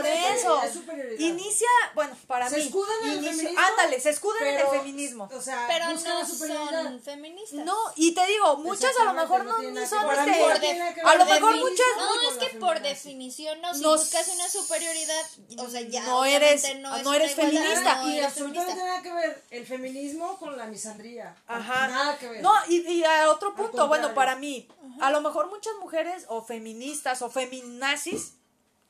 específicamente 0.05 0.33
eso 0.39 0.63
es 0.63 0.73
superioridad. 0.73 1.19
inicia 1.19 1.67
bueno 1.95 2.15
para 2.27 2.49
Se 2.49 2.55
mí 2.57 2.63
escudan 2.63 2.95
en 3.03 3.09
el 3.09 3.25
feminismo, 3.25 3.59
ándale 3.59 3.99
se 3.99 4.09
escudan 4.09 4.43
en 4.47 4.55
el 4.59 4.67
feminismo 4.67 5.29
O 5.35 5.41
sea, 5.41 5.65
Pero 5.67 5.85
no 5.91 6.19
la 6.19 6.25
superioridad. 6.25 6.83
son 6.83 7.01
feministas. 7.01 7.65
no 7.65 7.75
y 7.97 8.13
te 8.13 8.25
digo 8.27 8.55
muchas 8.57 8.97
a 9.01 9.03
lo 9.03 9.13
mejor 9.15 9.43
no 9.43 9.51
no, 9.61 9.85
son 9.85 10.09
este, 10.11 10.81
a 11.03 11.15
lo 11.15 11.25
mejor 11.25 11.55
muchas 11.57 11.85
No, 11.97 12.29
es 12.31 12.37
que 12.51 12.57
por 12.59 12.81
definición, 12.81 13.59
no, 13.61 13.73
si 13.73 13.81
No 13.81 13.97
buscas 13.97 14.27
una 14.29 14.47
superioridad, 14.47 15.25
o 15.57 15.69
sea, 15.69 15.81
ya 15.81 16.03
no 16.05 16.23
eres- 16.23 16.73
no, 16.79 16.97
no 17.03 17.13
eres 17.13 17.31
igualdad, 17.33 17.59
feminista. 17.61 17.95
no 18.03 18.09
y 18.11 18.19
absolutamente 18.21 18.75
nada 18.81 19.01
que 19.01 19.11
ver 19.13 19.43
el 19.51 19.65
feminismo 19.67 20.37
con 20.37 20.55
la 20.57 20.67
misandría. 20.67 21.35
Ajá. 21.47 21.87
Nada 21.89 22.17
que 22.17 22.29
ver. 22.29 22.41
No, 22.41 22.53
y, 22.69 22.77
y 22.89 23.03
a 23.03 23.29
otro 23.29 23.53
punto, 23.55 23.89
bueno, 23.89 24.13
para 24.13 24.35
mí, 24.37 24.69
a 25.01 25.11
lo 25.11 25.19
mejor 25.19 25.49
muchas 25.49 25.73
mujeres 25.81 26.23
o 26.29 26.41
feministas 26.41 26.92
o 27.21 27.29
feminazis, 27.29 28.33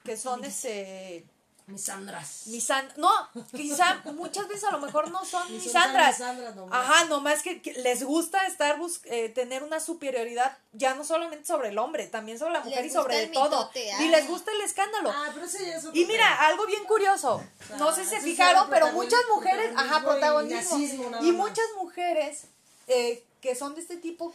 que 0.03 0.17
son 0.17 0.43
este 0.43 1.25
Misandras. 1.65 2.47
misan 2.47 2.85
no, 2.97 3.09
quizá 3.55 4.01
muchas 4.13 4.49
veces 4.49 4.65
a 4.65 4.71
lo 4.71 4.79
mejor 4.79 5.09
no 5.11 5.23
son 5.23 5.49
Ni 5.49 5.59
misandras. 5.59 6.17
tan 6.17 6.35
misandras 6.35 6.55
nomás. 6.57 6.77
Ajá, 6.77 7.05
nomás 7.05 7.41
que, 7.41 7.61
que 7.61 7.71
les 7.75 8.03
gusta 8.03 8.45
estar 8.47 8.77
bus 8.77 8.99
eh, 9.05 9.29
tener 9.29 9.63
una 9.63 9.79
superioridad 9.79 10.57
ya 10.73 10.93
no 10.93 11.05
solamente 11.05 11.45
sobre 11.45 11.69
el 11.69 11.77
hombre, 11.77 12.07
también 12.07 12.37
sobre 12.37 12.51
la 12.51 12.59
Les 12.59 12.67
mujer 12.67 12.85
y 12.85 12.89
sobre 12.89 13.27
todo. 13.27 13.71
Y 13.75 13.89
ah. 13.91 14.07
les 14.11 14.27
gusta 14.27 14.51
el 14.51 14.59
escándalo. 14.59 15.11
Ah, 15.15 15.29
pero 15.33 15.45
ese 15.45 15.65
ya 15.65 15.77
es 15.77 15.85
otro 15.85 15.97
Y 15.97 16.05
mira, 16.05 16.27
tema. 16.27 16.47
algo 16.47 16.65
bien 16.65 16.83
curioso. 16.83 17.41
No 17.77 17.95
sé 17.95 18.03
si 18.03 18.09
se 18.09 18.15
ese 18.17 18.25
fijaron, 18.25 18.69
pero 18.69 18.91
muchas 18.91 19.21
mujeres, 19.33 19.73
ajá, 19.77 20.01
protagonismo 20.03 20.77
y 20.77 20.81
nazismo 20.81 21.21
muchas 21.31 21.65
mujeres 21.77 22.47
eh, 22.87 23.23
que 23.39 23.55
son 23.55 23.73
de 23.73 23.81
este 23.81 23.95
tipo, 23.95 24.33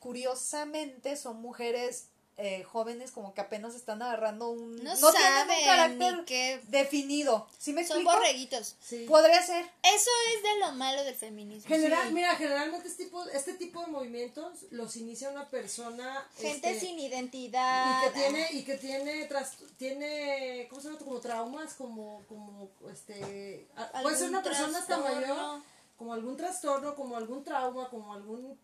curiosamente, 0.00 1.16
son 1.16 1.40
mujeres 1.40 2.08
eh, 2.36 2.64
jóvenes 2.64 3.12
como 3.12 3.32
que 3.32 3.40
apenas 3.40 3.74
están 3.76 4.02
agarrando 4.02 4.48
un... 4.50 4.74
No 4.82 4.92
tienen 4.92 5.04
un 5.04 5.12
saben 5.12 5.64
carácter 5.64 6.16
ni 6.18 6.24
qué- 6.24 6.60
definido. 6.68 7.46
¿Sí 7.58 7.72
me 7.72 7.86
Son 7.86 7.98
explico? 7.98 8.12
borreguitos. 8.18 8.74
Sí. 8.80 9.04
Podría 9.08 9.40
ser. 9.42 9.64
Eso 9.82 10.10
es 10.34 10.42
de 10.42 10.58
lo 10.58 10.72
malo 10.72 11.04
del 11.04 11.14
feminismo. 11.14 11.68
General, 11.68 12.12
Mira, 12.12 12.34
generalmente 12.36 12.88
este 12.88 13.04
tipo, 13.04 13.24
este 13.28 13.54
tipo 13.54 13.80
de 13.82 13.86
movimientos 13.86 14.64
los 14.70 14.96
inicia 14.96 15.30
una 15.30 15.48
persona 15.48 16.26
Gente 16.36 16.70
este, 16.72 16.80
sin 16.86 16.98
identidad. 16.98 18.02
y 18.02 18.04
que 18.06 18.20
tiene 18.20 18.48
y 18.52 18.62
que 18.64 18.74
tiene 18.78 19.24
tras, 19.26 19.52
tiene 19.78 20.66
cómo 20.68 20.80
se 20.82 20.88
llama 20.88 20.98
como 20.98 21.20
traumas 21.20 21.74
como 21.74 22.22
como 22.28 22.68
este 22.92 23.68
a- 23.76 24.02
puede 24.02 24.16
ser 24.16 24.28
una 24.30 24.42
persona 24.42 24.78
hasta 24.78 24.96
mayor. 24.98 25.60
Como 25.96 26.12
algún 26.12 26.36
trastorno 26.36 26.94
como 26.94 27.16
algún 27.16 27.44
trauma 27.44 27.88
como 27.88 28.12
alguna 28.12 28.56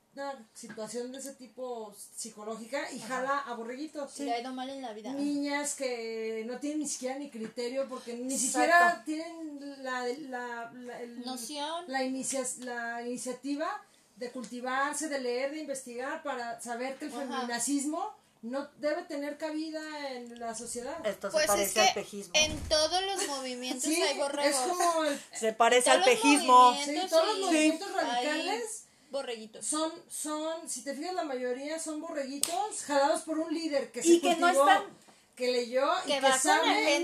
situación 0.53 1.13
de 1.13 1.19
ese 1.19 1.35
tipo 1.35 1.95
psicológica 1.95 2.91
y 2.93 2.99
jala 2.99 3.39
a 3.39 3.55
borreguitos 3.55 4.19
Le 4.19 4.33
ha 4.33 4.41
ido 4.41 4.53
mal 4.53 4.69
en 4.69 4.83
la 4.83 4.93
vida. 4.93 5.13
niñas 5.13 5.75
que 5.77 6.45
no 6.47 6.59
tienen 6.59 6.81
ni 6.81 6.89
siquiera 6.89 7.19
ni 7.19 7.31
criterio 7.31 7.89
porque 7.89 8.15
ni 8.15 8.35
Exacto. 8.35 8.47
siquiera 8.47 9.03
tienen 9.05 9.83
la, 9.85 10.07
la, 10.29 10.73
la- 10.75 11.01
el- 11.01 11.21
Noción. 11.25 11.85
la, 11.87 12.03
inicia- 12.05 12.45
la 12.65 13.07
iniciativa 13.07 13.69
de 14.17 14.31
cultivarse, 14.33 15.09
de 15.09 15.19
leer, 15.21 15.53
de 15.53 15.61
investigar 15.61 16.23
para 16.23 16.61
saber 16.61 16.97
que 16.99 17.07
el 17.07 17.13
Ajá. 17.15 17.25
No 18.43 18.69
debe 18.79 19.03
tener 19.03 19.37
cabida 19.37 19.81
en 20.13 20.39
la 20.41 20.55
sociedad. 20.55 20.97
Esto 21.07 21.31
Pues 21.31 21.51
es 21.51 21.73
que 21.75 22.07
en 22.35 22.59
todos 22.69 23.03
los 23.03 23.27
movimientos 23.29 23.85
Sí, 23.85 24.01
hay 24.03 24.17
borregos. 24.17 24.47
es 24.61 24.67
como 24.73 25.05
el- 25.05 25.21
Se 25.39 25.53
parece 25.53 25.91
al 25.91 26.03
pejismo. 26.05 26.75
Sí, 26.85 26.99
todos 27.09 27.27
los 27.27 27.37
sí, 27.37 27.43
movimientos 27.45 27.89
hay 27.99 28.27
radicales 28.27 28.85
Borreguitos. 29.11 29.67
son, 29.67 29.93
son, 30.09 30.69
si 30.71 30.83
te 30.85 30.95
fijas, 30.95 31.13
la 31.15 31.25
mayoría 31.25 31.79
son 31.79 32.01
borreguitos 32.01 32.83
jalados 32.87 33.23
por 33.23 33.39
un 33.41 33.53
líder 33.53 33.91
que 33.93 34.03
se 34.03 34.09
Y 34.09 34.21
que 34.21 34.37
no 34.37 34.49
están- 34.49 34.85
que 35.37 35.51
leyó 35.51 35.91
y 36.05 36.09
Que 36.09 36.21
va 36.21 36.39
sabe 36.39 37.01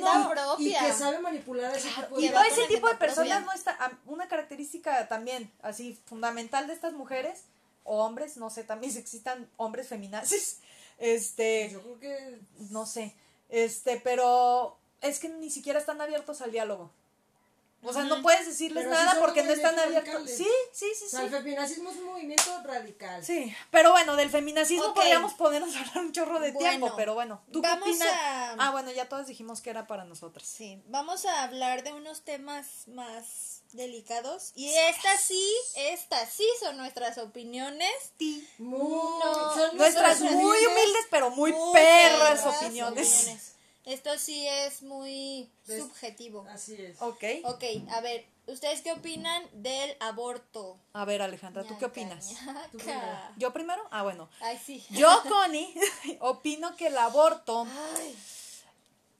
y- 0.58 0.72
que 0.74 0.92
sabe 0.92 1.18
manipular 1.20 1.74
ese 1.74 1.88
tipo 1.88 2.20
Y 2.20 2.28
todo 2.28 2.42
ese 2.44 2.66
tipo 2.66 2.86
de 2.86 2.92
agenda 2.94 2.98
propia. 2.98 2.98
personas 2.98 3.44
no 3.46 3.52
está. 3.52 3.98
Una 4.06 4.28
característica 4.28 5.08
también, 5.08 5.50
así, 5.62 5.98
fundamental 6.06 6.66
de 6.66 6.74
estas 6.74 6.92
mujeres, 6.92 7.40
o 7.84 8.04
hombres, 8.04 8.36
no 8.36 8.50
sé, 8.50 8.62
también 8.64 8.92
si 8.92 8.98
existan 8.98 9.48
hombres 9.56 9.88
feminazis, 9.88 10.58
este, 10.98 11.70
Yo 11.70 11.80
creo 11.82 11.98
que 12.00 12.40
no 12.70 12.86
sé, 12.86 13.14
este, 13.48 14.00
pero 14.02 14.76
es 15.02 15.18
que 15.18 15.28
ni 15.28 15.50
siquiera 15.50 15.78
están 15.78 16.00
abiertos 16.00 16.40
al 16.40 16.52
diálogo. 16.52 16.90
O 17.82 17.92
sea, 17.92 18.02
no 18.04 18.20
puedes 18.20 18.46
decirles 18.46 18.84
Pero 18.84 18.96
sí 18.96 19.04
nada 19.04 19.20
porque 19.20 19.44
no 19.44 19.52
están 19.52 19.78
abiertos. 19.78 20.28
Sí, 20.28 20.46
sí, 20.72 20.86
sí, 20.98 21.04
o 21.04 21.08
sea, 21.08 21.20
sí. 21.20 21.26
el 21.26 21.30
feminismo 21.30 21.90
es 21.90 21.96
un 21.98 22.04
movimiento 22.06 22.60
radical. 22.64 23.24
Sí, 23.24 23.54
pero 23.70 23.92
bueno, 23.92 24.16
del 24.16 24.28
feminacismo 24.30 24.86
Ok. 24.86 24.96
podríamos 24.96 25.34
ponernos 25.34 25.76
a 25.76 25.80
hablar 25.80 25.98
un 25.98 26.12
chorro 26.12 26.40
de 26.40 26.50
Bueno, 26.52 26.68
tiempo, 26.68 26.92
pero 26.96 27.14
bueno, 27.14 27.42
¿tú 27.52 27.62
qué 27.62 27.68
vamos 27.68 27.88
opinas? 27.88 28.08
a- 28.08 28.52
Ah, 28.58 28.70
bueno, 28.72 28.90
ya 28.90 29.08
todas 29.08 29.26
dijimos 29.28 29.60
que 29.60 29.70
era 29.70 29.86
para 29.86 30.04
nosotras. 30.04 30.48
Sí, 30.48 30.82
vamos 30.86 31.26
a 31.26 31.42
hablar 31.44 31.84
de 31.84 31.92
unos 31.92 32.22
temas 32.24 32.66
más 32.88 33.60
delicados. 33.72 34.52
Y 34.56 34.68
estas 34.74 35.20
sí, 35.20 35.52
estas 35.76 36.32
sí 36.32 36.46
son 36.60 36.76
nuestras 36.78 37.18
opiniones. 37.18 37.90
Muy, 38.58 38.80
No, 38.80 39.54
son 39.54 39.76
Nuestras 39.76 40.20
muy 40.22 40.32
humildes. 40.66 41.06
pero 41.10 41.30
muy, 41.30 41.52
Muy 41.52 41.72
perras 41.72 42.40
perras 42.40 42.62
opiniones. 42.62 43.52
Esto 43.86 44.18
sí 44.18 44.46
es 44.46 44.82
muy 44.82 45.48
Des- 45.66 45.82
subjetivo. 45.82 46.44
Así 46.50 46.74
es. 46.74 47.00
Ok. 47.00 47.22
Ok, 47.44 47.62
a 47.90 48.00
ver, 48.00 48.26
¿ustedes 48.48 48.82
qué 48.82 48.92
opinan 48.92 49.42
del 49.52 49.96
aborto? 50.00 50.78
A 50.92 51.04
ver, 51.04 51.22
Alejandra, 51.22 51.62
¿tú 51.64 51.78
qué 51.78 51.84
opinas? 51.86 52.32
ñaca. 52.32 52.68
Tú 52.72 52.78
primero. 52.78 53.18
¿Yo 53.36 53.52
primero? 53.52 53.82
Ah, 53.92 54.02
bueno. 54.02 54.28
Ay, 54.40 54.58
sí. 54.64 54.84
Yo, 54.90 55.08
Connie, 55.28 55.72
opino 56.20 56.74
que 56.76 56.88
el 56.88 56.98
aborto, 56.98 57.64
Ay. 57.96 58.16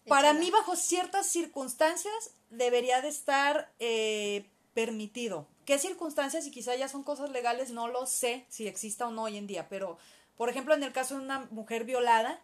para 0.09 0.29
Échala. 0.31 0.41
mí, 0.41 0.51
bajo 0.51 0.75
ciertas 0.77 1.29
circunstancias, 1.29 2.33
debería 2.51 3.01
de 3.03 3.09
estar 3.09 3.71
eh, 3.79 4.47
permitido. 4.75 5.47
¿Qué 5.65 5.79
circunstancias? 5.79 6.45
Y 6.47 6.51
quizá 6.51 6.75
ya 6.77 6.89
son 6.89 7.03
cosas 7.05 7.31
legales, 7.31 7.71
no 7.71 7.87
lo 7.89 8.07
sé 8.07 8.47
si 8.49 8.67
exista 8.67 9.07
o 9.07 9.11
no 9.13 9.23
hoy 9.25 9.37
en 9.37 9.47
día, 9.47 9.69
pero, 9.69 9.97
por 10.37 10.49
ejemplo, 10.49 10.75
en 10.75 10.83
el 10.83 10.93
caso 10.93 11.15
de 11.17 11.21
una 11.25 11.41
mujer 11.51 11.85
violada, 11.85 12.41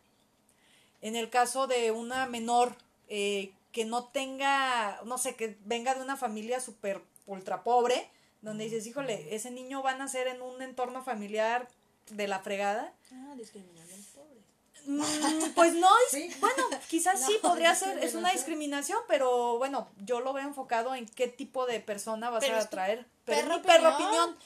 en 1.02 1.14
el 1.16 1.28
caso 1.30 1.66
de 1.66 1.90
una 1.90 2.26
menor 2.26 2.74
eh, 3.08 3.52
que 3.72 3.84
no 3.84 4.04
tenga, 4.04 5.00
no 5.04 5.18
sé, 5.18 5.34
que 5.36 5.56
venga 5.64 5.94
de 5.94 6.02
una 6.02 6.16
familia 6.16 6.60
súper 6.60 7.02
ultra 7.26 7.62
pobre, 7.62 8.08
donde 8.40 8.64
dices, 8.64 8.86
híjole, 8.86 9.34
ese 9.34 9.50
niño 9.50 9.82
va 9.82 9.92
a 9.92 9.96
nacer 9.96 10.26
en 10.28 10.42
un 10.42 10.60
entorno 10.62 11.02
familiar 11.04 11.68
de 12.10 12.26
la 12.28 12.40
fregada. 12.40 12.92
Ah, 13.12 13.34
discriminando 13.36 13.92
a 13.94 13.96
los 13.96 14.06
pobres. 14.06 14.42
Mm, 14.84 15.52
pues 15.54 15.74
no, 15.74 15.88
es- 16.06 16.10
Sí. 16.10 16.30
bueno, 16.40 16.64
quizás 16.88 17.24
sí 17.24 17.36
podría 17.42 17.72
ser, 17.74 18.02
es 18.02 18.14
una 18.14 18.32
discriminación. 18.32 18.98
pero 19.06 19.58
bueno, 19.58 19.88
yo 19.98 20.20
lo 20.20 20.32
veo 20.32 20.44
enfocado 20.44 20.94
en 20.94 21.06
qué 21.06 21.28
tipo 21.28 21.66
de 21.66 21.78
persona 21.80 22.30
vas 22.30 22.42
Pero 22.44 22.56
a 22.56 22.60
atraer. 22.62 23.06
Pero 23.24 23.38
es 23.38 23.44
perra 23.44 23.56
mi 23.58 23.62
perra 23.62 23.94
opinión. 23.94 24.14
opinión. 24.30 24.36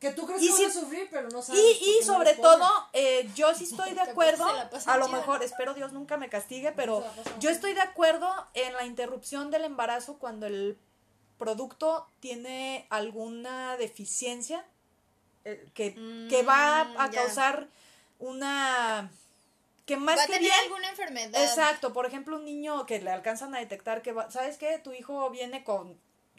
Que 0.00 0.10
tú 0.12 0.26
crees 0.26 0.42
Y 0.42 0.48
que 0.48 0.52
si- 0.52 0.64
a 0.64 0.70
sufrir, 0.70 1.08
pero 1.10 1.28
no 1.30 1.40
sabes. 1.40 1.60
Y, 1.80 2.04
sobre 2.04 2.34
todo, 2.34 2.68
eh, 2.92 3.28
yo 3.34 3.54
sí 3.54 3.64
estoy 3.70 3.94
de 3.94 4.00
acuerdo, 4.02 4.44
a 4.86 4.96
lo 4.98 5.08
mejor, 5.08 5.42
espero 5.42 5.72
Dios 5.74 5.92
nunca 5.92 6.16
me 6.18 6.28
castigue, 6.28 6.72
pero 6.72 7.02
yo 7.40 7.48
estoy 7.50 7.72
de 7.72 7.80
acuerdo 7.80 8.28
en 8.54 8.74
la 8.74 8.84
interrupción 8.84 9.50
del 9.50 9.64
embarazo 9.64 10.18
cuando 10.18 10.46
el 10.46 10.78
producto 11.38 12.08
tiene 12.20 12.86
alguna 12.90 13.76
deficiencia 13.78 14.64
eh, 15.44 15.66
que, 15.74 15.94
que 16.28 16.42
va 16.42 16.84
Mm, 16.84 17.00
a 17.00 17.10
ya. 17.10 17.22
causar 17.22 17.68
una... 18.18 19.10
que 19.86 19.96
más 19.96 20.18
Va 20.18 20.22
a 20.22 20.26
que 20.26 20.32
tener 20.34 20.50
bien... 20.50 20.60
alguna 20.64 20.88
enfermedad. 20.90 21.42
Exacto, 21.42 21.92
por 21.92 22.04
ejemplo, 22.06 22.36
un 22.36 22.44
niño 22.44 22.84
que 22.86 23.00
le 23.00 23.10
alcanzan 23.10 23.54
a 23.54 23.58
detectar 23.60 24.02
que 24.02 24.12
va, 24.12 24.30
¿sabes 24.30 24.58
qué? 24.58 24.78
Tu 24.78 24.92
hijo 24.92 25.30
viene 25.30 25.62
con 25.64 25.98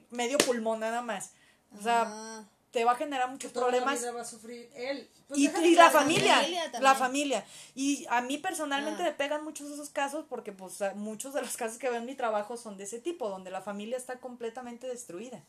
medio 0.10 0.38
pulmón 0.40 0.80
nada 0.82 1.02
más. 1.02 1.32
O 1.78 1.82
sea, 1.82 2.04
Ah. 2.08 2.44
Te 2.72 2.84
va 2.86 2.92
a 2.92 2.96
generar 2.96 3.30
muchos 3.30 3.54
toda 3.54 3.68
la 3.68 3.72
problemas 3.72 4.00
vida 4.02 4.12
va 4.12 4.22
a 4.22 4.26
sufrir 4.26 4.70
él. 4.76 5.10
Pues 5.28 5.40
y, 5.40 5.48
la 5.76 5.86
la 5.86 5.90
familia, 5.92 6.42
la 6.80 6.96
familia. 6.96 7.46
Y 7.76 8.06
a 8.10 8.22
mí 8.22 8.38
personalmente 8.38 9.02
Ah. 9.04 9.06
me 9.06 9.12
pegan 9.14 9.44
muchos 9.44 9.72
esos 9.72 9.90
casos 9.90 10.26
porque 10.30 10.52
pues 10.52 10.80
muchos 10.96 11.34
de 11.34 11.42
los 11.42 11.56
casos 11.58 11.78
que 11.78 11.90
veo 11.90 12.00
en 12.00 12.06
mi 12.06 12.16
trabajo 12.16 12.58
son 12.58 12.78
de 12.78 12.84
ese 12.84 13.00
tipo, 13.00 13.30
donde 13.30 13.52
la 13.52 13.62
familia 13.62 13.98
está 13.98 14.20
completamente 14.20 14.88
destruida. 14.88 15.44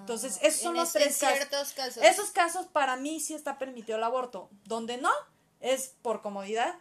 Entonces, 0.00 0.38
esos 0.42 0.60
son 0.60 0.74
En 0.76 0.80
los 0.82 0.94
es- 0.94 1.18
tres 1.18 1.18
casos. 1.74 2.02
Esos 2.02 2.30
casos 2.32 2.66
para 2.66 2.96
mí 2.96 3.18
sí 3.20 3.34
está 3.34 3.58
permitido 3.58 3.96
el 3.98 4.04
aborto. 4.04 4.50
Donde 4.64 4.98
no, 4.98 5.10
es 5.60 5.94
por 6.02 6.20
comodidad, 6.22 6.74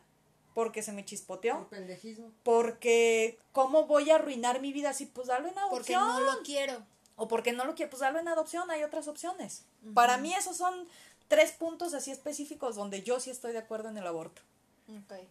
porque 0.53 0.81
se 0.83 0.91
me 0.91 1.05
chispoteó, 1.05 1.59
Por 1.59 1.67
pendejismo. 1.69 2.31
porque 2.43 3.39
¿cómo 3.53 3.85
voy 3.87 4.09
a 4.11 4.15
arruinar 4.15 4.59
mi 4.59 4.73
vida 4.73 4.89
así? 4.89 5.05
Pues 5.05 5.27
darlo 5.27 5.47
en 5.47 5.53
Porque 5.69 5.95
adopción. 5.95 6.25
no 6.25 6.31
lo 6.35 6.41
quiero. 6.43 6.83
O 7.19 7.27
porque 7.27 7.51
no 7.51 7.65
lo 7.65 7.75
quiero, 7.75 7.89
pues 7.89 7.99
darlo 7.99 8.19
en 8.19 8.27
adopción, 8.27 8.71
hay 8.71 8.83
otras 8.83 9.07
opciones. 9.07 9.63
Para 9.93 10.17
mí 10.17 10.33
esos 10.33 10.57
son 10.57 10.87
tres 11.27 11.51
puntos 11.51 11.93
así 11.93 12.11
específicos 12.11 12.75
donde 12.75 13.03
yo 13.03 13.19
sí 13.19 13.29
estoy 13.29 13.51
de 13.51 13.59
acuerdo 13.59 13.89
en 13.89 13.97
el 13.97 14.07
aborto. 14.07 14.41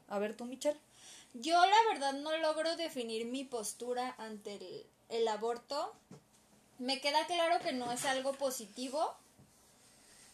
A 0.09 0.19
ver 0.19 0.37
tú, 0.37 0.45
Michelle. 0.45 0.79
Yo 1.35 1.55
la 1.55 1.93
verdad 1.93 2.13
no 2.13 2.37
logro 2.37 2.77
definir 2.77 3.27
mi 3.27 3.45
postura 3.45 4.15
ante 4.19 4.57
el, 4.57 4.87
el 5.09 5.27
aborto. 5.29 5.95
Me 6.79 7.01
queda 7.01 7.27
claro 7.27 7.59
que 7.61 7.73
no 7.73 7.91
es 7.91 8.05
algo 8.05 8.35
positivo 8.35 9.17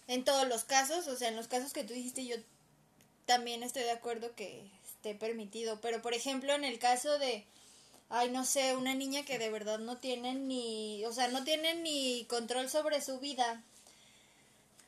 en 0.08 0.24
todos 0.24 0.46
los 0.48 0.64
casos, 0.64 1.06
o 1.08 1.16
sea, 1.16 1.28
en 1.28 1.36
los 1.36 1.48
casos 1.48 1.72
que 1.72 1.84
tú 1.84 1.94
dijiste 1.94 2.26
yo 2.26 2.36
también 3.26 3.62
estoy 3.62 3.84
de 3.84 3.92
acuerdo 3.92 4.34
que 4.34 4.70
esté 4.84 5.14
permitido, 5.14 5.80
pero 5.80 6.02
por 6.02 6.14
ejemplo 6.14 6.52
en 6.52 6.64
el 6.64 6.78
caso 6.78 7.18
de, 7.18 7.46
ay 8.08 8.30
no 8.30 8.44
sé, 8.44 8.76
una 8.76 8.94
niña 8.94 9.24
que 9.24 9.38
de 9.38 9.50
verdad 9.50 9.78
no 9.78 9.98
tiene 9.98 10.34
ni, 10.34 11.04
o 11.04 11.12
sea, 11.12 11.28
no 11.28 11.44
tiene 11.44 11.74
ni 11.74 12.24
control 12.26 12.68
sobre 12.70 13.00
su 13.00 13.18
vida, 13.18 13.62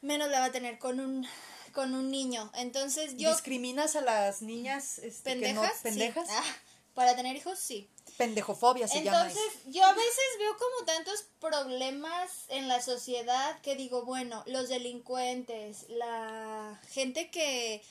menos 0.02 0.30
la 0.30 0.40
va 0.40 0.46
a 0.46 0.52
tener 0.52 0.78
con 0.78 1.00
un 1.00 1.26
con 1.72 1.94
un 1.94 2.10
niño. 2.10 2.50
Entonces 2.54 3.16
yo 3.18 3.30
¿Discriminas 3.30 3.96
a 3.96 4.00
las 4.00 4.40
niñas 4.40 4.98
este, 4.98 5.38
que 5.38 5.52
no- 5.52 5.62
pendejas, 5.82 6.26
sí. 6.26 6.34
Ah, 6.34 6.56
para 6.94 7.14
tener 7.14 7.36
hijos 7.36 7.58
sí. 7.58 7.90
Pendejofobia 8.16 8.88
se 8.88 9.02
llama 9.02 9.26
Entonces, 9.26 9.60
yo 9.66 9.84
a 9.84 9.92
veces 9.92 10.24
veo 10.38 10.56
como 10.56 10.86
tantos 10.86 11.26
problemas 11.38 12.46
en 12.48 12.66
la 12.66 12.80
sociedad 12.80 13.60
que 13.60 13.76
digo, 13.76 14.06
bueno, 14.06 14.42
los 14.46 14.70
delincuentes, 14.70 15.84
la 15.90 16.80
gente 16.92 17.30
que 17.30 17.82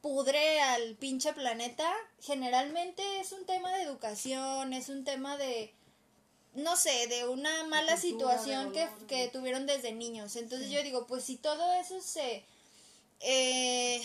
pudre 0.00 0.60
al 0.60 0.94
pinche 0.96 1.32
planeta, 1.32 1.92
generalmente 2.20 3.02
es 3.20 3.32
un 3.32 3.44
tema 3.44 3.72
de 3.72 3.82
educación, 3.82 4.72
es 4.72 4.88
un 4.88 5.04
tema 5.04 5.36
de, 5.36 5.74
no 6.54 6.76
sé, 6.76 7.06
de 7.08 7.28
una 7.28 7.64
mala 7.64 8.00
cultura, 8.00 8.38
situación 8.38 8.72
que, 8.72 8.88
que 9.06 9.28
tuvieron 9.28 9.66
desde 9.66 9.92
niños. 9.92 10.36
Entonces 10.36 10.70
yo 10.70 10.82
digo, 10.82 11.06
pues 11.06 11.24
si 11.24 11.36
todo 11.36 11.72
eso 11.74 12.00
se, 12.00 12.44
eh, 13.20 14.02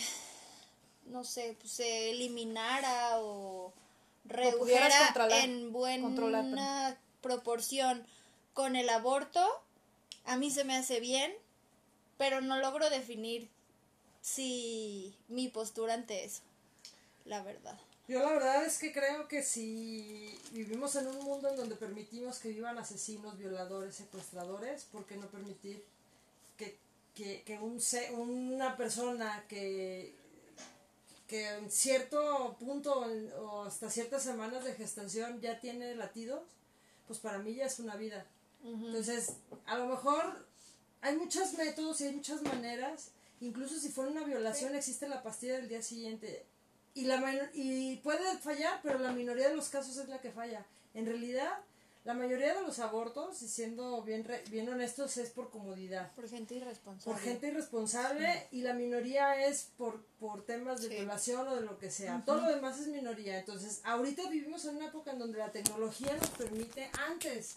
no 1.06 1.24
sé, 1.24 1.56
pues 1.58 1.72
se 1.72 2.10
eliminara 2.10 3.18
o 3.20 3.72
redujera 4.24 5.14
en 5.42 5.72
buena 5.72 6.98
proporción 7.20 8.06
con 8.52 8.76
el 8.76 8.88
aborto, 8.90 9.42
a 10.24 10.36
mí 10.36 10.50
se 10.50 10.64
me 10.64 10.76
hace 10.76 11.00
bien, 11.00 11.32
pero 12.18 12.40
no 12.40 12.58
logro 12.58 12.90
definir 12.90 13.48
si 14.32 15.14
mi 15.28 15.48
postura 15.48 15.94
ante 15.94 16.24
eso, 16.24 16.42
la 17.26 17.42
verdad. 17.44 17.78
Yo 18.08 18.18
la 18.20 18.32
verdad 18.32 18.64
es 18.64 18.78
que 18.78 18.92
creo 18.92 19.28
que 19.28 19.42
si 19.44 20.36
vivimos 20.50 20.96
en 20.96 21.06
un 21.06 21.18
mundo 21.24 21.48
en 21.48 21.56
donde 21.56 21.76
permitimos 21.76 22.40
que 22.40 22.48
vivan 22.48 22.76
asesinos, 22.76 23.38
violadores, 23.38 23.94
secuestradores, 23.94 24.84
¿por 24.86 25.04
qué 25.06 25.16
no 25.16 25.28
permitir 25.28 25.84
que, 26.56 26.76
que, 27.14 27.42
que 27.42 27.58
un 27.60 27.80
se- 27.80 28.10
una 28.12 28.76
persona 28.76 29.44
que, 29.48 30.12
que 31.28 31.48
en 31.48 31.70
cierto 31.70 32.56
punto 32.58 33.06
o 33.40 33.62
hasta 33.64 33.90
ciertas 33.90 34.22
semanas 34.24 34.64
de 34.64 34.74
gestación 34.74 35.40
ya 35.40 35.60
tiene 35.60 35.94
latidos? 35.94 36.42
Pues 37.06 37.20
para 37.20 37.38
mí 37.38 37.54
ya 37.54 37.66
es 37.66 37.78
una 37.78 37.94
vida. 37.96 38.26
Entonces, 38.64 39.34
a 39.66 39.78
lo 39.78 39.86
mejor 39.86 40.46
hay 41.00 41.16
muchos 41.16 41.52
métodos 41.54 42.00
y 42.00 42.04
hay 42.06 42.12
muchas 42.14 42.42
maneras. 42.42 43.10
Incluso 43.40 43.78
si 43.78 43.88
fuera 43.90 44.10
una 44.10 44.24
violación, 44.24 44.74
existe 44.74 45.08
la 45.08 45.22
pastilla 45.22 45.54
del 45.56 45.68
día 45.68 45.82
siguiente. 45.82 46.44
Y, 46.94 47.04
la 47.04 47.50
y 47.52 47.96
puede 47.96 48.38
fallar, 48.38 48.80
pero 48.82 48.98
la 48.98 49.12
minoría 49.12 49.48
de 49.50 49.56
los 49.56 49.68
casos 49.68 49.96
es 49.98 50.08
la 50.08 50.20
que 50.20 50.30
falla. 50.30 50.64
En 50.94 51.04
realidad, 51.04 51.50
la 52.06 52.14
mayoría 52.14 52.54
de 52.54 52.62
los 52.62 52.78
abortos, 52.78 53.42
y 53.42 53.48
siendo 53.48 54.00
bien, 54.02 54.24
re- 54.24 54.42
bien 54.50 54.66
honestos, 54.70 55.18
es 55.18 55.28
por 55.28 55.50
comodidad. 55.50 56.10
Por 56.14 56.26
gente 56.28 56.54
irresponsable. 56.54 57.12
Por 57.14 57.22
gente 57.22 57.48
irresponsable 57.48 58.46
y 58.50 58.62
la 58.62 58.72
minoría 58.72 59.44
es 59.46 59.68
por, 59.76 60.02
por 60.18 60.46
temas 60.46 60.80
de 60.80 60.88
Sí. 60.88 60.94
violación 60.94 61.46
o 61.48 61.54
de 61.56 61.60
lo 61.62 61.78
que 61.78 61.90
sea. 61.90 62.22
Todo 62.24 62.40
lo 62.40 62.48
demás 62.48 62.78
es 62.80 62.86
minoría. 62.88 63.38
Entonces, 63.38 63.82
ahorita 63.84 64.30
vivimos 64.30 64.64
en 64.64 64.76
una 64.76 64.86
época 64.86 65.10
en 65.10 65.18
donde 65.18 65.38
la 65.38 65.52
tecnología 65.52 66.14
nos 66.16 66.30
permite, 66.30 66.90
antes 67.08 67.56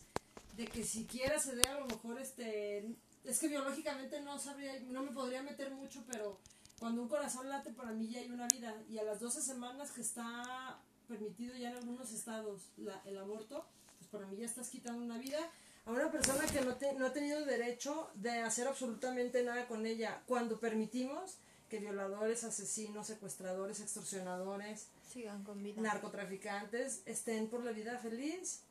de 0.57 0.65
que 0.67 0.83
siquiera 0.83 1.39
se 1.39 1.55
dé 1.55 1.65
a 1.69 1.79
lo 1.79 1.85
mejor 1.85 2.19
este... 2.19 2.89
Es 3.23 3.39
que 3.39 3.47
biológicamente 3.47 4.21
no 4.21 4.39
sabría, 4.39 4.79
no 4.81 5.03
me 5.03 5.11
podría 5.11 5.43
meter 5.43 5.71
mucho, 5.71 6.03
pero 6.11 6.39
cuando 6.79 7.01
un 7.01 7.09
corazón 7.09 7.49
late 7.49 7.71
para 7.71 7.91
mí 7.91 8.07
ya 8.09 8.19
hay 8.19 8.31
una 8.31 8.47
vida. 8.47 8.75
Y 8.89 8.97
a 8.97 9.03
las 9.03 9.19
12 9.19 9.41
semanas 9.41 9.91
que 9.91 10.01
está 10.01 10.79
permitido 11.07 11.55
ya 11.55 11.69
en 11.71 11.77
algunos 11.77 12.11
estados 12.11 12.61
la- 12.77 13.01
el 13.05 13.17
aborto, 13.17 13.65
pues 13.97 14.09
para 14.09 14.25
mí 14.27 14.37
ya 14.37 14.45
estás 14.45 14.69
quitando 14.69 15.03
una 15.03 15.17
vida 15.17 15.39
a 15.85 15.91
una 15.91 16.11
persona 16.11 16.45
que 16.45 16.61
no, 16.61 16.75
te- 16.75 16.93
no 16.93 17.05
ha 17.07 17.13
tenido 17.13 17.43
derecho 17.45 18.09
de 18.15 18.39
hacer 18.41 18.67
absolutamente 18.67 19.43
nada 19.43 19.67
con 19.67 19.85
ella. 19.85 20.21
Cuando 20.25 20.59
permitimos 20.59 21.37
que 21.69 21.79
violadores, 21.79 22.43
asesinos, 22.43 23.07
secuestradores, 23.07 23.79
extorsionadores, 23.79 24.87
Sigan 25.11 25.43
con 25.43 25.61
vida. 25.61 25.81
narcotraficantes 25.81 27.01
estén 27.05 27.49
por 27.49 27.63
la 27.63 27.71
vida 27.71 27.97
feliz 27.99 28.61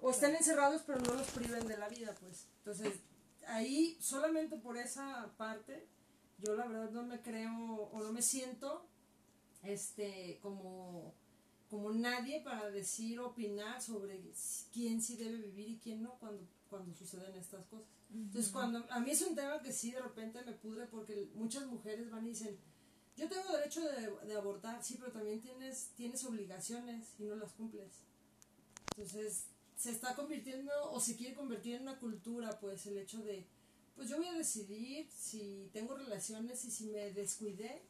o 0.00 0.10
estén 0.10 0.34
encerrados 0.36 0.82
pero 0.86 0.98
no 1.00 1.14
los 1.14 1.26
priven 1.28 1.66
de 1.66 1.76
la 1.76 1.88
vida 1.88 2.14
pues 2.20 2.46
entonces 2.58 2.94
ahí 3.48 3.96
solamente 4.00 4.56
por 4.56 4.76
esa 4.76 5.32
parte 5.36 5.86
yo 6.38 6.54
la 6.54 6.66
verdad 6.66 6.90
no 6.90 7.02
me 7.04 7.20
creo 7.20 7.90
o 7.92 8.00
no 8.00 8.12
me 8.12 8.22
siento 8.22 8.86
este 9.62 10.38
como 10.42 11.14
como 11.68 11.90
nadie 11.92 12.40
para 12.40 12.70
decir 12.70 13.20
opinar 13.20 13.82
sobre 13.82 14.20
quién 14.72 15.02
sí 15.02 15.16
debe 15.16 15.38
vivir 15.38 15.68
y 15.68 15.78
quién 15.78 16.02
no 16.02 16.14
cuando 16.18 16.46
cuando 16.70 16.94
suceden 16.94 17.34
estas 17.36 17.64
cosas 17.66 17.88
entonces 18.12 18.52
cuando 18.52 18.86
a 18.90 19.00
mí 19.00 19.10
es 19.10 19.22
un 19.22 19.34
tema 19.34 19.60
que 19.60 19.72
sí 19.72 19.90
de 19.90 20.00
repente 20.00 20.42
me 20.44 20.52
pudre 20.52 20.86
porque 20.86 21.28
muchas 21.34 21.66
mujeres 21.66 22.10
van 22.10 22.26
y 22.26 22.30
dicen 22.30 22.58
yo 23.18 23.28
tengo 23.28 23.52
derecho 23.52 23.80
de, 23.82 24.26
de 24.28 24.36
abortar, 24.36 24.82
sí, 24.82 24.96
pero 24.96 25.10
también 25.10 25.40
tienes, 25.40 25.90
tienes 25.96 26.24
obligaciones 26.24 27.14
y 27.18 27.24
no 27.24 27.34
las 27.34 27.52
cumples. 27.52 28.04
Entonces, 28.92 29.46
se 29.78 29.92
está 29.92 30.16
convirtiendo 30.16 30.72
o 30.90 31.00
se 31.00 31.14
quiere 31.14 31.36
convertir 31.36 31.76
en 31.76 31.82
una 31.82 32.00
cultura, 32.00 32.58
pues, 32.58 32.84
el 32.86 32.98
hecho 32.98 33.22
de, 33.22 33.46
pues 33.94 34.08
yo 34.08 34.16
voy 34.16 34.26
a 34.26 34.32
decidir 34.32 35.08
si 35.08 35.70
tengo 35.72 35.96
relaciones 35.96 36.64
y 36.64 36.70
si 36.72 36.86
me 36.86 37.12
descuidé, 37.12 37.80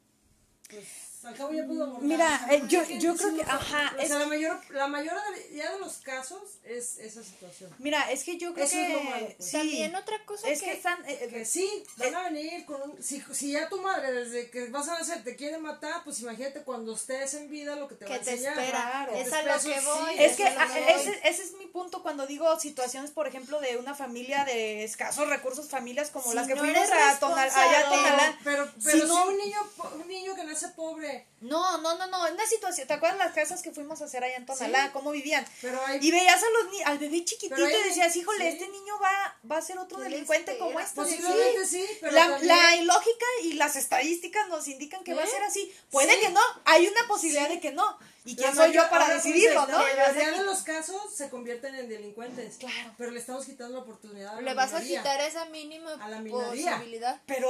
pues 0.69 0.85
al 1.25 1.35
cabo 1.35 1.51
ya 1.51 1.65
puedo 1.65 1.83
abortar. 1.83 2.03
Mira, 2.07 2.41
O 2.43 2.47
sea, 2.47 2.55
eh, 2.55 2.63
yo- 2.67 2.83
yo 2.85 3.13
creo 3.17 3.35
que- 3.35 3.41
ajá, 3.41 3.93
O 3.97 3.99
es 4.01 4.07
sea, 4.07 4.19
la 4.19 4.25
mayor, 4.27 4.57
la 4.69 4.87
mayoría 4.87 5.71
de 5.73 5.79
los 5.79 5.97
casos 5.97 6.41
es 6.63 6.97
esa 6.97 7.21
situación. 7.21 7.69
Mira, 7.79 8.09
es 8.09 8.23
que 8.23 8.37
yo 8.37 8.53
creo 8.53 8.65
Eso 8.65 8.75
que 8.75 8.87
es 8.87 8.93
lo 8.93 9.03
malo, 9.03 9.25
pues. 9.35 9.45
sí, 9.49 9.57
También 9.57 9.95
otra 9.95 10.25
cosa 10.25 10.47
es 10.47 10.59
que, 10.61 10.65
que 10.67 10.71
están 10.77 11.03
eh, 11.09 11.27
Que 11.29 11.41
eh, 11.41 11.45
sí, 11.45 11.83
van 11.97 12.15
a 12.15 12.23
venir 12.29 12.63
con 12.65 12.81
un... 12.83 13.03
Si, 13.03 13.21
si 13.33 13.51
ya 13.51 13.67
tu 13.67 13.81
madre 13.81 14.13
desde 14.13 14.49
que 14.49 14.67
vas 14.69 14.87
a 14.87 14.97
nacer 14.97 15.21
te 15.25 15.35
quiere 15.35 15.57
matar, 15.57 16.05
pues 16.05 16.21
imagínate 16.21 16.61
cuando 16.63 16.95
estés 16.95 17.33
en 17.33 17.49
vida 17.49 17.75
lo 17.75 17.89
que 17.89 17.95
te 17.95 18.05
va 18.05 18.15
a 18.15 18.19
que 18.19 18.23
te 18.23 18.31
enseñar. 18.31 18.57
espera. 18.57 19.09
Es 19.13 19.33
a 19.33 19.41
lo 19.43 19.51
que 19.61 19.75
eso 19.77 19.93
sí. 19.97 20.01
voy. 20.01 20.15
Es 20.19 20.37
que 20.37 20.47
a 20.47 20.65
voy. 20.67 20.77
ese, 20.87 21.19
ese 21.25 21.43
es 21.43 21.51
mi 21.59 21.65
punto 21.65 22.01
cuando 22.01 22.27
digo 22.27 22.57
situaciones, 22.61 23.11
por 23.11 23.27
ejemplo, 23.27 23.59
de 23.59 23.75
una 23.75 23.93
familia 23.93 24.45
de 24.45 24.85
escasos 24.85 25.27
recursos, 25.27 25.67
familias 25.69 26.11
como 26.11 26.29
Si 26.29 26.35
las 26.35 26.47
que 26.47 26.55
no 26.55 26.61
fuimos 26.61 26.89
a. 26.89 27.19
Tonalá. 27.19 28.39
Pero, 28.45 28.65
Si 28.67 28.71
pero 28.85 29.01
si, 29.01 29.07
no- 29.07 29.25
un 29.27 29.37
niño 29.37 29.57
un 30.01 30.07
niño 30.07 30.35
que 30.35 30.43
nace 30.45 30.58
pobre, 30.67 31.25
No, 31.41 31.77
no, 31.79 31.97
no, 31.97 32.05
no, 32.07 32.31
una 32.31 32.45
situación, 32.45 32.85
¿te 32.87 32.93
acuerdas 32.93 33.17
las 33.17 33.33
casas 33.33 33.61
que 33.61 33.71
fuimos 33.71 34.01
a 34.01 34.05
hacer 34.05 34.23
allá 34.23 34.35
en 34.35 34.45
Tonalá? 34.45 34.85
Sí. 34.87 34.89
¿Cómo 34.93 35.11
vivían? 35.11 35.45
pero 35.61 35.79
hay 35.85 35.97
Y 36.01 36.11
veías 36.11 36.43
a 36.43 36.49
los 36.49 36.71
ni- 36.71 36.83
al 36.83 36.97
bebé 36.99 37.23
chiquitito 37.23 37.55
hay- 37.55 37.73
y 37.73 37.83
decías, 37.87 38.15
híjole, 38.15 38.39
sí. 38.39 38.47
este 38.57 38.67
niño 38.67 38.99
va, 39.01 39.37
va 39.49 39.57
a 39.57 39.61
ser 39.61 39.77
otro 39.79 39.97
¿Qué 39.97 40.03
delincuente 40.03 40.57
como 40.57 40.79
este. 40.79 40.95
posiblemente 40.95 41.65
sí, 41.65 41.85
pero 42.01 42.11
la, 42.11 42.27
también- 42.27 42.47
la 42.47 42.75
lógica 42.83 43.25
y 43.43 43.53
las 43.53 43.75
estadísticas 43.77 44.47
nos 44.49 44.67
indican 44.67 45.03
que 45.03 45.13
va 45.13 45.21
a 45.23 45.25
¿Eh? 45.25 45.29
ser 45.29 45.43
así. 45.43 45.73
Puede 45.89 46.13
Sí. 46.15 46.19
que 46.19 46.29
no, 46.29 46.41
hay 46.65 46.87
una 46.87 47.07
posibilidad 47.07 47.47
de 47.49 47.59
que 47.59 47.71
no. 47.71 47.97
¿Y 48.25 48.35
quién 48.35 48.53
soy 48.55 48.73
yo 48.73 48.87
para 48.89 49.07
decidirlo, 49.13 49.65
no? 49.67 49.79
La 49.87 50.07
mayoría 50.09 50.31
de 50.31 50.43
los 50.43 50.59
casos 50.63 51.01
se 51.15 51.29
convierten 51.29 51.73
en 51.75 51.87
delincuentes. 51.89 52.57
Claro. 52.57 52.93
Pero 52.97 53.11
le 53.11 53.19
estamos 53.19 53.45
quitando 53.45 53.75
la 53.75 53.79
oportunidad 53.83 54.33
a 54.33 54.35
la 54.35 54.41
Le 54.41 54.53
vas 54.53 54.73
a 54.73 54.81
quitar 54.81 55.19
esa 55.21 55.45
mínima 55.45 55.93
A 56.01 56.09
la 56.09 56.19
minoría. 56.19 56.71
posibilidad. 56.73 57.21
Pero 57.25 57.49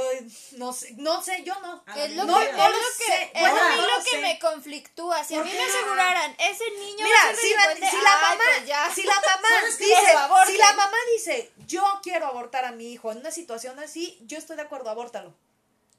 no 0.54 0.72
sé, 0.72 0.94
no 0.98 1.22
sé, 1.24 1.44
yo 1.44 1.60
no. 1.62 1.84
Es 1.96 2.12
lo 2.16 2.26
No, 2.26 2.38
que, 2.40 2.46
es 2.50 2.54
lo 2.56 2.60
que, 2.62 3.24
es 3.34 3.42
Bueno, 3.42 3.58
a 3.62 3.70
mí 3.70 3.76
no 3.78 3.98
lo 3.98 4.04
que 4.04 4.10
sé. 4.12 4.22
me 4.22 4.40
conflictúa. 4.40 5.24
Si 5.24 5.36
a 5.36 5.44
mí 5.44 5.50
¿Por 5.50 5.58
me 5.60 5.64
aseguraran, 5.66 6.36
ese 6.40 6.70
niño 6.72 7.00
va 7.00 7.04
Mira, 7.06 7.22
a 7.24 7.28
ser 7.28 7.36
si 7.38 7.54
la, 7.54 7.68
delincuente, 7.68 7.98
si 7.98 8.04
la 8.04 8.14
ay, 8.14 8.38
mamá, 8.38 8.50
pues 8.58 8.68
ya. 8.68 8.92
si 8.96 9.04
la 9.04 9.16
mamá 9.16 9.50
dice, 9.68 10.52
si 10.52 10.58
la 10.58 10.74
mamá 10.74 10.98
dice, 11.16 11.52
yo 11.68 11.84
quiero 12.04 12.28
abortar 12.28 12.66
a 12.66 12.72
mi 12.72 12.92
hijo 12.94 13.12
en 13.12 13.18
una 13.20 13.32
situación 13.32 13.80
así, 13.80 14.18
yo 14.22 14.38
estoy 14.38 14.56
de 14.56 14.62
acuerdo, 14.64 14.90
abórtalo. 14.90 15.34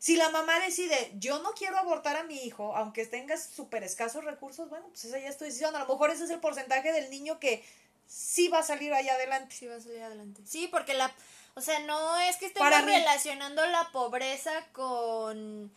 Si 0.01 0.17
la 0.17 0.31
mamá 0.31 0.59
decide, 0.61 1.13
yo 1.19 1.43
no 1.43 1.53
quiero 1.53 1.77
abortar 1.77 2.17
a 2.17 2.23
mi 2.23 2.43
hijo, 2.43 2.75
aunque 2.75 3.05
tengas 3.05 3.45
súper 3.45 3.85
escasos 3.85 4.25
recursos, 4.25 4.71
bueno, 4.71 4.87
pues 4.89 5.05
esa 5.05 5.19
ya 5.19 5.29
es 5.29 5.37
tu 5.37 5.45
decisión. 5.45 5.77
A 5.77 5.81
lo 5.81 5.87
mejor 5.87 6.09
ese 6.09 6.25
es 6.25 6.31
el 6.31 6.41
porcentaje 6.41 6.91
del 6.91 7.11
niño 7.11 7.39
que 7.39 7.63
sí 8.07 8.49
va 8.49 8.61
a 8.61 8.63
salir 8.63 8.95
allá 8.95 9.13
adelante. 9.13 9.55
Sí, 9.55 9.67
va 9.67 9.77
a 9.77 9.81
salir 9.81 10.01
adelante. 10.01 10.41
Sí, 10.47 10.69
porque 10.69 10.95
la. 10.95 11.13
O 11.55 11.61
sea, 11.61 11.81
no 11.81 12.19
es 12.19 12.39
que 12.39 12.47
estemos 12.47 12.71
relacionando 12.71 13.67
la 13.67 13.91
pobreza 13.93 14.53
con 14.73 15.71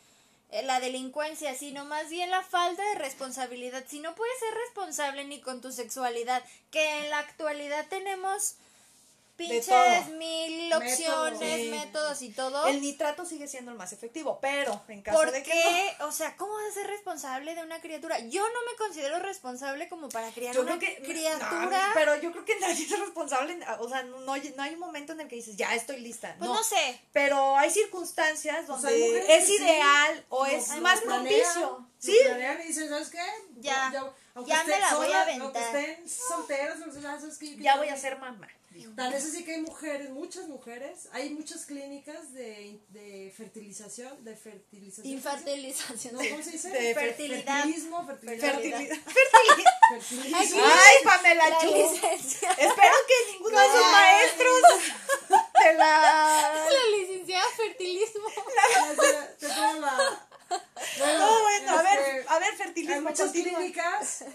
eh, 0.51 0.63
la 0.63 0.79
delincuencia, 0.79 1.53
sino 1.53 1.83
más 1.83 2.09
bien 2.09 2.29
la 2.29 2.43
falta 2.43 2.81
de 2.81 2.99
responsabilidad. 2.99 3.83
Si 3.89 3.99
no 3.99 4.15
puedes 4.15 4.39
ser 4.39 4.53
responsable 4.53 5.25
ni 5.25 5.41
con 5.41 5.59
tu 5.59 5.73
sexualidad, 5.73 6.41
que 6.71 6.99
en 6.99 7.09
la 7.09 7.19
actualidad 7.19 7.87
tenemos 7.89 8.55
pinches 9.35 10.07
mil 10.09 10.69
Métodos. 10.69 10.83
opciones, 10.91 11.61
Sí. 11.61 11.69
métodos 11.69 12.21
y 12.21 12.29
todo. 12.29 12.67
El 12.67 12.81
nitrato 12.81 13.25
sigue 13.25 13.47
siendo 13.47 13.71
el 13.71 13.77
más 13.77 13.91
efectivo, 13.93 14.39
pero 14.41 14.81
en 14.87 15.01
caso 15.01 15.17
¿Por 15.17 15.31
de 15.31 15.43
que 15.43 15.51
qué? 15.51 15.93
O 16.03 16.11
sea, 16.11 16.35
¿cómo 16.37 16.53
vas 16.53 16.71
a 16.71 16.73
ser 16.73 16.87
responsable 16.87 17.55
de 17.55 17.61
una 17.63 17.81
criatura? 17.81 18.19
Yo 18.19 18.41
no 18.43 18.59
me 18.71 18.77
considero 18.77 19.19
responsable 19.19 19.89
como 19.89 20.09
para 20.09 20.29
criar 20.31 20.53
Yo 20.55 20.61
una 20.61 20.77
creo 20.77 20.95
que 20.95 21.01
criatura. 21.03 21.87
no, 21.87 21.93
pero 21.93 22.21
yo 22.21 22.31
creo 22.31 22.45
que 22.45 22.55
nadie 22.59 22.85
es 22.85 22.99
responsable, 22.99 23.59
o 23.79 23.89
sea, 23.89 24.03
no, 24.03 24.19
no 24.21 24.33
hay 24.33 24.53
no 24.55 24.63
hay 24.63 24.73
un 24.73 24.79
momento 24.79 25.13
en 25.13 25.21
el 25.21 25.27
que 25.27 25.35
dices, 25.37 25.55
ya 25.55 25.73
estoy 25.75 25.99
lista. 25.99 26.35
pues 26.37 26.49
no, 26.49 26.63
sé. 26.63 26.99
Pero 27.11 27.57
hay 27.57 27.69
circunstancias 27.69 28.67
donde 28.67 29.35
es 29.37 29.45
sí, 29.47 29.55
ideal 29.55 30.25
o 30.29 30.45
es 30.45 30.69
más 30.79 31.01
propicio. 31.01 31.87
Sí, 31.97 32.17
y 32.17 32.67
dicen, 32.67 32.89
¿sabes 32.89 33.09
qué? 33.09 33.19
Ya, 33.61 33.91
aunque 34.35 34.51
ya 34.51 34.63
me 34.65 34.79
la 34.79 34.95
voy 34.95 35.05
a 35.05 35.09
solas, 35.23 35.27
Aunque 35.39 35.59
aventar. 35.59 35.75
estén 35.75 36.03
o 36.89 37.01
sea, 37.01 37.19
¿sabes 37.19 37.37
qué? 37.37 37.55
Ya 37.57 37.77
voy 37.77 37.87
a 37.87 37.97
ser 37.97 38.17
mamá. 38.19 38.47
Tal 38.95 39.13
es 39.13 39.25
así 39.25 39.43
que 39.43 39.55
hay 39.55 39.61
mujeres, 39.61 40.09
muchas 40.09 40.47
mujeres, 40.47 41.07
hay 41.11 41.29
muchas 41.31 41.65
clínicas 41.65 42.33
de, 42.33 42.79
de 42.89 43.33
fertilización, 43.35 44.23
de 44.23 44.35
fertilización. 44.35 45.05
Infertilización. 45.13 46.13
No, 46.15 46.19
¿cómo 46.29 46.43
se 46.43 46.51
dice? 46.51 46.69
De 46.69 46.93
fertilidad. 46.93 47.43
Fertilismo, 47.63 48.05
fertilidad. 48.05 48.51
Fertilidad. 48.53 48.97
Fertilismo. 49.89 50.37
Aquí- 50.39 50.59
Ay, 50.63 50.95
Pamela 51.03 51.49
La 51.49 51.59
Chu. 51.59 51.67
Espero 51.67 52.95
que 53.07 53.31
ninguno 53.33 53.59
de 53.59 53.67
sus 53.67 53.91
maestros 53.91 54.61
de 55.29 55.73
la 55.75 56.65
La 56.69 56.97
licenciada 56.97 57.45
fertilismo. 57.55 58.27
Te 59.39 59.47
la- 59.47 60.19
Bueno, 60.99 61.17
No, 61.19 61.41
bueno, 61.41 61.79
a 61.79 61.81
ver, 61.83 62.25
a 62.27 62.39
ver, 62.39 62.49
Hay 62.51 62.57
fertilismo. 62.57 63.01
muchas 63.01 63.27
continúa. 63.31 63.57
clínicas 63.59 64.25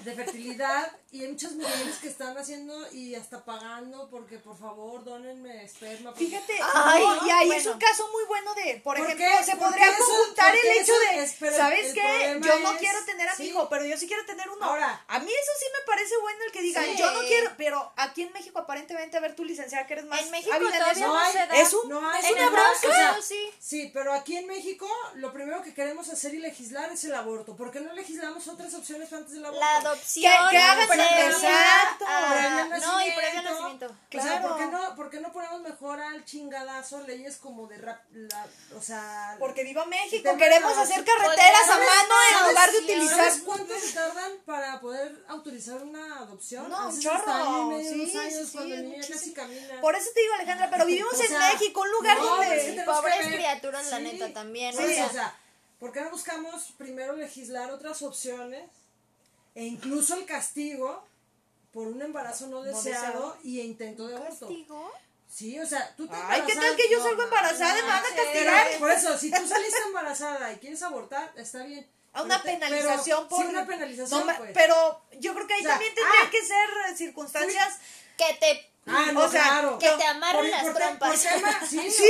de 0.00 0.12
fertilidad 0.14 0.92
y 1.14 1.22
hay 1.22 1.28
muchas 1.30 1.52
mujeres 1.52 1.96
que 2.02 2.08
están 2.08 2.36
haciendo 2.36 2.74
y 2.92 3.14
hasta 3.14 3.44
pagando 3.44 4.08
porque 4.10 4.38
por 4.38 4.58
favor 4.58 5.04
donenme 5.04 5.64
esperma. 5.64 6.10
porque- 6.10 6.26
Fíjate, 6.26 6.54
Ay, 6.74 7.02
no, 7.04 7.26
y 7.26 7.30
ahí 7.30 7.52
es 7.52 7.66
un 7.66 7.78
caso 7.78 8.08
muy 8.12 8.24
bueno 8.24 8.52
de, 8.54 8.74
por, 8.82 8.96
¿Por 8.96 9.06
ejemplo, 9.06 9.24
qué? 9.38 9.44
se 9.44 9.56
¿Por 9.56 9.68
podría 9.68 9.90
eso- 9.90 10.04
conjuntar 10.04 10.54
el 10.56 10.66
hecho 10.80 10.92
de, 10.98 11.22
es? 11.22 11.36
Pero 11.38 11.56
¿sabes 11.56 11.94
qué? 11.94 12.40
Yo 12.42 12.58
no 12.58 12.72
es- 12.72 12.78
quiero 12.78 13.04
tener 13.04 13.28
a 13.28 13.32
mi 13.32 13.36
sí. 13.36 13.50
hijo, 13.50 13.68
pero 13.68 13.84
yo 13.84 13.96
sí 13.96 14.06
quiero 14.08 14.24
tener 14.26 14.48
uno. 14.50 14.64
Ahora. 14.64 15.04
a 15.08 15.18
mí 15.20 15.30
eso 15.30 15.52
sí 15.60 15.66
me 15.72 15.86
parece 15.86 16.16
bueno 16.20 16.38
el 16.46 16.52
que 16.52 16.62
digan, 16.62 16.84
Sí. 16.84 16.96
yo 16.98 17.10
no 17.12 17.20
quiero, 17.20 17.50
pero 17.56 17.92
aquí 17.96 18.22
en 18.22 18.32
México 18.32 18.58
aparentemente, 18.58 19.16
a 19.16 19.20
ver, 19.20 19.36
tú 19.36 19.44
licenciada 19.44 19.86
que 19.86 19.92
eres 19.94 20.06
más 20.06 20.20
En 20.20 20.30
México 20.32 20.56
todavía 20.56 20.90
eso, 20.92 21.06
no 21.06 21.18
hay- 21.18 21.32
se 21.32 21.38
da. 21.38 21.54
es 21.54 21.72
un, 21.72 21.88
no 21.88 22.10
hay 22.10 22.24
es 22.24 22.30
una 22.32 22.40
una 22.42 22.50
bronca. 22.50 22.80
bronca, 22.82 23.10
o 23.10 23.14
sea, 23.14 23.22
sí. 23.22 23.50
Sí, 23.60 23.90
pero 23.94 24.12
aquí 24.12 24.36
en 24.36 24.46
México 24.48 24.88
lo 25.14 25.32
primero 25.32 25.62
que 25.62 25.72
queremos 25.74 26.08
hacer 26.08 26.34
y 26.34 26.38
legislar 26.38 26.90
es 26.92 27.04
el 27.04 27.14
aborto. 27.14 27.56
¿Por 27.56 27.70
qué 27.70 27.80
no 27.80 27.92
legislamos 27.92 28.48
otras 28.48 28.74
opciones 28.74 29.12
antes 29.12 29.32
del 29.34 29.44
aborto? 29.44 29.60
La 29.60 29.76
adopción. 29.76 30.32
Que- 30.50 30.50
que 30.56 30.58
hagan 30.62 30.88
exacto, 31.04 32.04
a- 32.08 32.30
previo 32.32 32.74
al 32.74 32.80
No, 32.80 33.00
y 33.06 33.10
previo 33.12 33.42
nacimiento. 33.42 33.50
nacimiento. 33.50 33.86
O 33.86 34.10
sea, 34.12 34.20
Claro. 34.22 34.48
¿por 34.48 34.58
qué, 34.58 34.66
no, 34.66 34.94
¿por 34.96 35.10
qué 35.10 35.20
no 35.20 35.32
ponemos 35.32 35.60
mejor 35.62 36.00
al 36.00 36.24
chingadazo 36.24 37.00
leyes 37.02 37.36
como 37.36 37.66
de 37.66 37.78
rap, 37.78 38.00
la, 38.12 38.46
o 38.76 38.80
sea... 38.80 39.36
Porque 39.38 39.64
viva 39.64 39.84
México, 39.86 40.36
queremos 40.36 40.76
hacer 40.78 41.04
carreteras 41.04 41.62
a 41.62 41.66
¿Sabes- 41.66 41.88
mano 41.88 42.14
en 42.30 42.34
sabes- 42.38 42.48
lugar 42.50 42.70
de 42.70 42.76
¿sabes 42.78 42.84
utilizar 42.90 43.16
¿Sabes 43.18 43.42
cuánto 43.44 43.74
se 43.78 43.92
tardan 43.92 44.32
para 44.44 44.80
poder 44.80 45.24
autorizar 45.28 45.82
una 45.82 46.18
adopción? 46.18 46.68
No, 46.68 46.76
A 46.78 46.86
un 46.88 47.00
chorro. 47.00 47.70
Sí, 47.80 48.10
sí, 48.10 48.46
sí. 48.46 49.34
Por 49.80 49.94
eso 49.96 50.10
te 50.14 50.20
digo, 50.20 50.34
Alejandra, 50.34 50.70
pero 50.70 50.86
vivimos 50.86 51.12
O 51.14 51.22
en 51.22 51.38
México, 51.38 51.80
un 51.80 51.90
lugar 51.90 52.18
no, 52.18 52.24
donde... 52.24 52.82
Pobres 52.84 53.26
criaturas, 53.26 53.86
la 53.90 53.98
neta, 53.98 54.32
también, 54.32 54.74
sea. 54.74 55.06
o 55.06 55.10
sea, 55.10 55.36
¿por 55.80 55.92
qué 55.92 56.00
no 56.00 56.10
buscamos 56.10 56.72
primero 56.78 57.14
legislar 57.14 57.70
otras 57.70 58.02
opciones 58.02 58.64
e 59.54 59.64
incluso 59.64 60.16
el 60.16 60.26
castigo 60.26 61.04
por 61.72 61.88
un 61.88 62.00
embarazo 62.02 62.46
no 62.46 62.62
deseado, 62.62 63.36
y 63.42 63.60
intento 63.60 64.06
de 64.06 64.16
aborto? 64.16 64.46
¿Castigo? 64.46 64.92
Sí, 65.28 65.58
o 65.58 65.66
sea, 65.66 65.94
tú 65.96 66.06
te 66.06 66.14
Ay, 66.14 66.42
¿qué 66.46 66.54
tal 66.54 66.76
que 66.76 66.88
yo 66.88 66.98
no, 66.98 67.04
salgo 67.04 67.22
embarazada 67.24 67.78
y 67.78 67.82
me 67.82 67.88
van 67.88 68.04
a 68.04 68.16
castigar? 68.16 68.78
Por 68.78 68.90
eso, 68.90 69.18
si 69.18 69.30
tú 69.30 69.46
saliste 69.46 69.80
embarazada 69.86 70.52
y 70.52 70.56
quieres 70.58 70.82
abortar, 70.82 71.32
está 71.36 71.64
bien. 71.64 71.86
A 72.12 72.22
una 72.22 72.40
Pero 72.40 72.60
penalización 72.60 73.18
pero- 73.24 73.28
por... 73.28 73.42
Sí, 73.42 73.48
una 73.48 73.66
penalización, 73.66 74.26
No 74.26 74.36
pues. 74.36 74.50
Pero 74.54 75.02
yo 75.18 75.34
creo 75.34 75.46
que 75.48 75.54
ahí 75.54 75.60
O 75.60 75.64
sea, 75.64 75.72
también 75.72 75.94
tendría 75.94 76.20
ah, 76.22 76.30
que 76.30 76.44
ser 76.44 76.96
circunstancias... 76.96 77.78
Que 78.16 78.36
te 78.38 78.70
Ah, 78.86 79.10
no, 79.12 79.20
O 79.24 79.28
sea, 79.30 79.42
claro. 79.42 79.78
que 79.78 79.88
te 79.90 80.04
amarren 80.04 80.50
las 80.50 80.62
por 80.62 80.74
te- 80.74 80.80
trompas. 80.80 81.08
por 81.10 81.18
sí, 81.68 81.90
¿Sí? 81.90 82.04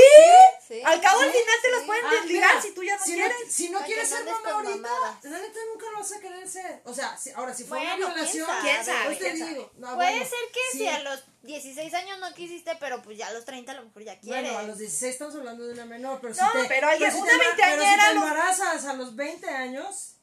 Sí. 0.66 0.82
Al 0.84 1.00
cabo 1.00 1.20
al 1.20 1.30
Sí, 1.32 1.38
final 1.38 1.56
te 1.62 1.70
las 1.70 1.82
pueden 1.84 2.04
Ah, 2.06 2.10
desligar 2.10 2.62
si 2.62 2.70
tú 2.74 2.82
ya 2.82 2.96
no 2.96 3.04
si 3.04 3.12
quieres. 3.14 3.36
No, 3.46 3.52
si 3.52 3.68
no 3.70 3.80
quieres 3.82 4.08
ser 4.08 4.24
mamá 4.24 4.50
ahorita, 4.50 4.76
mamadas. 4.76 5.24
la 5.24 5.38
neta 5.38 5.58
nunca 5.72 5.90
lo 5.92 5.98
vas 5.98 6.12
a 6.12 6.20
querer 6.20 6.48
ser. 6.48 6.82
O 6.84 6.92
sea, 6.94 7.16
si, 7.16 7.30
ahora, 7.30 7.54
si 7.54 7.64
fue 7.64 7.78
Bueno, 7.78 7.94
una 8.06 8.14
violación, 8.14 8.48
quién 8.60 8.74
¿Quién 8.74 8.84
sabe? 8.84 9.04
pues 9.04 9.18
te 9.18 9.32
¿Quién 9.32 9.48
digo. 9.48 9.70
No, 9.76 9.94
Puede 9.94 10.10
bueno, 10.10 10.24
ser 10.24 10.38
que 10.52 10.60
sí. 10.72 10.78
si 10.78 10.88
a 10.88 10.98
los 11.00 11.24
16 11.42 11.94
años 11.94 12.18
no 12.18 12.34
quisiste, 12.34 12.76
pero 12.80 13.02
pues 13.02 13.18
ya 13.18 13.28
a 13.28 13.32
los 13.32 13.44
30 13.44 13.70
a 13.72 13.74
lo 13.76 13.84
mejor 13.84 14.02
ya 14.02 14.18
quieres. 14.18 14.42
Bueno, 14.42 14.58
a 14.58 14.62
los 14.64 14.78
16 14.78 15.12
estamos 15.12 15.34
hablando 15.36 15.64
de 15.66 15.74
una 15.74 15.84
menor, 15.84 16.18
pero 16.20 16.34
No, 16.34 16.50
si 16.52 16.58
te, 16.58 16.64
pero 16.68 16.88
alguien- 16.88 17.12
si 17.12 17.18
una 17.18 17.30
te 17.30 17.38
veinteañera 17.38 17.78
pero 17.78 17.90
si 17.92 18.08
te 18.08 18.14
lo- 18.14 18.20
embarazas 18.26 18.84
a 18.86 18.94
los 18.94 19.14
20 19.14 19.48
años, 19.48 20.16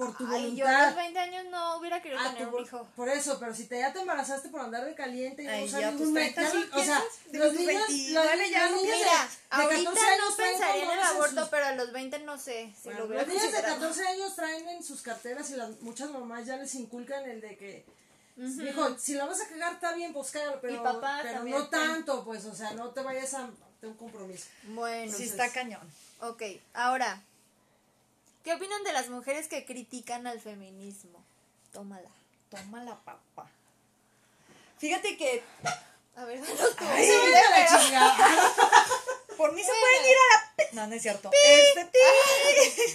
por 0.00 0.16
tu 0.16 0.26
Ay, 0.26 0.56
yo 0.56 0.66
a 0.66 0.70
voluntad. 0.70 0.86
los 0.86 0.96
20 0.96 1.18
años 1.18 1.44
no 1.50 1.76
hubiera 1.76 2.00
querido 2.00 2.18
Ah, 2.22 2.32
tener 2.32 2.48
un 2.48 2.62
hijo. 2.62 2.88
Por 2.96 3.08
eso, 3.10 3.38
pero 3.38 3.54
si 3.54 3.66
te, 3.66 3.78
ya 3.78 3.92
te 3.92 4.00
embarazaste 4.00 4.48
por 4.48 4.60
andar 4.62 4.84
de 4.86 4.94
caliente 4.94 5.42
y 5.42 5.46
no 5.46 5.52
Ay, 5.52 5.64
usar 5.66 5.84
a 5.84 5.90
ningún 5.90 6.06
tus 6.06 6.14
30 6.14 6.40
método, 6.40 6.80
o 6.80 6.84
sea, 6.84 7.02
digo, 7.30 7.44
los 7.44 7.54
niños, 7.54 7.66
29 7.88 8.36
los, 8.38 8.50
ya 8.50 8.62
los 8.62 8.70
no 8.70 8.76
niños 8.78 8.98
de- 8.98 9.04
Mira, 9.04 9.28
de, 9.28 9.28
ahorita 9.50 9.90
14 9.90 10.06
años 10.06 10.24
no 10.30 10.36
pensaría 10.36 10.84
en 10.84 10.90
el 10.90 11.02
aborto, 11.02 11.48
pero 11.50 11.64
a 11.66 11.72
los 11.72 11.92
20 11.92 12.18
no 12.20 12.38
sé 12.38 12.72
si 12.76 12.84
Bueno, 12.84 13.00
lo 13.00 13.06
hubiera 13.06 13.22
los 13.24 13.28
niños 13.28 13.42
de 13.44 13.50
considerado. 13.50 13.80
14 13.82 14.08
años 14.08 14.36
traen 14.36 14.68
en 14.70 14.82
sus 14.84 15.02
carteras 15.02 15.50
y 15.50 15.54
las 15.56 15.80
muchas 15.82 16.10
mamás 16.10 16.46
ya 16.46 16.56
les 16.56 16.74
inculcan 16.74 17.28
el 17.28 17.40
de 17.42 17.56
que 17.56 17.84
Dijo, 18.36 18.96
si 18.98 19.14
la 19.14 19.26
vas 19.26 19.38
a 19.42 19.48
cagar 19.48 19.74
está 19.74 19.92
bien, 19.92 20.14
pues 20.14 20.30
cágalo, 20.30 20.60
pero, 20.62 20.82
papá 20.82 21.20
pero 21.22 21.44
no 21.44 21.68
tanto, 21.68 22.24
pues, 22.24 22.46
o 22.46 22.54
sea, 22.54 22.70
no 22.72 22.88
te 22.88 23.02
vayas 23.02 23.34
a 23.34 23.50
tener 23.80 23.92
un 23.92 23.96
compromiso. 23.98 24.46
Bueno, 24.68 25.12
Sí 25.14 25.24
está 25.24 25.52
cañón. 25.52 25.82
ok, 26.20 26.42
ahora, 26.72 27.22
¿qué 28.44 28.54
opinan 28.54 28.82
de 28.84 28.92
las 28.92 29.08
mujeres 29.08 29.48
que 29.48 29.64
critican 29.64 30.26
al 30.26 30.40
feminismo? 30.40 31.22
Tómala. 31.72 32.10
Toma 32.50 32.82
la 32.84 32.96
papa. 32.96 33.48
Fíjate 34.78 35.16
que 35.16 35.42
A 36.16 36.24
ver, 36.24 36.40
danos 36.46 36.76
tu 36.76 36.84
Ay, 36.84 37.08
la 37.08 37.80
chingada. 37.80 38.52
por 39.36 39.52
mí 39.52 39.62
se 39.62 39.70
pueden 39.70 40.10
ir 40.10 40.16
a 40.16 40.34
la... 40.34 40.72
No, 40.72 40.86
no 40.88 40.94
es 40.94 41.02
cierto. 41.02 41.30
Este, 41.32 41.84
pi. 41.86 41.98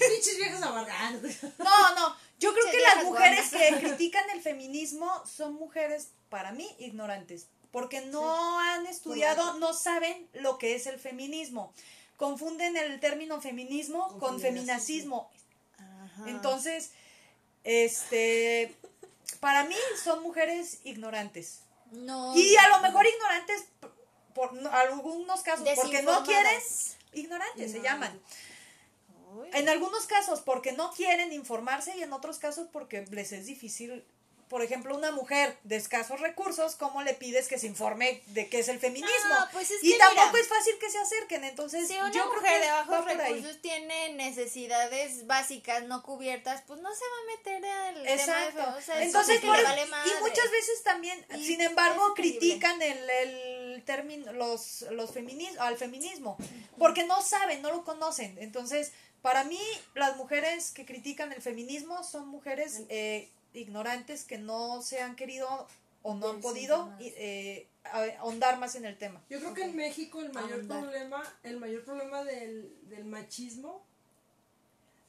Pinches 0.09 0.37
viejas 0.37 0.61
amargadas. 0.61 1.21
No, 1.57 1.95
no. 1.95 2.15
Yo 2.39 2.53
creo 2.53 2.71
que 2.71 2.79
las 2.79 3.03
mujeres 3.05 3.49
que 3.49 3.79
critican 3.79 4.29
el 4.31 4.41
feminismo 4.41 5.23
son 5.25 5.53
mujeres, 5.53 6.09
para 6.29 6.51
mí, 6.51 6.69
ignorantes. 6.79 7.47
Porque 7.71 8.01
no 8.01 8.59
han 8.59 8.87
estudiado, 8.87 9.55
no 9.55 9.73
saben 9.73 10.29
lo 10.33 10.57
que 10.57 10.75
es 10.75 10.85
el 10.87 10.99
feminismo. 10.99 11.73
Confunden 12.17 12.77
el 12.77 12.99
término 12.99 13.41
feminismo 13.41 14.07
Con 14.07 14.19
con 14.19 14.39
feminacismo. 14.39 15.29
Ajá. 16.15 16.29
Entonces, 16.29 16.91
este, 17.63 18.75
para 19.39 19.63
mí 19.65 19.75
son 20.03 20.21
mujeres 20.23 20.79
ignorantes. 20.83 21.61
no, 21.91 22.35
Y 22.35 22.55
a 22.57 22.67
lo 22.69 22.79
mejor 22.81 23.05
ignorantes 23.05 23.65
por, 23.79 23.93
por 24.33 24.53
no- 24.53 24.71
algunos 24.71 25.41
casos, 25.41 25.67
porque 25.75 26.01
no 26.01 26.23
quieren, 26.23 26.59
ignorantes 27.13 27.71
se 27.71 27.81
llaman. 27.81 28.19
En 29.53 29.67
algunos 29.67 30.05
casos 30.05 30.39
porque 30.41 30.71
no 30.71 30.91
quieren 30.93 31.33
informarse 31.33 31.97
y 31.97 32.03
en 32.03 32.13
otros 32.13 32.39
casos 32.39 32.67
porque 32.71 33.05
les 33.11 33.31
es 33.33 33.45
difícil. 33.45 34.05
Por 34.49 34.61
ejemplo, 34.61 34.95
una 34.95 35.11
mujer 35.11 35.57
de 35.63 35.75
escasos 35.75 36.19
recursos, 36.19 36.75
¿cómo 36.75 37.01
le 37.01 37.13
pides 37.15 37.47
que 37.47 37.57
se 37.57 37.65
informe 37.67 38.21
de 38.27 38.47
qué 38.47 38.59
es 38.59 38.67
el 38.67 38.79
feminismo? 38.79 39.09
No, 39.29 39.47
pues 39.51 39.71
es 39.71 39.83
y 39.83 39.93
que 39.93 39.97
tampoco 39.97 40.27
mira, 40.27 40.39
es 40.41 40.47
fácil 40.47 40.73
que 40.79 40.89
se 40.91 40.99
acerquen. 40.99 41.43
Entonces, 41.43 41.87
Si 41.87 41.95
una 41.97 42.11
yo 42.11 42.29
creo 42.29 42.33
mujer 42.35 42.59
que 42.59 42.65
de 42.67 42.71
bajos 42.71 43.05
recursos 43.05 43.61
tiene 43.61 44.13
necesidades 44.13 45.25
básicas 45.27 45.83
no 45.85 46.03
cubiertas, 46.03 46.61
pues 46.67 46.79
no 46.81 46.93
se 46.93 47.01
va 47.03 47.17
a 47.23 47.37
meter 47.37 47.65
al 47.65 48.07
Exacto. 48.07 48.57
tema 48.59 48.71
de 48.73 48.77
o 48.77 48.81
sea, 48.81 48.99
es 48.99 49.07
Entonces, 49.07 49.41
por 49.41 49.63
vale 49.63 49.81
y 49.83 50.21
muchas 50.21 50.51
veces 50.51 50.83
también, 50.83 51.25
Y 51.35 51.45
sin 51.45 51.61
embargo, 51.61 52.13
critican 52.15 52.81
el, 52.81 53.09
el 53.09 53.83
término, 53.83 54.31
los, 54.33 54.81
los 54.91 55.11
feminis- 55.13 55.57
al 55.59 55.77
feminismo, 55.77 56.37
porque 56.77 57.03
no 57.05 57.21
saben, 57.21 57.61
no 57.61 57.71
lo 57.71 57.83
conocen. 57.83 58.37
Entonces, 58.39 58.91
para 59.21 59.43
mí, 59.43 59.59
las 59.95 60.17
mujeres 60.17 60.69
que 60.71 60.85
critican 60.85 61.33
el 61.33 61.41
feminismo 61.41 62.03
son 62.03 62.27
mujeres 62.27 62.81
eh, 62.89 63.29
ignorantes 63.55 64.23
que 64.23 64.37
no 64.37 64.81
se 64.81 65.01
han 65.01 65.15
querido 65.15 65.67
o 66.03 66.13
no 66.13 66.29
han 66.29 66.41
podido 66.41 66.93
eh, 66.99 67.67
ahondar 68.19 68.59
más 68.59 68.75
en 68.75 68.85
el 68.85 68.97
tema. 68.97 69.21
Yo 69.29 69.39
creo 69.39 69.53
que 69.53 69.63
en 69.63 69.75
México 69.75 70.21
el 70.21 70.31
mayor 70.31 70.53
Ahondar. 70.59 70.81
problema, 70.81 71.33
el 71.43 71.57
mayor 71.57 71.83
problema 71.83 72.23
del, 72.23 72.71
del 72.89 73.05
machismo, 73.05 73.81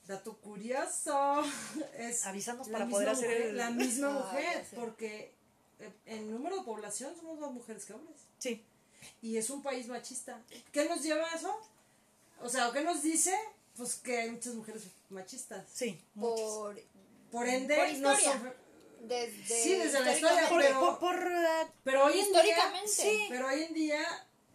dato 0.06 0.36
curioso, 0.38 1.42
es 1.98 2.24
Avísanos 2.26 2.68
la 2.68 2.72
para 2.72 2.84
misma 2.86 2.96
poder 2.96 3.08
hacer 3.10 3.28
mujer, 3.28 3.46
el- 3.48 3.56
la 3.56 3.70
misma 3.70 4.08
Ah, 4.08 4.12
mujer, 4.32 4.66
porque 4.74 5.32
eh, 5.80 5.92
en 6.06 6.30
número 6.30 6.56
de 6.58 6.62
población 6.62 7.14
somos 7.16 7.38
más 7.38 7.50
mujeres 7.52 7.84
que 7.84 7.92
hombres. 7.92 8.16
Sí. 8.38 8.64
Y 9.22 9.36
es 9.36 9.50
un 9.50 9.62
país 9.62 9.86
machista. 9.88 10.42
¿Qué 10.72 10.88
nos 10.88 11.02
lleva 11.02 11.30
a 11.30 11.34
eso? 11.36 11.54
O 12.40 12.48
sea, 12.48 12.70
¿qué 12.72 12.80
nos 12.82 13.02
dice? 13.02 13.34
Pues 13.76 13.96
que 13.96 14.16
hay 14.18 14.30
muchas 14.30 14.54
mujeres 14.54 14.84
machistas. 15.10 15.66
Sí, 15.72 16.00
muchas. 16.14 16.40
por 16.40 16.80
Por 17.30 17.48
ende, 17.48 17.76
Por 17.76 17.98
no 17.98 18.16
son- 18.18 18.54
desde 19.02 19.44
Sí, 19.62 19.74
desde 19.76 20.00
la 20.00 20.12
historia, 20.14 20.48
Por, 20.48 20.60
pero- 20.62 20.80
por- 20.80 20.98
por, 20.98 21.16
eh, 21.16 21.66
Pero 21.84 22.04
hoy 22.04 22.12
en 22.20 22.32
día, 22.32 22.40
Históricamente. 22.42 22.88
sí, 22.88 23.26
pero 23.28 23.46
hoy 23.48 23.62
en 23.62 23.74
día 23.74 24.02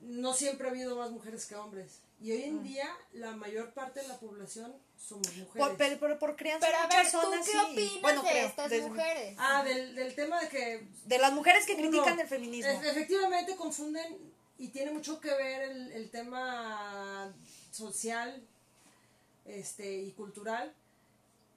no 0.02 0.34
siempre 0.34 0.68
ha 0.68 0.72
habido 0.72 0.96
más 0.96 1.12
mujeres 1.12 1.46
que 1.46 1.56
hombres. 1.56 2.00
Y 2.20 2.32
hoy 2.34 2.44
en 2.44 2.62
día 2.64 2.88
la 3.14 3.32
mayor 3.32 3.74
parte 3.74 4.02
de 4.02 4.08
la 4.08 4.20
población 4.20 4.76
somos 4.98 5.28
mujeres. 5.36 5.54
por, 5.68 5.76
pero- 5.78 6.00
pero 6.00 6.20
por 6.20 6.36
crianza 6.36 6.68
Pero 6.68 6.78
a 6.80 6.88
ver, 6.88 7.06
¿tú 7.12 7.18
son 7.20 7.32
qué 7.44 7.58
opinas 7.58 8.02
Bueno, 8.02 8.22
de 8.24 8.30
creo, 8.30 8.48
estas 8.48 8.70
desde- 8.70 8.90
mujeres? 8.90 9.36
Ah, 9.40 9.64
del, 9.64 9.96
del 9.96 10.14
tema 10.16 10.40
de 10.42 10.48
que 10.50 10.88
De 11.06 11.18
las 11.18 11.34
mujeres 11.34 11.66
que 11.66 11.74
Uno, 11.74 11.90
critican 11.90 12.20
el 12.20 12.28
feminismo. 12.28 12.72
e- 12.72 12.90
efectivamente 12.90 13.56
confunden 13.56 14.18
y 14.60 14.68
tiene 14.68 14.92
mucho 14.92 15.20
que 15.20 15.34
ver 15.34 15.64
el, 15.64 15.92
el 15.94 16.12
tema 16.12 17.34
social 17.72 18.44
este 19.46 19.96
y 19.98 20.12
cultural 20.12 20.72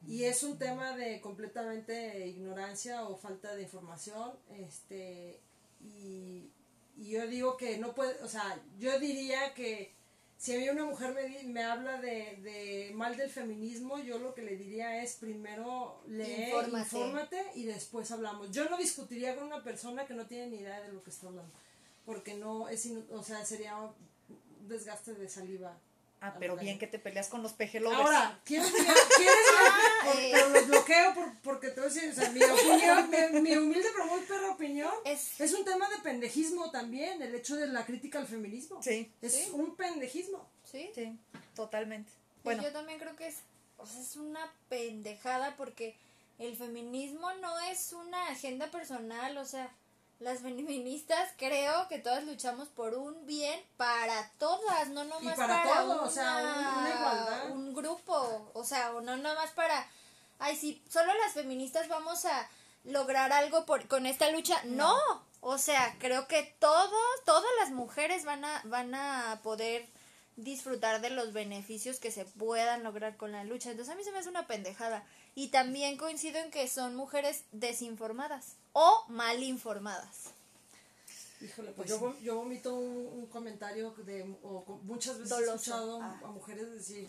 y 0.09 0.25
es 0.25 0.43
un 0.43 0.59
tema 0.59 0.97
de 0.97 1.21
completamente 1.21 2.27
ignorancia 2.27 3.05
o 3.09 3.17
falta 3.17 3.55
de 3.55 3.63
información 3.63 4.33
este 4.59 5.41
y, 5.81 6.51
y 6.97 7.11
yo 7.11 7.27
digo 7.27 7.57
que 7.57 7.79
no 7.79 7.95
puede 7.95 8.21
o 8.23 8.29
sea 8.29 8.61
yo 8.79 8.99
diría 8.99 9.55
que 9.55 9.93
si 10.37 10.55
a 10.55 10.59
mí 10.59 10.69
una 10.69 10.85
mujer 10.85 11.15
me, 11.15 11.23
di- 11.27 11.47
me 11.47 11.63
habla 11.63 12.01
de, 12.01 12.37
de 12.43 12.91
mal 12.95 13.17
del 13.17 13.31
feminismo, 13.31 13.99
yo 13.99 14.19
lo 14.19 14.35
que 14.35 14.43
le 14.43 14.57
diría 14.57 15.03
es 15.03 15.15
primero 15.15 16.03
lee, 16.09 16.45
Infórmate. 16.49 16.83
infórmate 16.85 17.43
y 17.55 17.65
después 17.65 18.11
hablamos. 18.11 18.51
Yo 18.51 18.69
no 18.69 18.77
discutiría 18.77 19.37
con 19.37 19.45
una 19.45 19.63
persona 19.63 20.05
que 20.07 20.13
no 20.13 20.27
tiene 20.27 20.49
ni 20.49 20.57
idea 20.59 20.83
de 20.83 20.93
lo 20.93 21.03
que 21.03 21.11
está 21.11 21.29
hablando, 21.29 21.51
porque 22.05 22.35
no 22.35 22.69
es, 22.69 22.87
o 23.11 23.23
sea, 23.23 23.43
sería 23.47 23.77
un 23.79 23.93
desgaste 24.69 25.15
de 25.15 25.29
saliva. 25.31 25.79
Ah, 26.27 26.35
pero 26.39 26.57
bien 26.57 26.79
que 26.79 26.87
te 26.87 26.99
peleas 26.99 27.29
con 27.29 27.43
los 27.43 27.53
pejelovers. 27.53 28.01
Ahora, 28.01 28.41
¿quieres, 28.45 28.71
¿quieres 28.73 29.47
por- 30.05 30.17
eh. 30.19 30.31
pero 30.33 30.49
los 30.49 30.67
bloqueo 30.69 31.15
por- 31.15 31.35
porque 31.43 31.69
te 31.69 31.81
voy 31.83 31.91
a 31.91 31.93
decir, 31.93 32.11
o 32.11 32.15
sea, 32.15 32.31
mi 32.31 32.43
opinión, 32.43 33.11
mi, 33.35 33.41
mi 33.43 33.57
humilde 33.57 33.89
pero 33.93 34.07
muy 34.07 34.21
perra 34.23 34.51
opinión, 34.51 34.91
Es- 35.05 35.39
es, 35.39 35.53
un 35.53 35.65
tema 35.67 35.87
de 35.91 35.99
pendejismo 35.99 36.71
también, 36.71 37.21
el 37.21 37.35
hecho 37.35 37.57
de 37.57 37.67
la 37.67 37.85
crítica 37.85 38.19
al 38.21 38.27
feminismo. 38.27 38.83
Sí. 38.83 39.13
Es 39.21 39.35
Sí. 39.35 39.51
un 39.53 39.77
pendejismo. 39.77 40.49
¿Sí? 40.65 40.91
Sí, 40.95 41.19
totalmente. 41.55 42.11
Bueno. 42.43 42.63
Bueno, 42.63 42.63
Yo 42.63 42.73
también 42.73 42.99
creo 42.99 43.15
que 43.17 43.27
es, 43.27 43.37
o 43.77 43.87
sea, 43.87 44.01
es 44.01 44.17
una 44.17 44.51
pendejada 44.71 45.57
porque 45.57 45.95
el 46.39 46.57
feminismo 46.57 47.33
no 47.35 47.59
es 47.61 47.93
una 47.93 48.29
agenda 48.29 48.71
personal, 48.71 49.37
o 49.37 49.45
sea, 49.45 49.71
las 50.21 50.41
feministas 50.41 51.31
creo 51.37 51.89
que 51.89 51.99
todas 51.99 52.25
luchamos 52.25 52.69
por 52.69 52.95
un 52.95 53.27
bien 53.27 53.61
para 53.77 54.31
todas, 54.39 54.89
no 54.89 55.05
nomás 55.05 55.37
para 55.37 55.63
para, 55.63 55.79
todo, 55.81 55.93
o 55.99 56.03
una, 56.03 56.11
sea, 56.11 56.37
un- 56.39 56.79
una 56.81 56.91
igualdad. 56.91 57.51
un 57.51 57.75
grupo, 57.75 58.51
o 58.55 58.65
sea, 58.65 58.93
o 58.95 59.01
no 59.01 59.17
nomás 59.17 59.51
para, 59.51 59.87
ay, 60.39 60.57
si 60.57 60.83
solo 60.89 61.13
las 61.25 61.33
feministas 61.33 61.89
vamos 61.89 62.25
a 62.25 62.49
lograr 62.85 63.33
algo 63.33 63.65
por, 63.67 63.87
con 63.89 64.07
esta 64.07 64.31
lucha, 64.31 64.61
no. 64.65 64.95
O 65.47 65.59
sea, 65.59 65.95
creo 65.99 66.27
que 66.27 66.43
todos, 66.59 66.91
todas 67.27 67.51
las 67.61 67.71
mujeres 67.71 68.25
van 68.25 68.45
a, 68.47 68.63
van 68.65 68.95
a 68.95 69.41
poder 69.43 69.87
disfrutar 70.37 71.01
de 71.03 71.11
los 71.11 71.33
beneficios 71.35 72.01
que 72.01 72.11
se 72.11 72.25
puedan 72.25 72.83
lograr 72.83 73.17
con 73.19 73.31
la 73.33 73.45
lucha. 73.45 73.71
Entonces 73.71 73.93
a 73.93 73.97
mí 73.97 74.03
se 74.05 74.11
me 74.11 74.19
hace 74.21 74.31
una 74.31 74.47
pendejada. 74.47 75.05
Y 75.35 75.49
también 75.49 75.99
coincido 75.99 76.39
en 76.39 76.51
que 76.51 76.67
son 76.69 76.97
mujeres 76.97 77.45
desinformadas 77.53 78.57
o 78.75 79.05
mal 79.09 79.43
informadas. 79.43 80.31
Híjole, 81.41 81.73
pues 81.73 81.89
yo, 81.89 81.99
vom- 82.01 82.19
yo 82.21 82.37
vomito 82.37 82.75
un, 82.75 83.07
un 83.21 83.27
comentario 83.27 83.91
de, 84.05 84.23
o 84.43 84.65
muchas 84.85 85.19
veces 85.19 85.33
he 85.33 85.35
Doloso. 85.35 85.55
escuchado 85.57 86.01
Ah. 86.03 86.21
a 86.25 86.27
mujeres 86.29 86.71
decir, 86.71 87.09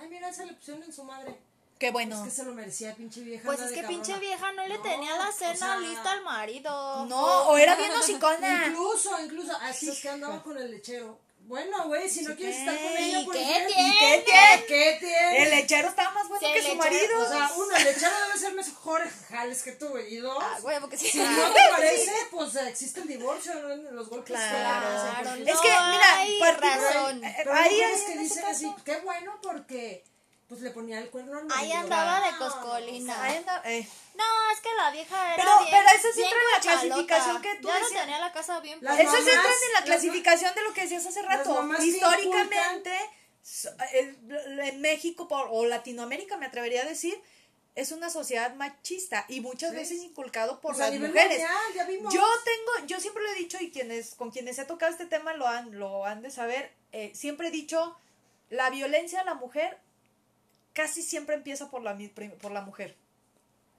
ay, 0.00 0.08
mira, 0.08 0.28
esa 0.30 0.44
le 0.44 0.54
pusieron 0.54 0.82
en 0.82 0.92
su 0.92 1.04
madre. 1.04 1.36
qué 1.78 1.90
bueno. 1.90 2.16
Es 2.16 2.22
que 2.22 2.30
se 2.30 2.44
lo 2.44 2.52
merecía, 2.54 2.94
pinche 2.94 3.20
vieja. 3.22 3.44
Pues 3.44 3.60
es 3.60 3.70
que 3.72 3.82
cabrona". 3.82 4.02
pinche 4.02 4.18
vieja 4.20 4.52
no 4.52 4.66
le 4.66 4.76
No, 4.76 4.82
tenía 4.82 5.16
la 5.18 5.28
o 5.28 5.32
cena 5.32 5.56
sea, 5.56 5.78
lista 5.78 6.12
al 6.12 6.22
marido. 6.24 7.06
No, 7.06 7.48
o 7.48 7.56
era 7.56 7.74
bien 7.76 7.90
hocicona. 7.92 8.66
Incluso, 8.68 9.20
incluso, 9.20 9.56
a 9.56 9.70
esas 9.70 10.00
que 10.00 10.08
andaba 10.08 10.42
con 10.42 10.56
el 10.58 10.70
lechero. 10.70 11.18
Bueno, 11.44 11.86
güey, 11.88 12.08
si 12.08 12.22
no 12.22 12.34
quieres 12.34 12.56
estar 12.56 12.74
con 12.74 12.96
ella, 12.96 13.20
¿Y 13.20 13.24
por 13.24 13.34
qué 13.34 13.64
tiene? 13.66 13.92
¿Qué 13.98 14.22
tiene? 14.24 14.64
¿Qué 14.66 14.96
tiene? 15.00 15.42
El 15.42 15.50
lechero 15.50 15.88
estaba 15.88 16.10
más 16.12 16.28
bueno 16.28 16.46
que 16.52 16.62
su 16.62 16.74
marido. 16.76 17.18
O 17.20 17.28
sea, 17.28 17.50
uno, 17.56 17.76
el 17.76 17.84
lechero 17.84 18.12
debe 18.26 18.38
ser 18.38 18.54
mejores 18.54 19.12
jales 19.28 19.62
que 19.62 19.72
tú, 19.72 19.88
güey. 19.88 20.14
Y 20.14 20.16
dos, 20.18 20.38
Ah, 20.40 20.58
huevo 20.62 20.88
que 20.88 20.96
sí. 20.96 21.08
si 21.10 21.18
no 21.18 21.26
te 21.52 21.60
parece, 21.70 22.12
pues 22.30 22.56
existe 22.56 23.00
el 23.00 23.08
divorcio, 23.08 23.54
¿no? 23.54 23.68
Los 23.92 24.08
golpes. 24.08 24.34
Claro. 24.36 25.24
porque- 25.24 25.50
Es 25.50 25.60
que, 25.60 25.68
mira, 25.68 26.16
hay 26.16 26.40
razón. 26.40 27.24
eh, 27.24 27.36
hay 27.36 27.48
ahí 27.48 27.70
mujeres 27.74 28.00
en 28.00 28.12
que 28.12 28.18
dicen 28.20 28.44
así, 28.46 28.74
qué 28.84 28.96
bueno 29.00 29.38
porque 29.42 30.04
pues 30.52 30.62
le 30.62 30.70
ponía 30.70 30.98
el 30.98 31.08
cuerno 31.10 31.38
al 31.38 31.46
marido. 31.46 31.64
Ahí 31.64 31.72
andaba 31.72 32.20
de 32.26 32.32
No, 32.32 32.38
coscolina. 32.38 33.22
Ahí 33.24 33.36
anda, 33.36 33.62
eh. 33.64 33.88
No, 34.14 34.24
es 34.52 34.60
que 34.60 34.68
la 34.76 34.90
vieja 34.90 35.34
era 35.34 35.36
Pero- 35.42 35.58
bien, 35.60 35.70
pero 35.70 35.98
eso 35.98 36.08
sí 36.14 36.22
entra 36.22 36.38
en 36.38 36.52
la 36.52 36.60
clasificación 36.60 37.42
que 37.42 37.54
tú 37.56 37.68
Ya 37.68 37.80
no 37.80 37.88
tenía 37.88 38.18
la 38.18 38.32
casa 38.32 38.60
bien 38.60 38.78
Las. 38.82 38.98
Eso 39.00 39.10
mamás- 39.12 39.18
entra 39.20 39.32
en 39.42 39.72
la 39.72 39.80
las 39.80 39.84
clasificación 39.84 40.54
de 40.54 40.62
lo 40.62 40.74
que 40.74 40.82
decías 40.82 41.06
hace 41.06 41.22
rato. 41.22 41.54
mamás 41.54 41.82
Históricamente, 41.82 42.90
eh, 43.94 44.16
en 44.62 44.80
México 44.80 45.26
por- 45.28 45.48
o 45.50 45.64
Latinoamérica, 45.66 46.36
me 46.36 46.46
atrevería 46.46 46.82
a 46.82 46.84
decir, 46.84 47.18
es 47.74 47.90
una 47.90 48.10
sociedad 48.10 48.54
machista 48.54 49.24
y 49.28 49.40
muchas 49.40 49.70
Sí. 49.70 49.76
veces 49.76 50.02
inculcado 50.02 50.60
por 50.60 50.72
Pues 50.72 50.80
a 50.80 50.84
las 50.84 50.92
nivel 50.92 51.08
mujeres. 51.12 51.38
mundial, 51.38 51.62
ya 51.74 51.84
vimos. 51.84 52.12
Yo 52.12 52.22
tengo, 52.44 52.86
yo 52.86 53.00
siempre 53.00 53.22
lo 53.22 53.30
he 53.30 53.34
dicho 53.36 53.56
y 53.60 53.70
quienes 53.70 54.14
con 54.14 54.30
quienes 54.30 54.58
he 54.58 54.66
tocado 54.66 54.92
este 54.92 55.06
tema 55.06 55.32
lo 55.32 55.46
han, 55.48 55.78
lo 55.78 56.04
han 56.04 56.20
de 56.22 56.30
saber. 56.30 56.74
eh, 56.94 57.10
siempre 57.14 57.48
he 57.48 57.50
dicho, 57.50 57.96
la 58.50 58.68
violencia 58.68 59.22
a 59.22 59.24
la 59.24 59.32
mujer 59.32 59.78
casi 60.72 61.02
siempre 61.02 61.34
empieza 61.34 61.70
por 61.70 61.82
la 61.82 61.96
por 62.40 62.52
la 62.52 62.62
mujer. 62.62 62.96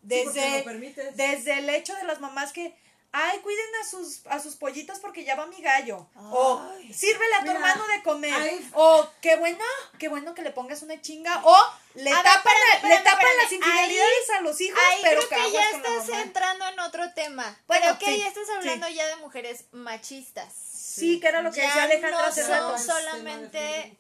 Sí, 0.02 0.08
Desde, 0.10 0.58
lo 0.60 0.64
permites. 0.66 1.16
desde 1.16 1.60
el 1.60 1.70
hecho 1.70 1.96
de 1.96 2.04
las 2.04 2.20
mamás 2.20 2.52
que, 2.52 2.76
ay, 3.14 3.40
cuiden 3.40 3.66
a 3.82 3.86
sus, 3.86 4.26
a 4.28 4.40
sus 4.42 4.58
pollitos 4.58 5.00
porque 5.00 5.24
ya 5.24 5.36
va 5.36 5.46
mi 5.46 5.62
gallo. 5.62 6.08
O 6.16 6.62
sírvele 6.94 7.36
a 7.36 7.44
tu 7.46 7.52
hermano 7.52 7.88
de 7.88 8.04
comer. 8.04 8.60
O 8.74 9.08
qué 9.22 9.38
bueno, 9.38 9.64
qué 10.00 10.10
bueno 10.10 10.36
que 10.36 10.42
le 10.42 10.52
pongas 10.52 10.82
una 10.82 11.00
chinga. 11.00 11.42
O 11.46 11.56
le 11.96 12.12
ver, 12.12 12.22
tapan, 12.24 12.54
le 12.84 12.98
tapan 13.00 13.38
las 13.42 13.52
infidelidades 13.54 14.30
a 14.38 14.42
los 14.42 14.60
hijos, 14.60 14.80
Ahí 14.92 15.00
pero 15.04 15.22
creo 15.30 15.46
que 15.46 15.52
ya 15.54 15.70
estás 15.70 16.10
entrando 16.10 16.68
en 16.68 16.80
otro 16.82 17.14
tema. 17.14 17.58
Bueno, 17.68 17.86
Creo 17.86 18.00
que 18.00 18.06
sí, 18.08 18.20
ya 18.20 18.28
estás 18.28 18.50
hablando 18.58 18.88
sí. 18.88 18.94
ya 18.96 19.08
de 19.08 19.16
mujeres 19.18 19.66
machistas. 19.72 20.54
Sí, 20.54 21.20
que 21.22 21.28
era 21.30 21.42
lo 21.42 21.52
que 21.52 21.58
ya 21.62 21.68
decía 21.68 21.84
Alejandra 21.84 22.12
no 22.12 22.26
hace 22.26 22.44
rato. 22.46 22.78
solamente. 22.78 23.98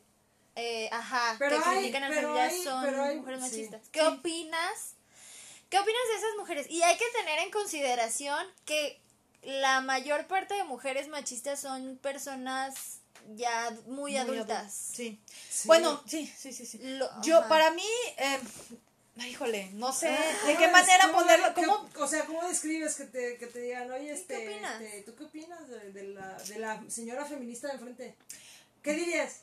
Eh, 0.56 0.90
ajá, 0.92 1.36
Pero 1.40 1.62
que 1.62 1.70
hay- 1.70 1.78
critican 1.80 2.04
a 2.04 2.10
la 2.10 2.16
pero 2.16 2.28
familia, 2.30 2.50
hay- 2.50 2.64
son 2.64 3.00
hay- 3.00 3.16
mujeres 3.18 3.40
sí, 3.44 3.50
machistas. 3.50 3.82
¿Qué 3.92 4.00
sí. 4.02 4.06
opinas? 4.06 4.94
¿Qué 5.70 5.80
opinas 5.80 6.02
de 6.12 6.16
esas 6.18 6.38
mujeres? 6.38 6.68
Y 6.70 6.84
hay 6.84 6.98
que 6.98 7.06
tener 7.18 7.40
en 7.40 7.52
consideración 7.52 8.46
que 8.66 9.00
la 9.42 9.82
mayor 9.82 10.28
parte 10.28 10.54
de 10.54 10.64
mujeres 10.64 11.08
machistas 11.08 11.60
son 11.60 11.98
personas 11.98 13.00
ya 13.36 13.72
muy, 13.88 14.12
Muy 14.12 14.18
adultas. 14.18 14.90
adul- 14.92 14.96
Sí. 14.96 15.20
Sí. 15.50 15.68
Bueno, 15.68 16.02
sí, 16.06 16.32
sí, 16.38 16.54
sí, 16.54 16.66
sí. 16.66 16.80
Lo- 16.82 17.10
Yo, 17.24 17.40
ajá. 17.40 17.48
para 17.50 17.72
mí, 17.72 17.86
eh, 18.18 18.40
híjole, 19.28 19.70
no 19.74 19.92
sé 19.94 20.08
de 20.10 20.18
Ah, 20.18 20.58
qué 20.60 20.68
manera 20.68 21.06
¿cómo- 21.08 21.20
ponerlo. 21.20 21.54
qué- 21.56 21.66
¿Cómo? 21.66 21.90
o 22.00 22.08
sea, 22.08 22.26
¿cómo 22.26 22.48
describes 22.48 22.96
que 22.96 23.06
te, 23.06 23.38
que 23.38 23.48
te 23.48 23.60
digan, 23.62 23.90
oye, 23.92 24.12
este, 24.12 24.36
qué 24.38 24.50
opinas? 24.50 24.82
este, 24.82 25.02
¿tú 25.02 25.16
qué 25.16 25.24
opinas 25.24 25.68
de, 25.70 25.92
de 25.92 26.04
la, 26.10 26.34
de 26.38 26.60
la 26.60 26.84
señora 26.90 27.26
feminista 27.26 27.68
de 27.68 27.74
enfrente? 27.74 28.16
¿Qué 28.84 28.94
dirías? 28.94 29.42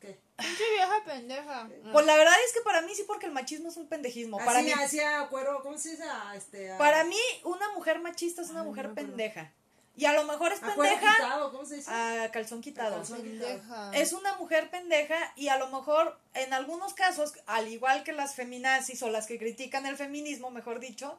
¿Qué? 0.00 0.18
Pinche 0.36 0.62
vieja 0.74 1.02
pendeja. 1.04 1.68
Pues 1.92 2.06
la 2.06 2.16
verdad 2.16 2.34
es 2.46 2.52
que 2.52 2.60
para 2.60 2.82
mí 2.82 2.94
sí, 2.94 3.02
porque 3.06 3.26
el 3.26 3.32
machismo 3.32 3.68
es 3.68 3.76
un 3.76 3.88
pendejismo. 3.88 4.38
Para 4.38 4.60
Así 4.60 4.66
mí, 4.66 4.72
hacía 4.72 5.26
cuero, 5.28 5.60
¿cómo 5.62 5.76
se 5.76 5.90
dice? 5.90 6.04
A, 6.04 6.36
Este, 6.36 6.70
a- 6.72 6.78
para 6.78 7.02
mí, 7.04 7.18
una 7.44 7.72
mujer 7.72 7.98
machista 8.00 8.42
es 8.42 8.50
una 8.50 8.60
Ay, 8.60 8.66
mujer 8.66 8.92
pendeja. 8.94 9.52
Y 9.96 10.04
a 10.04 10.12
lo 10.12 10.22
mejor 10.22 10.52
es 10.52 10.62
a 10.62 10.66
pendeja 10.66 11.12
quitado, 11.16 11.50
¿cómo 11.50 11.64
se 11.66 11.74
dice? 11.74 11.90
a 11.90 12.30
calzón 12.30 12.60
quitado. 12.60 12.94
calzón 12.98 13.20
quitado. 13.20 13.48
Pendeja. 13.48 13.90
Es 13.94 14.12
una 14.12 14.36
mujer 14.36 14.70
pendeja 14.70 15.16
y 15.34 15.48
a 15.48 15.58
lo 15.58 15.66
mejor 15.70 16.16
en 16.34 16.52
algunos 16.54 16.94
casos, 16.94 17.32
al 17.46 17.66
igual 17.66 18.04
que 18.04 18.12
las 18.12 18.36
feminazis 18.36 19.02
o 19.02 19.08
las 19.10 19.26
que 19.26 19.38
critican 19.40 19.86
el 19.86 19.96
feminismo, 19.96 20.52
mejor 20.52 20.78
dicho, 20.78 21.18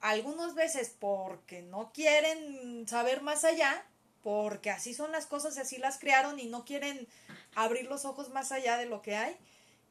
algunas 0.00 0.54
veces 0.54 0.94
porque 0.96 1.62
no 1.62 1.90
quieren 1.92 2.86
saber 2.86 3.20
más 3.22 3.42
allá, 3.44 3.84
porque 4.24 4.70
así 4.70 4.94
son 4.94 5.12
las 5.12 5.26
cosas 5.26 5.56
y 5.56 5.60
así 5.60 5.76
las 5.76 5.98
crearon 5.98 6.40
y 6.40 6.46
no 6.46 6.64
quieren 6.64 7.06
abrir 7.54 7.84
los 7.86 8.04
ojos 8.04 8.30
más 8.30 8.50
allá 8.50 8.76
de 8.76 8.86
lo 8.86 9.02
que 9.02 9.14
hay, 9.14 9.36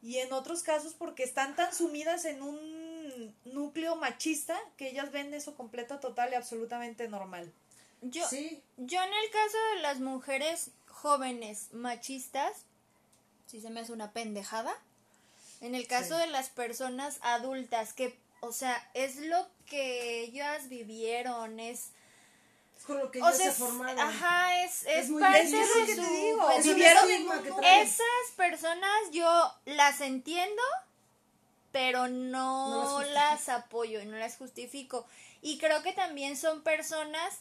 y 0.01 0.17
en 0.17 0.34
otros 0.34 0.63
casos 0.63 0.93
porque 0.95 1.23
están 1.23 1.55
tan 1.55 1.73
sumidas 1.73 2.25
en 2.25 2.41
un 2.41 3.34
núcleo 3.45 3.95
machista 3.95 4.59
que 4.75 4.89
ellas 4.89 5.11
ven 5.11 5.34
eso 5.34 5.55
completo, 5.55 5.99
total 5.99 6.31
y 6.34 6.36
absolutamente 6.36 7.07
normal. 7.07 7.53
Yo, 8.01 8.27
Sí, 8.27 8.61
Yo 8.75 9.01
en 9.01 9.13
el 9.13 9.29
caso 9.31 9.57
de 9.75 9.81
las 9.81 9.99
mujeres 9.99 10.71
jóvenes 10.88 11.69
machistas, 11.71 12.65
si 13.45 13.61
se 13.61 13.69
me 13.69 13.81
hace 13.81 13.93
una 13.93 14.11
pendejada. 14.11 14.73
En 15.61 15.75
el 15.75 15.88
caso 15.88 16.15
Sí. 16.15 16.21
de 16.21 16.27
las 16.27 16.49
personas 16.49 17.19
adultas, 17.21 17.93
que, 17.93 18.17
o 18.41 18.51
sea, 18.51 18.89
es 18.93 19.17
lo 19.17 19.47
que 19.67 20.21
ellas 20.21 20.67
vivieron, 20.69 21.59
es... 21.59 21.91
con 22.84 22.99
lo 22.99 23.11
que 23.11 23.21
O 23.21 23.25
ellos 23.27 23.38
sea, 23.38 23.51
se 23.51 23.57
formaron. 23.59 23.99
ajá, 23.99 24.63
es, 24.63 24.84
es, 24.86 25.09
Es 25.09 25.11
parte 25.19 25.43
difícil. 25.43 25.59
de 25.81 25.86
que 25.86 25.95
su 25.95 26.01
te 26.01 26.09
digo. 26.09 27.61
Esas 27.63 28.31
personas 28.36 28.91
yo 29.11 29.53
las 29.65 30.01
entiendo, 30.01 30.61
pero 31.71 32.07
No 32.07 32.99
no, 32.99 33.01
las 33.03 33.49
apoyo 33.49 34.01
y 34.01 34.05
no 34.05 34.17
las 34.17 34.38
justifico. 34.38 35.05
Y 35.41 35.57
creo 35.57 35.81
que 35.84 35.93
también 35.93 36.38
son 36.38 36.61
personas 36.61 37.39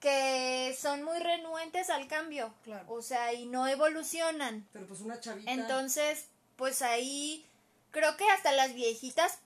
que 0.00 0.76
son 0.80 1.02
muy 1.02 1.18
renuentes 1.18 1.90
al 1.90 2.08
cambio. 2.08 2.52
Claro. 2.64 2.84
O 2.88 3.02
sea, 3.02 3.32
y 3.34 3.46
no 3.46 3.66
evolucionan. 3.68 4.66
Pero 4.72 4.86
pues 4.86 5.00
una 5.00 5.20
chavita. 5.20 5.50
Entonces, 5.50 6.24
pues 6.56 6.80
ahí 6.82 7.44
creo 7.90 8.16
que 8.16 8.28
hasta 8.30 8.52
las 8.52 8.72
viejitas 8.74 9.38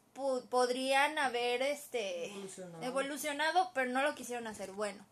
podrían 0.49 1.19
haber 1.19 1.61
este 1.63 2.27
Evolucionado. 2.27 2.83
evolucionado, 2.85 3.71
pero 3.75 3.91
no 3.91 4.03
lo 4.03 4.15
quisieron 4.15 4.47
hacer. 4.47 4.71
Bueno, 4.73 5.05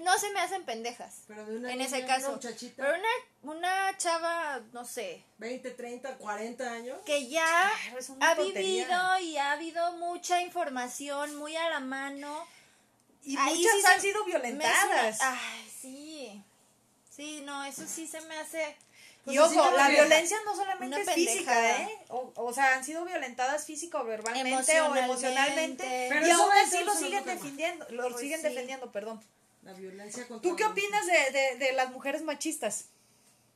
no 0.00 0.18
se 0.18 0.30
me 0.30 0.40
hacen 0.40 0.64
pendejas. 0.64 1.22
Pero 1.28 1.44
de 1.46 1.56
una 1.56 1.72
en 1.72 1.78
niña, 1.78 1.86
ese 1.88 1.98
una 2.04 2.06
caso. 2.06 2.32
muchachita. 2.32 2.74
Pero 2.76 2.98
una, 2.98 3.54
una 3.54 3.96
chava, 3.98 4.60
no 4.72 4.84
sé, 4.84 5.22
20, 5.38 5.70
30, 5.70 6.16
40 6.16 6.72
años. 6.72 6.98
que 7.06 7.28
ya 7.28 7.70
Claro, 7.90 8.04
una 8.16 8.30
ha 8.30 8.36
tontería. 8.36 8.84
vivido 8.84 9.18
y 9.20 9.36
ha 9.38 9.52
habido 9.52 9.92
mucha 9.92 10.40
información 10.42 11.36
muy 11.36 11.56
a 11.56 11.68
la 11.70 11.80
mano. 11.80 12.46
Y 13.22 13.36
Ahí 13.36 13.56
muchas 13.58 13.72
sí 13.80 13.86
han 13.86 13.94
se- 14.00 14.00
sido 14.08 14.24
me 14.24 14.30
una- 14.30 14.38
violentadas. 14.40 15.18
Ay, 15.20 15.70
sí. 15.80 16.42
Sí, 17.14 17.42
no, 17.44 17.64
eso 17.64 17.86
sí 17.86 18.06
se 18.06 18.20
me 18.22 18.36
hace... 18.38 18.76
Pues 19.24 19.36
y 19.36 19.38
ojo, 19.38 19.70
la 19.76 19.88
violencia 19.90 20.38
no 20.46 20.56
solamente 20.56 20.96
Una 20.96 21.12
es 21.12 21.14
física. 21.14 21.82
¿eh? 21.82 21.98
O, 22.08 22.32
o 22.34 22.54
sea, 22.54 22.76
han 22.76 22.82
sido 22.84 23.04
violentadas 23.04 23.66
física 23.66 24.00
o 24.00 24.04
verbalmente 24.04 24.80
o 24.80 24.96
Emocionalmente. 24.96 26.06
Pero 26.08 26.26
y 26.26 26.30
aún 26.30 26.50
así 26.64 26.82
lo 26.84 26.94
siguen 26.94 27.24
defendiendo, 27.26 27.86
lo 27.90 28.04
Pues 28.08 28.20
siguen 28.20 28.40
sí. 28.40 28.48
defendiendo, 28.48 28.90
perdón. 28.90 29.22
La 29.62 29.72
violencia 29.74 30.26
contra 30.26 30.48
¿Tú 30.48 30.56
qué 30.56 30.64
opinas 30.64 31.04
de, 31.06 31.38
de, 31.38 31.56
de 31.66 31.72
las 31.72 31.90
mujeres 31.90 32.22
machistas? 32.22 32.86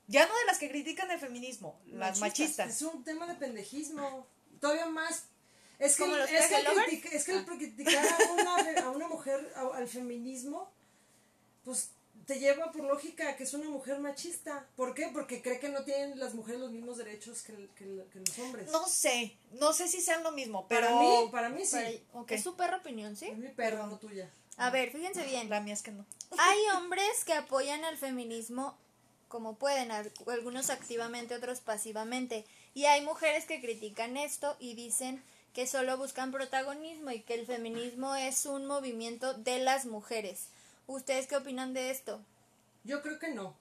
Ya 0.07 0.27
no 0.27 0.37
de 0.39 0.45
las 0.45 0.59
que 0.59 0.69
critican 0.69 1.11
el 1.11 1.19
feminismo, 1.19 1.81
las 1.87 2.21
machistas. 2.21 2.69
Es 2.71 2.83
un 2.83 3.03
tema 3.05 3.27
de 3.27 3.35
pendejismo. 3.35 4.27
Todavía 4.61 4.87
más. 4.87 5.25
Es 5.79 5.97
que, 5.97 6.03
¿Como 6.05 6.17
los 6.17 6.31
es 6.31 6.47
que, 6.47 6.55
el 6.57 6.63
peje 6.63 6.63
lovers? 6.69 6.87
critica- 6.89 7.09
es 7.17 7.25
que 7.25 7.33
el 7.33 7.45
criticar 7.47 8.07
a 8.07 8.33
una, 8.33 8.81
a 8.87 8.91
una 8.91 9.09
mujer 9.09 9.53
a- 9.57 9.77
al 9.77 9.89
feminismo, 9.89 10.71
pues 11.65 11.91
te 12.27 12.39
lleva 12.39 12.71
por 12.71 12.85
lógica 12.85 13.35
que 13.37 13.45
es 13.45 13.55
una 13.55 13.69
mujer 13.69 13.99
machista. 13.99 14.67
¿Por 14.77 14.95
qué? 14.95 15.09
Porque 15.13 15.43
cree 15.43 15.59
que 15.59 15.69
no 15.71 15.85
tienen 15.85 16.19
las 16.19 16.35
mujeres 16.35 16.61
los 16.61 16.71
mismos 16.71 16.97
derechos 16.99 17.43
que, 17.43 17.53
el- 17.53 17.69
que 17.71 17.85
que 18.13 18.21
los 18.21 18.39
hombres. 18.39 18.71
No 18.71 18.87
sé, 18.87 19.37
no 19.53 19.73
sé 19.73 19.89
si 19.89 20.01
sean 20.01 20.23
lo 20.23 20.33
mismo, 20.33 20.67
pero... 20.69 20.87
para 20.87 21.01
mí, 21.01 21.29
para 21.33 21.49
mí 21.49 21.65
sí. 21.65 22.05
Para-. 22.13 22.27
Es 22.35 22.43
su 22.43 22.55
perra 22.57 22.77
opinión, 22.77 23.17
¿sí? 23.17 23.27
Es 23.27 23.39
mi 23.39 23.49
perra, 23.49 23.87
no 23.87 23.99
tuya. 23.99 24.31
A 24.57 24.71
ver, 24.71 24.91
fíjense 24.91 25.25
bien. 25.25 25.49
La 25.51 25.61
mía 25.61 25.75
es 25.75 25.83
que 25.83 25.91
no. 25.93 26.05
Hay 26.39 26.59
hombres 26.77 27.25
que 27.25 27.33
apoyan 27.35 27.85
el 27.85 27.97
feminismo 27.97 28.77
como 29.29 29.57
pueden, 29.57 29.91
al- 29.91 30.13
algunos 30.29 30.71
activamente, 30.71 31.35
otros 31.35 31.61
pasivamente. 31.61 32.45
Y 32.73 32.85
hay 32.87 33.03
mujeres 33.03 33.47
que 33.47 33.61
critican 33.61 34.17
esto 34.17 34.57
y 34.61 34.75
dicen 34.75 35.23
que 35.55 35.67
solo 35.67 35.97
buscan 35.97 36.31
protagonismo 36.33 37.11
y 37.11 37.21
que 37.23 37.35
el 37.35 37.47
feminismo 37.47 38.15
es 38.15 38.47
un 38.47 38.67
movimiento 38.67 39.35
de 39.35 39.59
las 39.59 39.87
mujeres. 39.87 40.47
¿Ustedes 40.87 41.27
qué 41.27 41.37
opinan 41.37 41.73
de 41.75 41.91
esto? 41.91 42.21
Yo 42.85 43.03
creo 43.03 43.19
que 43.19 43.29
no. 43.29 43.55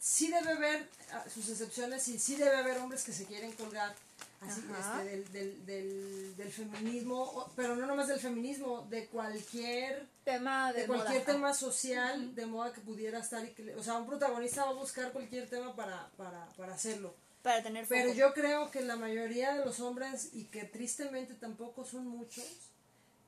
Sí 0.00 0.28
debe 0.30 0.52
haber 0.52 0.88
ah, 1.12 1.24
sus 1.32 1.48
excepciones 1.48 2.06
y 2.08 2.18
sí 2.18 2.36
debe 2.36 2.56
haber 2.56 2.78
hombres 2.78 3.04
que 3.04 3.12
se 3.12 3.24
quieren 3.26 3.52
colgar 3.52 3.94
así, 4.40 4.60
este, 4.60 5.04
del, 5.04 5.32
del, 5.32 5.66
del, 5.66 6.36
del 6.36 6.52
feminismo, 6.52 7.52
pero 7.56 7.76
no 7.76 7.86
nomás 7.86 8.08
del 8.08 8.20
feminismo, 8.20 8.86
de 8.88 9.06
cualquier 9.06 10.06
Tema 10.24 10.72
de, 10.72 10.82
de 10.82 10.86
cualquier 10.86 11.22
moda. 11.22 11.32
tema 11.32 11.54
social 11.54 12.34
de 12.34 12.46
moda 12.46 12.72
que 12.72 12.80
pudiera 12.80 13.18
estar 13.18 13.44
y 13.44 13.50
que, 13.54 13.74
o 13.74 13.82
sea, 13.82 13.98
un 13.98 14.06
protagonista 14.06 14.64
va 14.64 14.70
a 14.70 14.74
buscar 14.74 15.10
cualquier 15.12 15.48
tema 15.48 15.74
para, 15.74 16.10
para, 16.16 16.46
para 16.56 16.74
hacerlo. 16.74 17.14
Para 17.42 17.62
tener 17.62 17.84
foco. 17.84 17.94
Pero 18.00 18.12
yo 18.12 18.34
creo 18.34 18.70
que 18.70 18.82
la 18.82 18.96
mayoría 18.96 19.54
de 19.54 19.64
los 19.64 19.80
hombres, 19.80 20.30
y 20.34 20.44
que 20.44 20.64
tristemente 20.64 21.34
tampoco 21.34 21.84
son 21.84 22.06
muchos, 22.06 22.44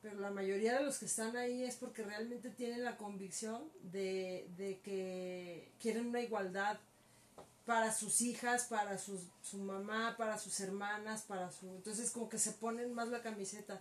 pero 0.02 0.18
la 0.20 0.30
mayoría 0.30 0.78
de 0.78 0.84
los 0.84 0.98
que 0.98 1.06
están 1.06 1.36
ahí 1.36 1.64
es 1.64 1.76
porque 1.76 2.02
realmente 2.02 2.50
tienen 2.50 2.84
la 2.84 2.96
convicción 2.96 3.62
de, 3.82 4.48
de 4.56 4.80
que 4.80 5.72
quieren 5.80 6.06
una 6.06 6.20
igualdad 6.20 6.78
para 7.66 7.92
sus 7.92 8.20
hijas, 8.20 8.64
para 8.64 8.98
sus, 8.98 9.20
su 9.42 9.58
mamá, 9.58 10.16
para 10.16 10.38
sus 10.38 10.58
hermanas, 10.61 11.22
para 11.22 11.50
su... 11.50 11.66
Entonces 11.76 12.11
como 12.11 12.28
que 12.28 12.38
se 12.38 12.52
ponen 12.52 12.92
más 12.94 13.08
la 13.08 13.22
camiseta. 13.22 13.80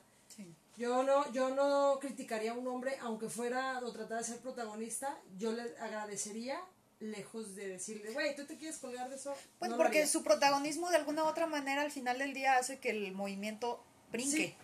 Yo 0.77 1.03
no, 1.03 1.29
yo 1.33 1.49
no 1.49 1.97
criticaría 1.99 2.51
a 2.51 2.53
un 2.53 2.67
hombre, 2.67 2.97
aunque 3.01 3.27
fuera 3.29 3.79
o 3.79 3.91
tratara 3.91 4.21
de 4.21 4.27
ser 4.27 4.37
protagonista, 4.39 5.17
yo 5.37 5.51
le 5.51 5.61
agradecería, 5.79 6.61
lejos 6.99 7.55
de 7.55 7.67
decirle, 7.67 8.11
güey, 8.13 8.35
¿tú 8.35 8.45
te 8.45 8.57
quieres 8.57 8.77
colgar 8.77 9.09
de 9.09 9.15
eso? 9.15 9.33
Pues 9.57 9.71
No 9.71 9.77
porque 9.77 10.05
su 10.07 10.23
protagonismo 10.23 10.89
de 10.89 10.97
alguna 10.97 11.23
u 11.23 11.27
otra 11.27 11.47
manera 11.47 11.81
al 11.81 11.91
final 11.91 12.19
del 12.19 12.33
día 12.33 12.57
hace 12.57 12.79
que 12.79 12.91
el 12.91 13.11
movimiento 13.11 13.83
brinque 14.11 14.55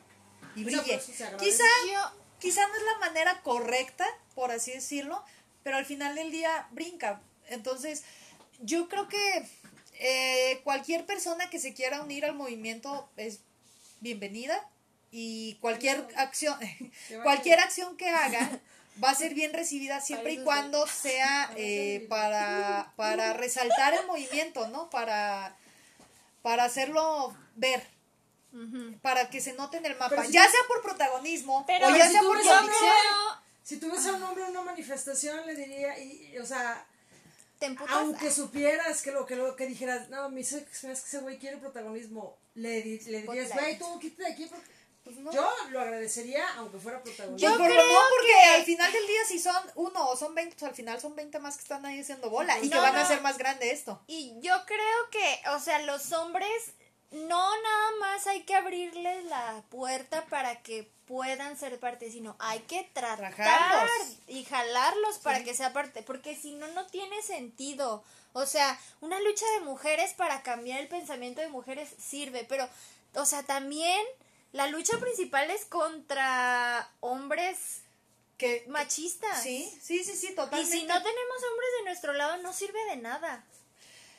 y 0.56 0.64
brille. 0.64 1.00
Quizá, 1.40 1.64
Yo- 1.92 2.12
quizá 2.40 2.66
no 2.68 2.76
es 2.76 2.84
la 2.84 3.00
manera 3.00 3.42
correcta, 3.42 4.06
por 4.36 4.52
así 4.52 4.72
decirlo, 4.72 5.22
pero 5.64 5.78
al 5.78 5.86
final 5.86 6.16
del 6.16 6.32
día 6.32 6.68
brinca. 6.72 7.22
Entonces, 7.48 8.04
yo 8.62 8.88
creo 8.90 9.08
que 9.08 9.48
eh, 10.00 10.62
cualquier 10.64 11.06
persona 11.06 11.50
que 11.50 11.60
se 11.60 11.74
quiera 11.74 12.02
unir 12.02 12.26
al 12.26 12.36
movimiento 12.36 13.10
es 13.18 13.40
bienvenida 14.02 14.70
y 15.12 15.56
cualquier 15.62 16.06
acción, 16.18 16.58
cualquier 17.24 17.60
acción 17.60 17.96
que 17.98 18.10
haga 18.10 18.60
va 19.04 19.10
a 19.10 19.16
ser 19.16 19.34
bien 19.34 19.54
recibida 19.54 20.02
siempre 20.02 20.34
y 20.34 20.44
cuando 20.44 20.88
sea 20.88 21.52
eh, 21.58 22.06
para, 22.10 22.94
para 22.96 23.34
resaltar 23.34 23.94
el 23.94 24.06
movimiento, 24.08 24.68
¿no? 24.70 24.90
Para, 24.90 25.56
para 26.42 26.66
hacerlo 26.66 27.36
ver, 27.56 27.86
para 29.02 29.30
que 29.30 29.42
se 29.42 29.54
note 29.54 29.78
en 29.78 29.86
el 29.86 29.98
mapa, 29.98 30.26
si 30.26 30.32
ya 30.32 30.44
sea 30.44 30.62
por 30.68 30.82
protagonismo 30.82 31.66
Pero 31.68 31.88
o 31.88 31.96
ya 31.96 32.10
sea 32.10 32.22
por 32.22 32.42
convicción. 32.42 32.92
Si 33.64 33.80
a 33.84 34.14
un 34.14 34.24
hombre 34.24 34.44
en 34.44 34.52
una 34.52 34.62
manifestación, 34.62 35.46
le 35.46 35.56
diría, 35.56 35.98
y, 35.98 36.32
y, 36.34 36.38
o 36.38 36.46
sea, 36.46 36.86
¿Te 37.60 37.68
emputas? 37.68 37.96
aunque 37.96 38.32
supieras 38.32 39.02
que 39.02 39.12
lo 39.12 39.26
que 39.26 39.36
lo 39.36 39.56
que 39.56 39.66
dijeras, 39.68 40.10
no, 40.10 40.30
me 40.30 40.38
dice 40.40 40.66
que 40.66 40.92
ese 40.92 41.20
güey 41.20 41.38
quiere 41.38 41.58
protagonismo, 41.58 42.38
le, 42.56 42.82
di- 42.82 43.00
le 43.06 43.22
dirías, 43.22 43.54
güey, 43.54 43.78
tú 43.78 44.00
quítate 44.00 44.24
de 44.24 44.34
aquí 44.34 44.46
porque 44.46 44.66
Pues 45.04 45.18
no. 45.18 45.32
yo 45.32 45.48
lo 45.70 45.80
agradecería 45.82 46.48
aunque 46.56 46.80
fuera 46.80 47.02
protagonista. 47.04 47.48
Yo 47.48 47.56
por 47.58 47.68
lo 47.68 47.74
creo 47.74 47.88
no, 47.88 48.00
porque 48.10 48.28
que- 48.32 48.56
al 48.56 48.64
final 48.66 48.92
del 48.92 49.08
día 49.08 49.26
si 49.28 49.40
son 49.40 49.56
uno 49.76 50.10
o 50.10 50.18
son 50.18 50.34
20, 50.36 50.56
pues 50.56 50.70
al 50.70 50.76
final 50.76 51.00
son 51.00 51.16
20 51.16 51.40
más 51.40 51.56
que 51.58 51.62
están 51.62 51.86
ahí 51.86 52.00
haciendo 52.02 52.30
bola 52.30 52.58
y 52.60 52.70
que 52.70 52.76
No, 52.76 52.82
van 52.82 52.96
a 52.96 53.02
hacer 53.04 53.22
más 53.22 53.38
grande 53.38 53.72
esto. 53.72 54.02
Y 54.08 54.34
yo 54.42 54.54
creo 54.66 55.10
que, 55.12 55.42
o 55.52 55.60
sea, 55.60 55.80
los 55.84 56.12
hombres 56.12 56.50
no 57.12 57.62
nada 57.62 57.92
más 58.00 58.28
hay 58.28 58.44
que 58.44 58.56
abrirles 58.56 59.24
la 59.26 59.64
puerta 59.70 60.26
para 60.26 60.62
que 60.64 60.92
puedan 61.08 61.58
ser 61.58 61.80
parte, 61.80 62.12
sino 62.12 62.36
hay 62.40 62.60
que 62.62 62.84
tratar 62.94 63.18
Trajarlos. 63.34 63.92
y 64.28 64.44
jalarlos 64.46 65.20
para 65.20 65.44
que 65.44 65.54
sea 65.54 65.72
parte, 65.74 66.02
porque 66.04 66.36
si 66.36 66.56
no, 66.56 66.68
no 66.70 66.86
tiene 66.88 67.22
sentido. 67.22 68.04
O 68.34 68.46
sea, 68.46 68.80
una 69.02 69.20
lucha 69.22 69.46
de 69.54 69.62
mujeres 69.62 70.14
para 70.14 70.42
cambiar 70.44 70.80
el 70.80 70.88
pensamiento 70.88 71.42
de 71.42 71.48
mujeres 71.48 71.90
sirve, 72.00 72.46
pero, 72.50 72.68
o 73.14 73.26
sea, 73.26 73.44
también 73.44 74.02
la 74.52 74.68
lucha 74.68 74.98
principal 75.00 75.50
es 75.52 75.66
contra 75.66 76.90
hombres 77.02 77.82
Que, 78.38 78.66
machistas. 78.68 79.42
sí, 79.44 79.72
sí, 79.82 80.04
sí, 80.04 80.16
sí, 80.18 80.28
Y 80.32 80.36
totalmente. 80.36 80.70
si 80.78 80.84
no 80.84 80.96
tenemos 81.02 81.38
hombres 81.52 81.70
de 81.80 81.84
nuestro 81.86 82.14
lado, 82.14 82.38
no 82.38 82.52
sirve 82.52 82.84
de 82.90 82.98
nada. 82.98 83.46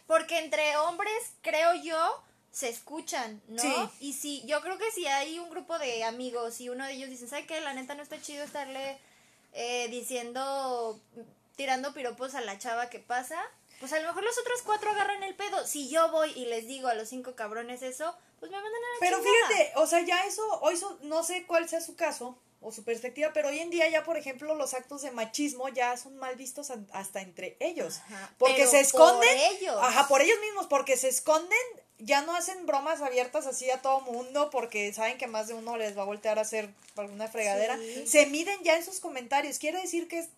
Porque 0.06 0.38
entre 0.38 0.76
hombres, 0.78 1.12
creo 1.42 1.74
yo, 1.74 2.22
se 2.56 2.70
escuchan, 2.70 3.42
¿no? 3.48 3.60
Sí. 3.60 3.74
Y 4.00 4.12
si, 4.14 4.42
yo 4.46 4.62
creo 4.62 4.78
que 4.78 4.90
si 4.90 5.06
hay 5.06 5.38
un 5.38 5.50
grupo 5.50 5.78
de 5.78 6.04
amigos 6.04 6.58
y 6.62 6.70
uno 6.70 6.86
de 6.86 6.94
ellos 6.94 7.10
dice, 7.10 7.28
¿sabe 7.28 7.44
qué? 7.44 7.60
La 7.60 7.74
neta 7.74 7.94
no 7.94 8.02
está 8.02 8.18
chido 8.22 8.42
estarle 8.44 8.98
eh, 9.52 9.88
diciendo, 9.90 10.98
tirando 11.54 11.92
piropos 11.92 12.34
a 12.34 12.40
la 12.40 12.58
chava 12.58 12.88
que 12.88 12.98
pasa. 12.98 13.38
Pues 13.78 13.92
a 13.92 13.98
lo 13.98 14.08
mejor 14.08 14.24
los 14.24 14.38
otros 14.38 14.62
cuatro 14.62 14.90
agarran 14.90 15.22
el 15.22 15.34
pedo. 15.34 15.66
Si 15.66 15.90
yo 15.90 16.10
voy 16.10 16.32
y 16.32 16.46
les 16.46 16.66
digo 16.66 16.88
a 16.88 16.94
los 16.94 17.10
cinco 17.10 17.34
cabrones 17.36 17.82
eso, 17.82 18.16
pues 18.40 18.50
me 18.50 18.56
mandan 18.56 18.72
a 18.72 18.94
la 18.94 19.00
Pero 19.00 19.18
chingada. 19.18 19.48
fíjate, 19.48 19.72
o 19.76 19.86
sea, 19.86 20.00
ya 20.00 20.24
eso, 20.24 20.42
hoy 20.62 20.78
so- 20.78 20.98
no 21.02 21.22
sé 21.24 21.44
cuál 21.46 21.68
sea 21.68 21.82
su 21.82 21.94
caso 21.94 22.38
o 22.62 22.72
su 22.72 22.84
perspectiva, 22.84 23.32
pero 23.34 23.48
hoy 23.48 23.58
en 23.58 23.68
día 23.68 23.86
ya, 23.90 24.02
por 24.02 24.16
ejemplo, 24.16 24.54
los 24.54 24.72
actos 24.72 25.02
de 25.02 25.10
machismo 25.10 25.68
ya 25.68 25.94
son 25.98 26.16
mal 26.16 26.36
vistos 26.36 26.72
hasta 26.92 27.20
entre 27.20 27.58
ellos. 27.60 27.98
Ajá, 28.06 28.34
porque 28.38 28.66
se 28.66 28.80
esconden. 28.80 29.28
por 29.28 29.56
ellos. 29.56 29.76
Ajá, 29.78 30.08
por 30.08 30.22
ellos 30.22 30.38
mismos, 30.40 30.66
porque 30.68 30.96
se 30.96 31.08
esconden, 31.08 31.58
ya 31.98 32.22
no 32.22 32.34
hacen 32.36 32.66
bromas 32.66 33.00
abiertas 33.00 33.46
así 33.46 33.70
a 33.70 33.80
todo 33.82 34.00
mundo, 34.02 34.50
porque 34.50 34.92
saben 34.92 35.16
que 35.18 35.26
más 35.26 35.48
de 35.48 35.54
uno 35.54 35.76
les 35.76 35.96
va 35.96 36.02
a 36.02 36.06
voltear 36.06 36.38
a 36.38 36.42
hacer 36.42 36.68
alguna 36.96 37.28
fregadera. 37.28 37.76
Sí. 37.78 38.06
Se 38.06 38.26
miden 38.26 38.58
ya 38.62 38.76
en 38.76 38.84
sus 38.84 39.00
comentarios. 39.00 39.58
Quiere 39.58 39.80
decir 39.80 40.06
que 40.08 40.18
es- 40.20 40.28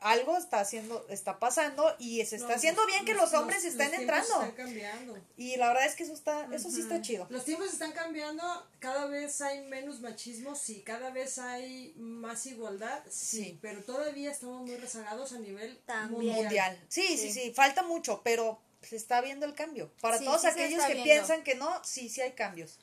algo 0.00 0.36
está 0.36 0.60
haciendo, 0.60 1.06
está 1.08 1.38
pasando 1.38 1.96
y 1.98 2.22
se 2.26 2.36
está 2.36 2.48
No, 2.48 2.54
haciendo 2.54 2.84
bien 2.86 3.06
que 3.06 3.14
los 3.14 3.32
hombres 3.32 3.64
los 3.64 3.72
estén 3.72 3.88
tiempos 3.88 4.00
entrando. 4.02 4.34
Están 4.34 4.52
cambiando. 4.66 5.18
Y 5.38 5.56
la 5.56 5.68
verdad 5.68 5.86
es 5.86 5.94
que 5.94 6.02
eso 6.02 6.12
está, 6.12 6.46
eso 6.52 6.70
sí 6.70 6.82
está 6.82 7.00
chido. 7.00 7.26
Los 7.30 7.46
tiempos 7.46 7.72
están 7.72 7.92
cambiando, 7.92 8.42
cada 8.78 9.06
vez 9.06 9.40
hay 9.40 9.62
menos 9.62 10.00
machismo, 10.00 10.54
sí, 10.54 10.82
cada 10.82 11.08
vez 11.08 11.38
hay 11.38 11.94
más 11.96 12.44
igualdad, 12.44 13.02
sí, 13.08 13.42
Sí. 13.44 13.58
pero 13.62 13.82
todavía 13.82 14.30
estamos 14.30 14.60
muy 14.66 14.76
rezagados 14.76 15.32
a 15.32 15.38
nivel 15.38 15.78
También. 15.86 16.10
mundial. 16.34 16.42
mundial. 16.44 16.84
Sí, 16.90 17.16
sí, 17.16 17.32
Sí. 17.32 17.40
sí, 17.44 17.52
falta 17.54 17.82
mucho, 17.82 18.20
pero 18.22 18.60
se 18.82 18.96
está 18.96 19.20
viendo 19.20 19.46
el 19.46 19.54
cambio. 19.54 19.90
Para 20.00 20.18
Sí, 20.18 20.24
todos 20.24 20.40
sí 20.42 20.46
aquellos 20.48 20.82
que 20.84 20.94
viendo. 20.94 21.04
piensan 21.04 21.42
que 21.44 21.54
no, 21.54 21.82
sí, 21.84 22.08
sí 22.08 22.20
hay 22.20 22.32
cambios. 22.32 22.78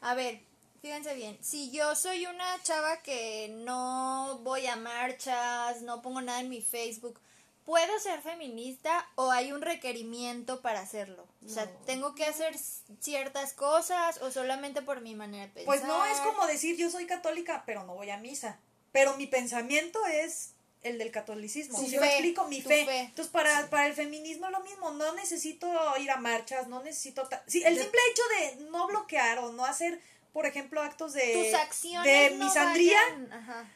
A 0.00 0.14
ver, 0.14 0.40
fíjense 0.82 1.14
bien, 1.14 1.38
si 1.42 1.70
yo 1.70 1.94
soy 1.96 2.26
una 2.26 2.62
chava 2.62 2.98
que 3.02 3.48
no 3.64 4.38
voy 4.42 4.66
a 4.66 4.76
marchas, 4.76 5.82
no 5.82 6.02
pongo 6.02 6.20
nada 6.20 6.40
en 6.40 6.48
mi 6.48 6.62
Facebook, 6.62 7.20
¿puedo 7.64 7.98
ser 8.00 8.20
feminista 8.22 9.06
o 9.16 9.30
hay 9.30 9.52
un 9.52 9.60
requerimiento 9.62 10.60
para 10.62 10.80
hacerlo? 10.80 11.26
O 11.44 11.48
sea, 11.48 11.70
¿tengo 11.86 12.14
que 12.14 12.24
hacer 12.24 12.56
ciertas 13.00 13.52
cosas 13.52 14.20
o 14.22 14.30
solamente 14.30 14.82
por 14.82 15.00
mi 15.00 15.14
manera 15.14 15.46
de 15.46 15.52
pensar? 15.52 15.66
Pues 15.66 15.84
no 15.84 16.04
es 16.04 16.18
como 16.20 16.46
decir 16.46 16.76
yo 16.76 16.90
soy 16.90 17.06
católica, 17.06 17.62
pero 17.66 17.84
no 17.84 17.94
voy 17.94 18.10
a 18.10 18.16
misa. 18.16 18.58
Pero 18.92 19.16
mi 19.16 19.26
pensamiento 19.26 20.04
es 20.06 20.52
el 20.82 20.98
del 20.98 21.10
catolicismo. 21.10 21.78
Tu 21.78 21.86
¿Sí 21.88 21.98
me 21.98 22.06
explico? 22.06 22.44
Mi 22.46 22.62
fe. 22.62 22.84
fe. 22.86 22.98
Entonces, 23.00 23.32
para, 23.32 23.68
para 23.68 23.86
el 23.86 23.94
feminismo 23.94 24.46
es 24.46 24.52
lo 24.52 24.60
mismo. 24.60 24.90
No 24.92 25.12
necesito 25.14 25.68
ir 25.98 26.10
a 26.10 26.16
marchas, 26.16 26.68
no 26.68 26.82
necesito... 26.82 27.28
Sí, 27.46 27.62
el 27.64 27.74
De- 27.74 27.82
simple 27.82 28.00
hecho 28.10 28.22
de 28.60 28.70
no 28.70 28.86
bloquear 28.86 29.38
o 29.40 29.52
no 29.52 29.64
hacer, 29.64 30.00
por 30.32 30.46
ejemplo, 30.46 30.80
actos 30.80 31.12
de... 31.14 31.32
Tus 31.44 31.54
acciones 31.54 32.04
de 32.30 32.36
no 32.36 32.44
misandría, 32.44 32.98
vayan- 33.10 33.32
Ajá. 33.32 33.70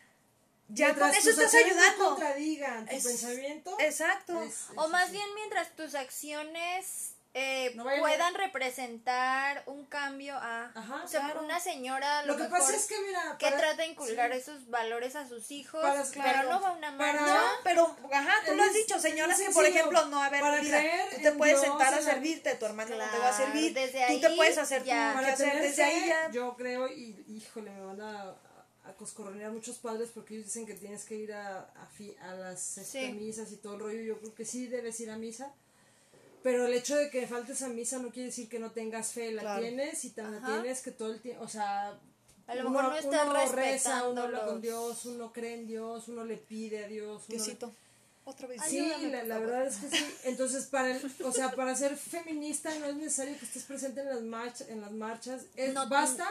ya 0.68 0.88
con 0.94 0.98
Mientras 1.10 1.16
eso 1.26 1.30
tus 1.34 1.38
estás 1.44 1.54
acciones 1.54 1.76
no 1.76 1.82
ayudando. 1.82 2.04
contradigan 2.10 2.86
tu 2.86 2.94
Es- 2.96 3.04
pensamiento. 3.04 3.76
Exacto. 3.80 4.42
es- 4.42 4.66
O 4.76 4.88
más 4.88 5.10
bien 5.10 5.26
mientras 5.34 5.74
tus 5.74 5.94
acciones 5.96 7.11
eh, 7.34 7.72
No 7.76 7.84
puedan 7.84 8.34
representar 8.34 9.62
un 9.66 9.86
cambio 9.86 10.34
a... 10.36 10.70
Ajá, 10.74 11.02
o 11.04 11.08
sea, 11.08 11.20
claro. 11.20 11.42
una 11.44 11.58
señora... 11.60 12.20
a 12.20 12.26
Lo 12.26 12.36
que 12.36 12.44
pasa 12.44 12.74
es 12.76 12.86
que, 12.86 12.94
mira, 13.06 13.36
que 13.38 13.46
para- 13.46 13.58
trata 13.58 13.82
de 13.82 13.88
inculcar 13.88 14.30
sí. 14.32 14.38
esos 14.38 14.68
valores 14.68 15.16
a 15.16 15.26
sus 15.26 15.50
hijos, 15.50 15.80
Para- 15.80 16.02
pero 16.02 16.12
claro, 16.12 16.50
no 16.50 16.60
va 16.60 16.68
a 16.68 16.72
una 16.72 16.90
marcha. 16.90 17.20
No, 17.26 17.40
pero, 17.64 17.96
ajá, 18.12 18.34
tú 18.46 18.54
lo 18.54 18.62
has 18.62 18.68
Es- 18.70 18.74
dicho, 18.74 18.98
señoras 18.98 19.40
es 19.40 19.48
que, 19.48 19.54
por 19.54 19.64
ejemplo, 19.64 20.04
no, 20.06 20.22
a 20.22 20.28
ver, 20.28 20.40
Para 20.42 20.60
mira, 20.62 20.78
creer 20.78 21.10
tú 21.14 21.22
te 21.22 21.32
puedes 21.32 21.60
Dios, 21.60 21.66
sentar 21.78 21.94
a 21.94 22.02
servirte, 22.02 22.54
tu 22.56 22.66
hermano 22.66 22.90
no 22.90 22.96
te 22.96 23.18
va 23.18 23.28
a 23.28 23.36
Claro, 23.36 23.36
servir, 23.36 23.72
desde 23.74 24.06
tú 24.08 24.20
te 24.20 24.26
ahí 24.26 24.36
puedes 24.36 24.58
hacer 24.58 24.84
ya. 24.84 25.10
tu 25.12 25.14
Para 25.20 25.32
hacer 25.32 25.60
desde 25.62 25.82
ahí 25.84 26.00
fe, 26.00 26.06
ya. 26.08 26.30
yo 26.30 26.54
creo, 26.56 26.88
y 26.88 27.24
híjole, 27.28 27.70
me 27.70 27.80
van 27.80 28.00
a, 28.02 28.34
a 28.84 28.92
coscorronear 28.98 29.52
muchos 29.52 29.78
padres 29.78 30.10
porque 30.12 30.34
ellos 30.34 30.46
dicen 30.46 30.66
que 30.66 30.74
tienes 30.74 31.04
que 31.04 31.14
ir 31.14 31.32
a, 31.32 31.60
a, 31.60 31.86
fi- 31.96 32.16
a 32.20 32.34
las 32.34 32.76
este, 32.78 33.06
Sí. 33.06 33.12
misas 33.12 33.50
y 33.52 33.56
todo 33.56 33.74
el 33.74 33.80
rollo. 33.80 34.00
Yo 34.02 34.18
creo 34.18 34.34
que 34.34 34.44
sí 34.44 34.66
debes 34.66 34.98
ir 35.00 35.10
a 35.10 35.16
misa. 35.16 35.54
Pero 36.42 36.66
el 36.66 36.74
hecho 36.74 36.96
de 36.96 37.08
que 37.10 37.26
faltes 37.26 37.62
a 37.62 37.68
misa 37.68 37.98
no 37.98 38.10
quiere 38.10 38.26
decir 38.26 38.48
que 38.48 38.58
no 38.58 38.70
tengas 38.72 39.12
fe, 39.12 39.32
la 39.32 39.42
Claro. 39.42 39.62
tienes 39.62 40.04
y 40.04 40.10
tan 40.10 40.32
la 40.32 40.44
tienes 40.46 40.80
que 40.82 40.90
todo 40.90 41.12
el 41.12 41.20
tiempo, 41.20 41.42
o 41.44 41.48
sea, 41.48 41.98
A 42.48 42.54
lo 42.56 42.68
uno, 42.68 42.82
no 42.82 42.88
uno 42.88 43.52
reza, 43.52 44.08
uno 44.08 44.22
habla 44.22 44.44
con 44.46 44.60
Dios, 44.60 45.04
uno 45.06 45.32
cree 45.32 45.54
en 45.54 45.66
Dios, 45.66 46.08
uno 46.08 46.24
le 46.24 46.36
pide 46.36 46.84
a 46.84 46.88
Dios. 46.88 47.22
uno 47.28 47.28
le- 47.28 47.36
Diosito, 47.36 47.72
otra 48.24 48.48
vez. 48.48 48.60
Sí, 48.68 48.78
Ayúdame, 48.80 49.10
la, 49.10 49.24
la 49.24 49.38
verdad 49.38 49.66
es 49.66 49.76
que 49.76 49.90
sí. 49.96 50.04
Entonces, 50.24 50.66
para 50.66 50.96
el, 50.96 51.12
o 51.24 51.32
sea, 51.32 51.52
para 51.52 51.74
ser 51.76 51.96
feminista 51.96 52.74
no 52.80 52.86
es 52.86 52.96
necesario 52.96 53.38
que 53.38 53.44
estés 53.44 53.62
presente 53.64 54.00
en 54.00 54.08
las 54.08 54.22
marchas, 54.22 54.68
en 54.68 54.80
las 54.80 54.90
marchas. 54.92 55.42
Es- 55.56 55.72
No- 55.74 55.88
basta 55.88 56.28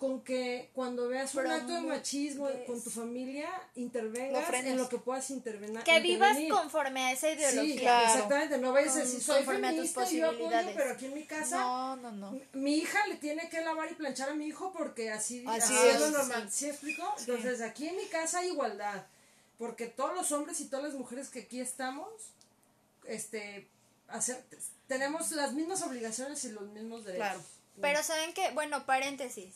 con 0.00 0.22
que 0.24 0.70
cuando 0.74 1.08
veas 1.08 1.34
un 1.34 1.46
acto 1.46 1.74
de 1.74 1.82
machismo 1.82 2.48
con 2.66 2.82
tu 2.82 2.88
familia 2.88 3.50
intervengas 3.74 4.50
en 4.54 4.78
lo 4.78 4.88
que 4.88 4.96
puedas 4.98 5.28
intervenir. 5.30 5.78
Que 5.84 6.00
vivas 6.00 6.30
intervenir. 6.30 6.52
conforme 6.52 7.00
a 7.04 7.12
esa 7.12 7.28
Sí, 7.28 7.34
ideología. 7.34 7.80
claro. 7.80 8.06
exactamente. 8.14 8.58
No 8.58 8.72
vayas 8.72 8.96
a 8.96 9.00
decir 9.00 9.20
soy 9.22 9.44
feminista 9.44 10.10
y 10.10 10.16
yo 10.16 10.30
apoyo, 10.30 10.50
pero 10.74 10.92
aquí 10.92 11.04
en 11.06 11.14
mi 11.14 11.24
casa 11.26 11.58
No, 11.60 11.96
no, 11.96 12.10
no. 12.12 12.40
mi 12.54 12.76
hija 12.78 13.06
le 13.08 13.16
tiene 13.16 13.48
que 13.50 13.60
lavar 13.60 13.92
y 13.92 13.94
planchar 13.94 14.30
a 14.30 14.34
mi 14.34 14.46
hijo 14.46 14.72
porque 14.72 15.10
así, 15.12 15.44
Así 15.46 15.74
así 15.74 15.88
es, 15.88 15.94
es, 15.96 16.00
lo 16.00 16.06
sí, 16.06 16.12
normal. 16.14 16.48
¿Sí, 16.50 16.66
explico? 16.70 17.14
Entonces, 17.18 17.60
aquí 17.60 17.86
en 17.86 17.96
mi 17.96 18.06
casa 18.06 18.38
hay 18.38 18.48
igualdad. 18.48 19.04
Porque 19.58 19.86
todos 19.86 20.14
los 20.14 20.32
hombres 20.32 20.58
y 20.62 20.64
todas 20.68 20.86
las 20.86 20.94
mujeres 20.94 21.28
que 21.28 21.40
aquí 21.40 21.60
estamos, 21.60 22.08
este, 23.04 23.68
hacer- 24.08 24.42
tenemos 24.88 25.30
las 25.32 25.52
mismas 25.52 25.82
obligaciones 25.82 26.42
y 26.46 26.52
los 26.52 26.62
mismos 26.70 27.04
derechos. 27.04 27.26
Claro. 27.26 27.42
Pero 27.82 28.02
saben 28.02 28.32
que, 28.32 28.50
bueno, 28.52 28.86
paréntesis. 28.86 29.52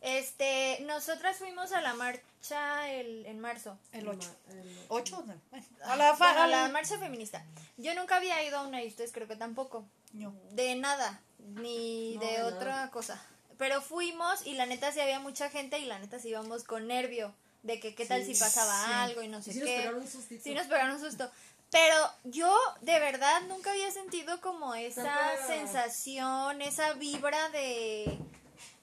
Este, 0.00 0.78
nosotras 0.82 1.36
fuimos 1.38 1.72
a 1.72 1.80
la 1.80 1.94
marcha 1.94 2.88
el, 2.90 3.26
en 3.26 3.40
marzo. 3.40 3.78
El 3.92 4.08
8. 4.08 4.36
El- 4.50 4.78
8, 4.88 5.24
no. 5.26 5.34
Bueno, 5.50 5.66
a 5.84 5.96
la, 5.96 6.12
Bueno, 6.12 6.40
a 6.42 6.46
la 6.46 6.68
marcha 6.68 6.98
feminista. 6.98 7.44
Yo 7.76 7.94
nunca 7.94 8.16
había 8.16 8.42
ido 8.44 8.58
a 8.58 8.62
una 8.66 8.82
y 8.82 8.88
ustedes 8.88 9.12
creo 9.12 9.26
que 9.28 9.36
tampoco. 9.36 9.84
No. 10.12 10.32
De 10.52 10.74
nada, 10.76 11.20
ni 11.38 12.14
No, 12.14 12.20
de 12.20 12.26
de 12.38 12.42
otra 12.44 12.70
nada. 12.76 12.90
cosa. 12.90 13.20
Pero 13.58 13.82
fuimos 13.82 14.46
y 14.46 14.54
la 14.54 14.66
neta 14.66 14.92
sí 14.92 15.00
había 15.00 15.18
mucha 15.20 15.50
gente 15.50 15.78
y 15.78 15.84
la 15.84 15.98
neta 15.98 16.18
sí 16.20 16.28
íbamos 16.28 16.62
con 16.64 16.86
nervio 16.86 17.34
de 17.64 17.80
que 17.80 17.94
qué 17.96 18.06
tal 18.06 18.24
Sí, 18.24 18.34
si 18.34 18.40
pasaba 18.40 18.84
sí. 18.86 18.92
algo 18.92 19.22
y 19.22 19.28
no 19.28 19.40
Y 19.40 19.42
sé 19.42 19.52
sí 19.52 19.58
nos 19.58 19.68
qué. 19.68 19.76
pegaron 19.78 20.00
un 20.02 20.08
sustito. 20.08 20.42
Sí 20.44 20.54
nos 20.54 20.66
pegaron 20.68 20.92
un 20.92 21.00
susto. 21.00 21.30
Pero 21.70 21.96
yo 22.24 22.56
de 22.82 22.98
verdad 23.00 23.42
nunca 23.48 23.72
había 23.72 23.90
sentido 23.90 24.40
como 24.40 24.74
esa 24.76 25.12
sensación, 25.46 26.62
esa 26.62 26.94
vibra 26.94 27.48
de... 27.50 28.16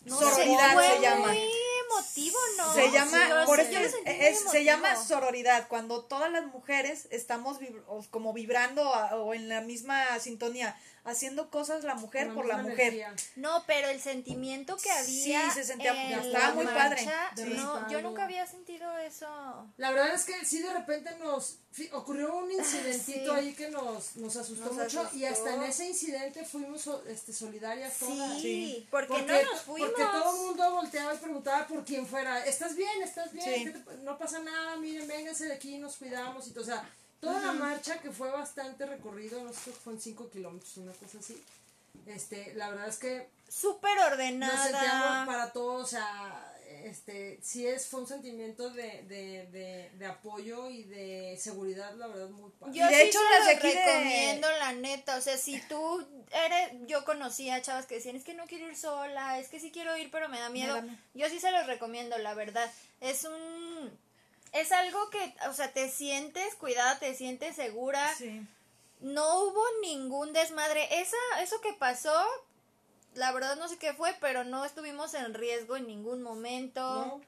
No 0.06 0.18
Sororidad 0.20 0.78
sé, 0.80 0.96
se 0.96 1.02
llama. 1.02 1.28
muy 1.28 1.52
emotivo, 1.90 2.38
¿no? 2.58 2.74
Se 2.74 2.86
Sí, 2.86 2.92
llama, 2.92 3.30
yo 3.30 3.46
por 3.46 3.64
sí, 3.64 3.76
eso 3.76 3.98
es- 4.06 4.40
se 4.52 4.64
llama 4.64 4.96
sororidad, 4.96 5.68
cuando 5.68 6.04
todas 6.06 6.32
las 6.32 6.46
mujeres 6.48 7.08
estamos 7.12 7.60
vib- 7.60 7.84
como 8.12 8.34
vibrando 8.34 8.94
a- 8.94 9.16
o 9.16 9.34
en 9.34 9.50
la 9.50 9.62
misma 9.62 10.20
sintonía, 10.20 10.76
haciendo 11.06 11.50
cosas 11.50 11.84
la 11.84 11.96
mujer 11.96 12.34
por 12.34 12.46
la 12.46 12.58
mujer. 12.58 12.80
energía. 12.94 13.14
No, 13.36 13.64
pero 13.68 13.88
el 13.90 14.02
sentimiento 14.02 14.76
que 14.78 14.90
Sí, 15.06 15.34
había 15.34 15.52
se 15.52 15.64
sentía- 15.64 15.94
en 16.12 16.20
estaba 16.20 16.54
muy 16.56 16.66
padre. 16.66 17.08
no, 17.56 17.90
yo 17.90 18.02
nunca 18.02 18.24
había 18.26 18.46
sentido 18.48 18.98
eso. 18.98 19.28
La 19.78 19.92
verdad 19.92 20.14
es 20.16 20.24
que 20.26 20.44
sí 20.46 20.62
de 20.62 20.74
repente 20.74 21.16
nos 21.20 21.58
ocurrió 21.94 22.36
un 22.38 22.52
incidentito 22.52 23.34
Ah, 23.34 23.40
Sí. 23.40 23.48
ahí 23.48 23.54
que 23.54 23.70
nos, 23.70 24.16
nos 24.16 24.36
asustó 24.36 24.66
Nos 24.66 24.76
mucho 24.76 25.10
y 25.14 25.26
hasta 25.26 25.54
en 25.56 25.64
ese 25.64 25.86
incidente 25.88 26.44
fuimos 26.46 26.90
este, 27.08 27.34
solidarias 27.34 27.98
todas. 28.00 28.42
Sí, 28.42 28.88
porque, 28.90 29.08
Porque, 29.10 29.44
no 29.44 29.52
nos 29.52 29.62
fuimos. 29.62 29.90
porque 29.92 30.04
todo 30.06 30.34
el 30.36 30.42
mundo 30.48 30.72
volteaba 30.72 31.14
y 31.14 31.18
preguntaba 31.18 31.68
por 31.68 31.84
quién 31.86 32.08
fuera. 32.08 32.46
¿Estás 32.46 32.76
bien? 32.76 33.02
¿Estás 33.04 33.32
bien? 33.32 33.46
Sí. 33.46 33.64
¿Qué 33.66 33.72
te- 33.72 33.98
no 34.04 34.18
pasa 34.18 34.40
nada, 34.40 34.78
miren, 34.78 35.08
vénganse 35.08 35.46
de 35.46 35.54
aquí, 35.54 35.78
nos 35.78 35.98
cuidamos 35.98 36.48
y 36.48 36.52
todo. 36.52 36.64
O 36.64 36.66
sea, 36.68 36.88
toda 37.20 37.40
la 37.42 37.54
marcha 37.54 38.00
que 38.00 38.12
fue 38.12 38.30
bastante 38.32 38.86
recorrido, 38.86 39.44
no 39.44 39.52
sé, 39.54 39.72
fueron 39.72 40.02
5 40.02 40.30
kilómetros, 40.30 40.78
una 40.78 40.92
cosa 40.94 41.18
así. 41.20 41.42
Este, 42.06 42.54
la 42.56 42.70
verdad 42.70 42.88
es 42.88 42.98
que 42.98 43.30
Súper 43.48 43.96
nos 43.96 44.06
ordenada. 44.12 45.26
para 45.26 45.52
todos, 45.52 45.84
o 45.84 45.88
sea, 45.88 46.56
este, 46.84 47.40
sí 47.42 47.66
es, 47.66 47.88
fue 47.88 48.02
un 48.02 48.08
sentimiento 48.08 48.70
de, 48.70 49.04
de, 49.04 49.48
de, 49.52 49.92
de 49.98 50.06
apoyo 50.06 50.70
y 50.70 50.84
de 50.84 51.38
seguridad, 51.40 51.94
la 51.96 52.08
verdad, 52.08 52.30
muy 52.30 52.52
padre. 52.52 52.74
Yo 52.74 52.86
Y 52.86 52.90
de 52.94 53.02
sí 53.02 53.08
hecho, 53.08 53.20
se 53.20 53.40
las 53.54 53.62
recomiendo, 53.62 54.48
la 54.60 54.74
neta. 54.74 55.18
O 55.18 55.22
sea, 55.22 55.38
si 55.38 55.60
tú 55.62 56.06
eres. 56.32 56.74
Yo 56.88 57.06
conocía 57.06 57.62
chavas 57.62 57.86
que 57.86 57.96
decían, 57.96 58.16
es 58.16 58.24
que 58.24 58.34
no 58.34 58.46
quiero 58.46 58.68
ir 58.68 58.76
sola, 58.76 59.40
es 59.40 59.48
que 59.48 59.60
sí 59.60 59.72
quiero 59.72 59.96
ir, 59.98 60.12
pero 60.12 60.28
me 60.30 60.40
da 60.40 60.50
miedo. 60.50 60.76
da 60.76 60.82
miedo. 60.82 60.98
Yo 61.14 61.30
sí 61.30 61.40
se 61.40 61.52
los 61.52 61.66
recomiendo, 61.66 62.18
la 62.18 62.34
verdad. 62.34 62.70
Es 63.00 63.24
un. 63.24 63.98
Es 64.56 64.72
algo 64.72 65.10
que, 65.10 65.34
o 65.50 65.54
sea, 65.54 65.72
te 65.74 65.90
sientes 65.90 66.56
cuidada, 66.56 66.98
te 67.00 67.14
sientes 67.16 67.56
segura. 67.56 68.14
Sí. 68.18 68.42
No 69.02 69.42
hubo 69.44 69.62
ningún 69.82 70.34
desmadre. 70.34 70.88
Esa, 71.02 71.18
eso 71.42 71.60
que 71.62 71.74
pasó, 71.74 72.14
la 73.14 73.32
verdad 73.34 73.56
no 73.58 73.68
sé 73.68 73.78
qué 73.78 73.94
fue, 73.94 74.16
pero 74.22 74.44
no 74.44 74.66
estuvimos 74.66 75.14
en 75.14 75.34
riesgo 75.34 75.76
en 75.76 75.88
ningún 75.88 76.22
momento. 76.22 76.82
¿no? 76.82 77.22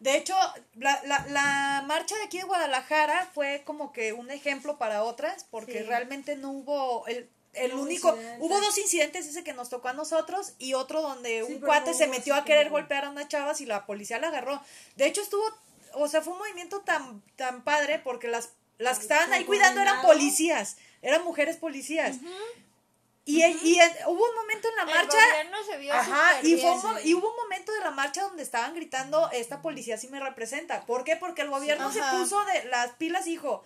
De 0.00 0.16
hecho, 0.16 0.34
la, 0.74 1.00
la, 1.04 1.24
la 1.28 1.84
marcha 1.86 2.16
de 2.16 2.24
aquí 2.24 2.38
de 2.38 2.44
Guadalajara 2.44 3.30
fue 3.32 3.62
como 3.64 3.92
que 3.92 4.12
un 4.12 4.30
ejemplo 4.30 4.76
para 4.76 5.04
otras, 5.04 5.44
porque 5.50 5.78
Sí. 5.78 5.84
realmente 5.84 6.36
no 6.36 6.50
hubo 6.50 7.06
el, 7.06 7.30
el 7.52 7.74
No 7.76 7.82
único, 7.82 8.08
incidentes. 8.10 8.38
hubo 8.40 8.60
dos 8.60 8.76
incidentes, 8.78 9.26
ese 9.26 9.44
que 9.44 9.52
nos 9.54 9.70
tocó 9.70 9.88
a 9.88 9.92
nosotros 9.92 10.54
y 10.58 10.74
otro 10.74 11.00
donde 11.00 11.44
Sí, 11.46 11.52
un 11.54 11.60
cuate 11.60 11.92
no 11.92 11.96
se 11.96 12.08
metió 12.08 12.34
a 12.34 12.44
querer 12.44 12.68
golpear 12.70 13.04
a 13.04 13.10
unas 13.10 13.28
chavas 13.28 13.60
y 13.60 13.66
la 13.66 13.86
policía 13.86 14.18
la 14.18 14.28
agarró. 14.28 14.60
De 14.96 15.06
hecho, 15.06 15.22
estuvo, 15.22 15.44
o 15.96 16.08
sea, 16.08 16.22
fue 16.22 16.32
un 16.32 16.38
movimiento 16.40 16.80
tan, 16.80 17.22
tan 17.36 17.62
padre 17.64 17.98
porque 17.98 18.28
las, 18.28 18.50
las 18.78 18.98
que 18.98 19.02
estaban 19.04 19.32
ahí 19.32 19.44
cuidando 19.44 19.80
eran 19.80 20.02
policías, 20.02 20.76
eran 21.02 21.24
mujeres 21.24 21.56
policías. 21.56 22.16
Y, 23.26 23.42
y 23.42 23.78
en- 23.80 23.90
hubo 24.06 24.22
un 24.28 24.34
momento 24.34 24.68
en 24.68 24.76
la 24.76 24.82
El 24.82 24.88
marcha 24.98 25.16
gobierno 25.30 25.56
se 25.64 25.78
vio 25.78 25.94
Ajá, 25.94 26.42
y, 26.42 26.56
fue 26.58 26.70
un 26.72 26.98
y 27.04 27.14
hubo 27.14 27.30
un 27.30 27.36
momento 27.36 27.72
de 27.72 27.80
la 27.80 27.90
marcha 27.90 28.22
donde 28.22 28.42
estaban 28.42 28.74
gritando, 28.74 29.30
esta 29.32 29.62
policía 29.62 29.96
sí 29.96 30.08
me 30.08 30.20
representa. 30.20 30.84
¿Por 30.84 31.04
qué? 31.04 31.16
Porque 31.16 31.40
el 31.40 31.48
gobierno 31.48 31.90
se 31.90 32.00
puso 32.18 32.44
de 32.44 32.64
las 32.66 32.90
pilas 32.96 33.26
y 33.26 33.30
dijo, 33.30 33.62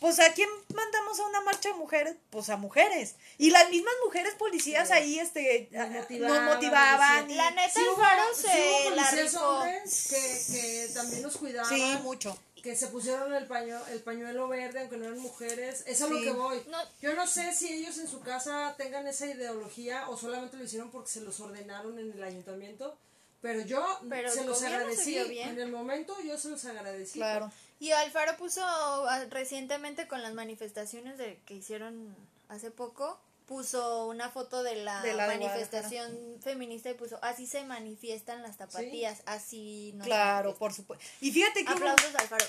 pues 0.00 0.18
¿a 0.20 0.32
quién 0.32 0.48
mandamos 0.74 1.18
a 1.20 1.26
una 1.26 1.40
marcha 1.42 1.68
de 1.70 1.74
mujeres? 1.76 2.16
Pues 2.30 2.48
a 2.48 2.56
mujeres. 2.56 3.14
Y 3.38 3.50
las 3.50 3.68
mismas 3.70 3.94
mujeres 4.04 4.34
policías 4.34 4.90
ahí 4.90 5.18
este, 5.18 5.68
Nos 5.70 5.80
a- 5.82 5.86
nos 5.88 6.00
motivaban, 6.02 6.44
motivaban. 6.54 7.22
nos 7.24 7.32
y- 7.32 7.36
La 7.36 7.50
neta, 7.50 7.72
Sí 7.80 7.80
faro 7.96 8.22
sí 8.34 8.46
policías 8.88 9.34
hombres 9.36 10.06
que, 10.10 10.52
que 10.52 10.88
también 10.94 11.22
nos 11.22 11.36
cuidaban. 11.36 11.68
sí, 11.68 11.96
mucho. 12.02 12.38
que 12.62 12.76
se 12.76 12.86
pusieron 12.86 13.34
el, 13.34 13.46
paño, 13.48 13.76
el 13.90 14.00
pañuelo 14.02 14.46
verde, 14.46 14.78
aunque 14.82 14.96
no 14.96 15.06
eran 15.06 15.18
mujeres. 15.18 15.82
Eso 15.84 16.04
es 16.06 16.10
Sí. 16.12 16.14
lo 16.14 16.20
que 16.22 16.30
voy. 16.30 16.62
No. 16.70 16.78
Yo 17.00 17.12
no 17.14 17.26
sé 17.26 17.52
si 17.52 17.72
ellos 17.72 17.98
en 17.98 18.06
su 18.06 18.20
casa 18.20 18.74
tengan 18.78 19.04
esa 19.08 19.26
ideología 19.26 20.08
o 20.08 20.16
solamente 20.16 20.56
lo 20.56 20.62
hicieron 20.62 20.88
porque 20.92 21.10
se 21.10 21.22
los 21.22 21.40
ordenaron 21.40 21.98
en 21.98 22.12
el 22.12 22.22
ayuntamiento. 22.22 22.96
Pero 23.40 23.62
yo 23.62 23.84
Pero 24.08 24.30
se 24.30 24.44
los 24.44 24.60
se 24.60 24.68
agradecí. 24.68 25.18
bien. 25.28 25.48
En 25.48 25.58
el 25.60 25.72
momento 25.72 26.16
yo 26.22 26.38
se 26.38 26.50
los 26.50 26.64
agradecí. 26.64 27.14
Claro. 27.14 27.50
Y 27.82 27.90
Alfaro 27.90 28.36
puso 28.36 28.62
ah, 28.64 29.24
recientemente 29.28 30.06
con 30.06 30.22
las 30.22 30.34
manifestaciones 30.34 31.18
de, 31.18 31.40
que 31.46 31.54
hicieron 31.54 32.14
hace 32.48 32.70
poco, 32.70 33.18
puso 33.46 34.06
una 34.06 34.30
foto 34.30 34.62
de 34.62 34.76
la, 34.76 35.02
De 35.02 35.14
la 35.14 35.26
de 35.26 35.36
manifestación 35.36 36.16
feminista 36.40 36.90
y 36.90 36.94
puso, 36.94 37.18
así 37.22 37.48
se 37.48 37.64
manifiestan 37.64 38.40
las 38.40 38.56
tapatías, 38.56 39.22
así 39.26 39.90
no 39.96 40.04
Claro, 40.04 40.50
manifiestan". 40.50 40.58
por 40.60 40.72
supuesto. 40.74 41.04
Y 41.20 41.32
fíjate 41.32 41.64
que 41.64 41.72
hubo- 41.72 41.78
Aplausos 41.88 42.14
a 42.14 42.18
Alfaro. 42.20 42.44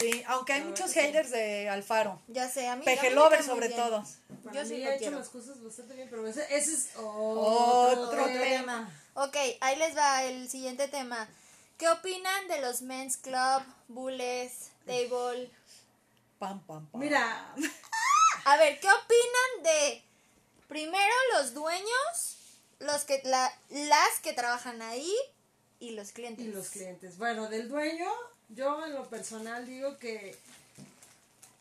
sí, 0.00 0.22
aunque 0.26 0.54
hay 0.54 0.62
muchos 0.64 0.90
sí. 0.90 1.00
haters 1.00 1.30
de 1.32 1.68
Alfaro. 1.68 2.18
Ya 2.28 2.48
sé, 2.48 2.66
a 2.66 2.74
mí 2.76 2.82
Peje 2.86 3.00
a 3.00 3.02
mí 3.02 3.08
me 3.10 3.14
lover 3.16 3.40
cae 3.40 3.46
muy 3.48 3.54
sobre 3.54 3.68
bien. 3.68 3.78
todo. 3.78 4.04
Para 4.42 4.56
Yo 4.62 4.66
sí 4.66 4.78
lo 4.78 4.88
hecho 4.90 4.98
quiero. 5.00 5.18
las 5.18 5.28
cosas 5.28 5.62
bastante 5.62 5.94
bien, 5.96 6.08
pero 6.08 6.26
ese, 6.26 6.46
ese 6.48 6.72
es 6.72 6.88
Otro 6.96 8.04
otro, 8.08 8.24
tema. 8.24 8.90
Ok, 9.16 9.36
ahí 9.60 9.76
les 9.76 9.94
va 9.94 10.24
el 10.24 10.48
siguiente 10.48 10.88
tema. 10.88 11.28
¿Qué 11.82 11.88
opinan 11.88 12.46
de 12.46 12.60
los 12.60 12.80
men's 12.82 13.16
club, 13.16 13.60
bulles, 13.88 14.70
table? 14.86 15.50
Pam, 16.38 16.64
pam, 16.64 16.86
pam. 16.86 17.00
Mira, 17.00 17.52
A 18.44 18.56
ver, 18.56 18.78
¿qué 18.78 18.86
opinan 18.86 19.64
de 19.64 20.02
primero 20.68 21.12
los 21.32 21.54
dueños, 21.54 22.36
los 22.78 23.02
que 23.02 23.20
la, 23.24 23.52
las 23.70 24.20
que 24.22 24.32
trabajan 24.32 24.80
ahí 24.80 25.12
y 25.80 25.90
los 25.96 26.12
clientes? 26.12 26.46
y 26.46 26.52
los 26.52 26.68
clientes. 26.68 27.18
Bueno, 27.18 27.48
del 27.48 27.68
dueño, 27.68 28.08
yo 28.50 28.86
en 28.86 28.94
lo 28.94 29.08
personal 29.08 29.66
digo 29.66 29.98
que 29.98 30.36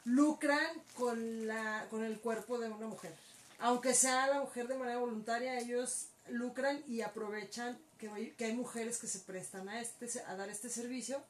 lucran 0.05 0.83
con 0.99 1.47
la 1.47 1.87
con 1.89 2.03
el 2.03 2.19
cuerpo 2.19 2.59
de 2.59 2.69
una 2.69 2.85
mujer. 2.85 3.15
Aunque 3.57 3.95
sea 3.95 4.27
la 4.27 4.41
mujer 4.41 4.67
de 4.67 4.75
manera 4.75 4.99
voluntaria, 4.99 5.57
ellos 5.57 6.09
lucran 6.27 6.83
y 6.87 7.01
aprovechan 7.01 7.75
que 8.09 8.45
hay, 8.45 8.53
mujeres 8.53 8.97
que 8.97 9.07
se 9.07 9.19
prestan 9.19 9.69
a 9.69 9.79
este 9.79 10.07
a 10.27 10.35
dar 10.35 10.49
este 10.49 10.69
servicio 10.69 11.23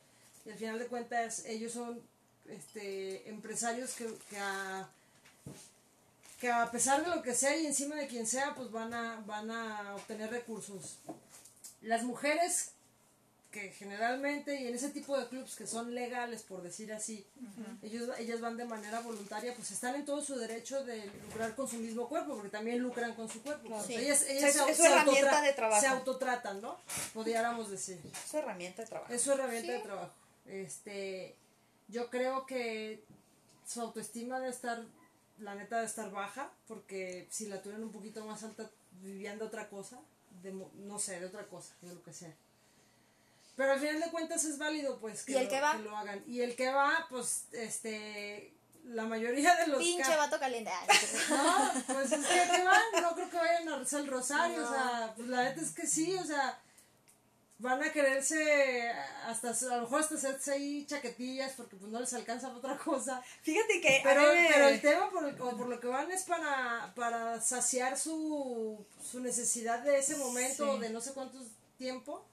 y 0.45 0.51
al 0.51 0.57
final 0.57 0.79
de 0.79 0.87
cuentas 0.87 1.43
ellos 1.45 1.73
son 1.73 2.01
este 2.47 3.29
empresarios 3.29 3.93
que, 3.93 4.07
que 4.29 4.37
a 4.39 4.89
que 6.41 6.51
a 6.51 6.71
pesar 6.71 7.03
de 7.03 7.15
lo 7.15 7.21
que 7.21 7.35
sea 7.35 7.55
y 7.55 7.67
encima 7.67 7.95
de 7.95 8.07
quien 8.07 8.25
sea, 8.25 8.55
pues 8.55 8.71
van 8.71 8.95
a, 8.95 9.21
van 9.27 9.51
a 9.51 9.95
obtener 9.95 10.31
recursos. 10.31 10.97
Las 11.83 12.03
mujeres 12.03 12.71
que 13.51 13.69
generalmente 13.71 14.55
y 14.61 14.67
en 14.67 14.73
ese 14.75 14.89
tipo 14.89 15.17
de 15.19 15.27
clubs 15.27 15.55
que 15.55 15.67
son 15.67 15.93
legales 15.93 16.41
por 16.43 16.61
decir 16.61 16.91
así 16.93 17.27
ellos 17.81 18.09
ellas 18.17 18.39
van 18.39 18.55
de 18.55 18.63
manera 18.65 19.01
voluntaria 19.01 19.53
pues 19.53 19.71
están 19.71 19.95
en 19.95 20.05
todo 20.05 20.23
su 20.23 20.35
derecho 20.37 20.83
de 20.85 21.05
lucrar 21.27 21.53
con 21.55 21.67
su 21.67 21.75
mismo 21.77 22.07
cuerpo 22.07 22.33
porque 22.35 22.49
también 22.49 22.79
lucran 22.79 23.13
con 23.13 23.27
su 23.29 23.41
cuerpo. 23.43 23.83
Sí. 23.85 23.95
ellas, 23.95 24.21
ellas 24.23 24.55
Es- 24.55 24.65
se, 24.65 24.71
es 24.71 24.77
se 24.77 24.87
autotra- 24.87 25.41
de 25.41 25.53
trabajo. 25.53 25.81
se 25.81 25.87
autotratan 25.87 26.61
no 26.61 26.79
podríamos 27.13 27.69
decir. 27.69 27.99
Es 28.05 28.31
su 28.31 28.37
herramienta 28.37 28.81
de 28.83 28.87
trabajo. 28.87 29.13
es 29.13 29.21
su 29.21 29.31
herramienta 29.33 29.71
de 29.73 29.79
trabajo. 29.79 30.13
Este 30.45 31.35
yo 31.89 32.09
creo 32.09 32.45
que 32.45 33.03
su 33.67 33.81
autoestima 33.81 34.39
debe 34.39 34.51
estar 34.51 34.81
la 35.39 35.55
neta 35.55 35.75
debe 35.77 35.87
estar 35.87 36.09
baja 36.11 36.49
porque 36.67 37.27
si 37.31 37.47
la 37.47 37.61
tuvieran 37.61 37.83
un 37.83 37.91
poquito 37.91 38.25
más 38.25 38.43
alta 38.43 38.69
vivían 39.01 39.37
de 39.39 39.45
otra 39.45 39.67
cosa 39.69 39.99
de 40.41 40.51
mo- 40.53 40.71
no 40.75 40.99
sé 40.99 41.19
de 41.19 41.25
otra 41.25 41.45
cosa 41.47 41.73
de 41.81 41.93
lo 41.93 42.01
que 42.03 42.13
sea 42.13 42.33
pero 43.61 43.73
al 43.73 43.79
final 43.79 43.99
de 44.01 44.09
cuentas 44.09 44.43
es 44.43 44.57
válido 44.57 44.97
pues 44.99 45.23
que, 45.23 45.33
¿Y 45.33 45.35
el 45.35 45.43
lo, 45.43 45.49
que 45.51 45.61
va? 45.61 45.73
lo 45.75 45.95
hagan 45.95 46.23
y 46.25 46.41
el 46.41 46.55
que 46.55 46.71
va 46.71 47.05
pues 47.11 47.45
este 47.51 48.55
la 48.85 49.03
mayoría 49.03 49.55
de 49.57 49.67
los 49.67 49.77
Pinche 49.77 50.15
vato 50.17 50.39
caliente. 50.39 50.71
Ay, 51.29 51.83
no 51.87 51.93
pues 51.93 52.11
es 52.11 52.25
que 52.25 52.55
¿qué 52.55 52.63
van? 52.63 52.81
No 53.03 53.13
creo 53.13 53.29
que 53.29 53.37
vayan 53.37 53.69
a 53.69 53.77
rezar 53.77 53.99
el 53.99 54.07
rosario, 54.07 54.65
o 54.65 54.67
sea, 54.67 55.13
pues 55.15 55.27
la 55.27 55.43
neta 55.43 55.61
es 55.61 55.69
que 55.71 55.85
sí, 55.85 56.15
o 56.17 56.25
sea, 56.25 56.59
van 57.59 57.83
a 57.83 57.91
quererse 57.91 58.89
hasta, 59.27 59.51
a 59.51 59.75
lo 59.77 59.81
mejor 59.83 60.01
hasta 60.01 60.15
hacerse 60.15 60.51
ahí 60.53 60.85
chaquetillas 60.87 61.53
porque 61.53 61.75
pues 61.75 61.91
no 61.91 61.99
les 61.99 62.11
alcanza 62.13 62.47
para 62.47 62.57
otra 62.57 62.77
cosa. 62.79 63.21
Fíjate 63.43 63.79
que 63.81 64.01
Pero, 64.03 64.23
pero 64.51 64.67
el 64.69 64.81
tema 64.81 65.11
por, 65.11 65.25
el- 65.29 65.39
o 65.39 65.55
por 65.55 65.67
lo 65.67 65.79
que 65.79 65.87
van 65.87 66.09
es 66.11 66.23
para, 66.23 66.91
para 66.95 67.39
saciar 67.39 67.99
su, 67.99 68.83
su 69.11 69.19
necesidad 69.19 69.81
de 69.83 69.99
ese 69.99 70.15
momento 70.17 70.73
Sí. 70.73 70.79
de 70.81 70.89
no 70.89 71.01
sé 71.01 71.13
cuánto 71.13 71.37
tiempo 71.77 72.25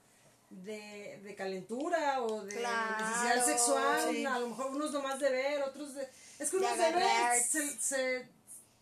de, 0.51 1.20
de 1.22 1.34
calentura 1.34 2.22
o 2.22 2.42
de 2.42 2.57
Claro, 2.57 3.05
necesidad 3.07 3.44
sexual, 3.46 4.09
sí. 4.11 4.24
a 4.24 4.38
lo 4.38 4.49
mejor 4.49 4.66
unos 4.74 4.92
nomás 4.92 5.18
de 5.20 5.30
ver, 5.30 5.62
otros 5.62 5.94
de... 5.94 6.09
Es 6.38 6.51
que 6.51 6.59
De 6.59 6.66
unos 6.66 6.78
de 6.78 6.92
ver 6.92 7.42
se, 7.42 7.70
se, 7.80 8.28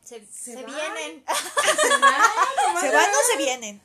Se, 0.05 0.27
Se 0.27 0.27
se 0.31 0.63
van. 0.63 0.67
vienen. 0.67 1.25
se 1.83 1.89
van, 1.89 2.01
nomás 2.67 2.81
¿Se 2.83 2.89
de 2.89 2.95
van 2.97 3.07
ver. 3.07 3.15
o 3.15 3.31
se 3.33 3.37
vienen? 3.37 3.81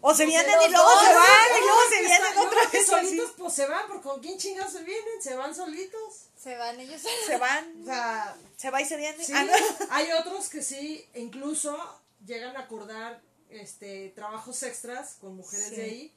O 0.00 0.14
se 0.14 0.24
vienen 0.24 0.54
y 0.66 0.70
luego 0.72 0.88
dos, 0.88 1.04
se 1.04 1.12
van 1.14 1.58
y 1.58 1.60
luego 1.60 1.80
se 1.90 2.00
vienen 2.00 2.34
yo 2.34 2.40
otra 2.42 2.60
vez. 2.60 2.74
así. 2.74 2.84
solitos 2.86 3.30
pues 3.36 3.52
se 3.52 3.66
van, 3.66 3.86
porque 3.86 4.02
con 4.02 4.20
quién 4.20 4.38
chingados 4.38 4.72
se 4.72 4.82
vienen, 4.82 5.22
se 5.22 5.34
van 5.36 5.54
solitos. 5.54 6.14
Se 6.42 6.56
van 6.56 6.80
ellos. 6.80 7.02
Se 7.26 7.36
van, 7.36 7.74
O 7.82 7.84
sea, 7.84 8.36
se 8.56 8.70
va 8.70 8.80
y 8.80 8.86
se 8.86 8.96
viene. 8.96 9.22
Sí, 9.22 9.32
Ah, 9.34 9.44
no. 9.44 9.52
hay 9.90 10.10
otros 10.12 10.48
que 10.48 10.62
sí, 10.62 11.06
incluso 11.14 11.76
llegan 12.24 12.56
a 12.56 12.60
acordar 12.60 13.20
este 13.50 14.08
trabajos 14.14 14.62
extras 14.62 15.16
con 15.20 15.36
mujeres 15.36 15.68
Sí. 15.68 15.74
de 15.76 15.82
ahí 15.82 16.14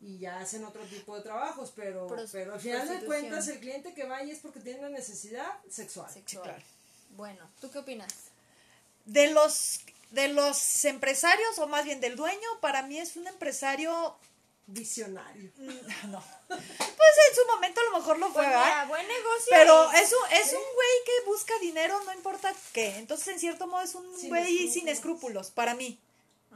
y 0.00 0.18
ya 0.18 0.38
hacen 0.40 0.64
otro 0.64 0.82
tipo 0.84 1.14
de 1.16 1.22
trabajos, 1.22 1.72
pero, 1.76 2.06
Pros- 2.06 2.30
pero 2.32 2.54
al 2.54 2.60
final 2.60 2.88
de 2.88 3.04
cuentas 3.06 3.46
el 3.48 3.60
cliente 3.60 3.92
que 3.94 4.04
va 4.04 4.16
ahí 4.18 4.30
es 4.30 4.38
porque 4.38 4.60
tiene 4.60 4.78
una 4.80 4.88
necesidad 4.88 5.46
sexual. 5.70 6.10
Sexual. 6.12 6.44
claro. 6.44 6.62
Bueno, 7.16 7.48
¿tú 7.60 7.70
qué 7.70 7.78
opinas? 7.78 8.12
De 9.04 9.30
los 9.30 9.80
de 10.10 10.26
los 10.28 10.84
empresarios 10.86 11.58
o 11.58 11.68
más 11.68 11.84
bien 11.84 12.00
del 12.00 12.16
dueño, 12.16 12.48
para 12.60 12.82
mí 12.82 12.98
es 12.98 13.16
un 13.16 13.26
empresario 13.26 14.16
Visionario. 14.66 15.50
no. 16.08 16.22
Pues 16.46 16.60
en 17.28 17.34
su 17.34 17.44
momento 17.52 17.80
a 17.80 17.84
lo 17.90 17.98
mejor 17.98 18.18
lo 18.18 18.26
fue, 18.26 18.34
Pues 18.44 18.46
¿verdad? 18.48 18.64
mira, 18.64 18.84
buen 18.86 19.06
negocio. 19.08 19.46
Pero 19.50 19.90
es 19.92 20.12
un, 20.12 20.32
es 20.38 20.52
un 20.52 20.62
güey 20.74 21.04
que 21.04 21.26
busca 21.26 21.54
dinero, 21.60 22.00
no 22.04 22.12
importa 22.14 22.54
qué. 22.72 22.96
Entonces, 22.98 23.26
en 23.28 23.40
cierto 23.40 23.66
modo, 23.66 23.82
es 23.82 23.94
un 23.96 24.16
Sin 24.16 24.28
güey 24.28 24.68
sin 24.70 24.86
escrúpulos. 24.88 24.92
escrúpulos, 25.48 25.50
para 25.50 25.74
mí. 25.74 25.98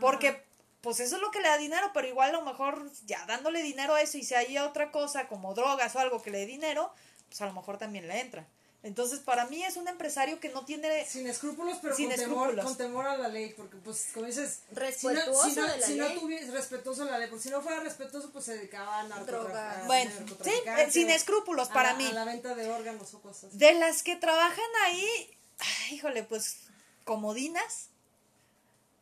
Porque, 0.01 0.45
pues 0.85 1.01
eso 1.01 1.17
es 1.17 1.23
lo 1.23 1.31
que 1.31 1.41
le 1.41 1.49
da 1.49 1.57
dinero, 1.57 1.91
pero 1.95 2.07
igual 2.07 2.29
a 2.29 2.39
lo 2.39 2.45
mejor 2.45 2.91
ya 3.07 3.25
dándole 3.27 3.63
dinero 3.63 3.95
a 3.95 4.03
eso 4.03 4.19
y 4.19 4.23
si 4.23 4.35
hay 4.35 4.59
otra 4.59 4.93
cosa 4.93 5.27
como 5.27 5.55
drogas 5.55 5.97
o 5.97 5.99
algo 5.99 6.23
que 6.23 6.31
le 6.31 6.41
dé 6.41 6.47
dinero, 6.47 6.93
pues 7.29 7.41
a 7.41 7.47
lo 7.47 7.55
mejor 7.55 7.79
también 7.79 8.07
le 8.07 8.21
entra. 8.21 8.47
Entonces, 8.83 9.21
para 9.21 9.47
mí 9.47 9.65
es 9.65 9.79
un 9.79 9.89
empresario 9.89 10.39
que 10.41 10.51
no 10.51 10.67
tiene... 10.67 11.07
Sin 11.07 11.27
escrúpulos, 11.27 11.79
pero 11.81 11.97
Sin 11.97 12.11
con, 12.11 12.19
temor, 12.19 12.63
con 12.63 12.77
temor 12.77 13.07
a 13.07 13.17
la 13.17 13.29
ley, 13.29 13.55
porque 13.57 13.79
pues 13.79 14.11
como 14.13 14.27
dices, 14.27 14.61
Respetuoso 14.73 15.49
si 15.49 15.57
no, 15.57 15.67
de 15.67 15.79
la 15.79 15.87
si 15.87 15.95
ley. 15.95 16.15
no 16.15 16.21
tuviese 16.21 16.51
respetuoso 16.51 17.07
de 17.07 17.11
la 17.11 17.19
ley, 17.19 17.31
porque 17.31 17.45
si 17.45 17.49
no 17.49 17.63
fuera 17.63 17.81
respetuoso, 17.81 18.31
pues 18.31 18.45
se 18.45 18.59
dedicaba 18.59 19.01
a 19.01 19.05
Drogas. 19.05 19.27
narcotraficar. 19.27 19.87
Bueno, 19.87 20.11
sí, 20.45 20.51
eh, 20.67 20.91
sin 20.91 21.09
escrúpulos 21.09 21.69
para 21.71 21.93
a, 21.93 21.95
mí. 21.95 22.07
A 22.09 22.13
la 22.13 22.25
venta 22.27 22.55
de 22.55 22.69
órganos 22.69 23.15
o 23.15 23.23
cosas. 23.23 23.57
De 23.57 23.73
las 23.73 24.03
que 24.03 24.17
trabajan 24.17 24.71
ahí, 24.85 25.35
ay, 25.61 25.95
híjole, 25.95 26.23
pues 26.25 26.59
comodinas, 27.05 27.89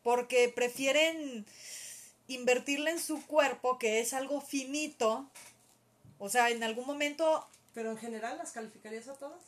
porque 0.03 0.49
prefieren 0.53 1.45
invertirle 2.27 2.91
en 2.91 2.99
su 2.99 3.25
cuerpo, 3.25 3.77
que 3.79 3.99
es 3.99 4.13
algo 4.13 4.41
finito. 4.41 5.29
O 6.19 6.29
sea, 6.29 6.49
en 6.49 6.63
algún 6.63 6.85
momento, 6.85 7.47
Pero 7.73 7.91
en 7.91 7.97
general, 7.97 8.37
¿las 8.37 8.51
calificarías 8.51 9.07
a 9.07 9.13
todas? 9.15 9.41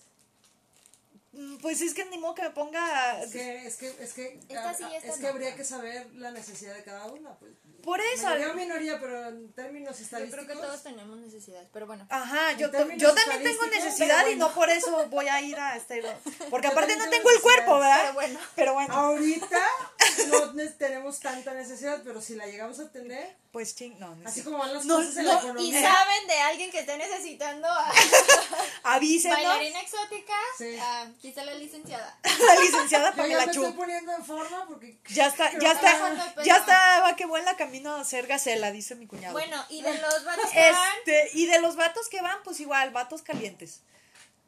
mm, 1.34 1.58
pues 1.58 1.82
es 1.82 1.94
que 1.94 2.06
ni 2.06 2.18
modo 2.18 2.34
que 2.36 2.44
me 2.44 2.50
ponga... 2.52 3.22
Es 3.22 3.32
que, 3.32 3.66
es 3.68 3.76
que, 3.78 3.88
es 4.00 4.14
que, 4.14 4.40
Esta 4.50 4.70
a- 4.70 4.74
sí, 4.74 4.84
a- 4.84 4.98
esta 4.98 5.10
es 5.10 5.18
que 5.18 5.28
habría 5.28 5.56
que 5.56 5.64
saber 5.66 6.08
la 6.16 6.32
necesidad 6.32 6.74
de 6.74 6.84
cada 6.84 7.06
una. 7.08 7.34
Pues. 7.36 7.52
Por 7.84 8.00
eso. 8.02 8.24
Mayoría 8.24 8.52
o 8.52 8.56
minoría, 8.56 9.00
pero 9.00 9.28
en 9.28 9.52
términos 9.54 9.98
Yo 9.98 10.04
estádicos. 10.06 10.34
creo 10.34 10.48
que 10.48 10.54
todos 10.54 10.82
tenemos 10.82 11.18
necesidades, 11.20 11.68
pero 11.74 11.86
bueno. 11.88 12.08
Ajá, 12.10 12.54
yo, 12.54 12.68
yo 12.68 12.72
también 12.72 12.98
tengo 12.98 13.14
estadísticos, 13.66 13.70
necesidad 13.70 14.28
y 14.28 14.36
no 14.38 14.54
por 14.54 14.70
eso 14.70 15.08
voy 15.10 15.28
a 15.28 15.42
ir 15.42 15.58
a 15.60 15.76
este... 15.78 16.02
Porque 16.50 16.68
Yo 16.68 16.72
aparte 16.72 16.96
no 16.96 17.10
tengo 17.10 17.30
el 17.30 17.42
cuerpo, 17.42 17.80
¿verdad? 17.80 18.00
Pero 18.02 18.14
bueno. 18.14 18.40
Pero 18.56 18.74
bueno, 18.74 18.94
Ahorita 18.94 19.62
no 20.28 20.54
ne- 20.54 20.68
tenemos 20.68 21.20
tanta 21.20 21.54
necesidad, 21.54 22.02
pero 22.04 22.22
si 22.22 22.36
la 22.36 22.46
llegamos 22.48 22.80
a 22.80 22.92
tener, 22.92 23.36
pues 23.52 23.76
ching, 23.76 23.98
no, 24.00 24.18
así 24.26 24.42
como 24.44 24.58
van 24.58 24.74
las 24.74 24.86
No, 24.86 24.98
cosas 24.98 25.18
en 25.18 25.28
la 25.28 25.34
¿Y 25.34 25.38
economía. 25.38 25.82
saben 25.82 26.28
de 26.28 26.34
alguien 26.42 26.72
que 26.72 26.80
esté 26.80 26.98
necesitando 26.98 27.68
a 27.68 27.92
Avísenos, 28.84 29.38
bailarina 29.38 29.80
exótica? 29.82 30.34
Sí. 30.58 30.78
Ah, 30.82 31.08
está 31.24 31.44
la 31.46 31.54
licenciada. 31.56 32.18
la 32.24 32.56
licenciada 32.62 33.16
Yo 33.16 33.26
ya 33.26 33.46
me 33.46 33.52
Chu. 33.54 33.62
estoy 33.64 33.78
poniendo 33.78 34.12
en 34.14 34.26
forma 34.26 34.66
porque 34.68 35.00
Ya 35.10 35.28
está, 35.28 35.52
ya 35.60 35.72
está, 35.72 36.34
ya 36.44 36.58
está, 36.58 37.00
va 37.02 37.16
que 37.16 37.26
buen 37.26 37.46
la 37.46 37.56
camino 37.58 37.96
a 37.96 38.04
ser 38.04 38.28
gacela, 38.28 38.72
dice 38.72 38.96
mi 38.96 39.08
cuñado. 39.08 39.34
Bueno, 39.34 39.64
y 39.70 39.82
de 39.82 39.94
los 40.00 40.24
vatos 40.24 40.50
que 40.52 40.72
van, 40.72 40.98
Este, 41.00 41.30
y 41.34 41.46
de 41.48 41.60
los 41.62 41.76
vatos 41.76 42.10
que 42.10 42.22
van, 42.22 42.38
pues 42.44 42.60
igual, 42.60 42.92
vatos 42.92 43.22
calientes. 43.22 43.82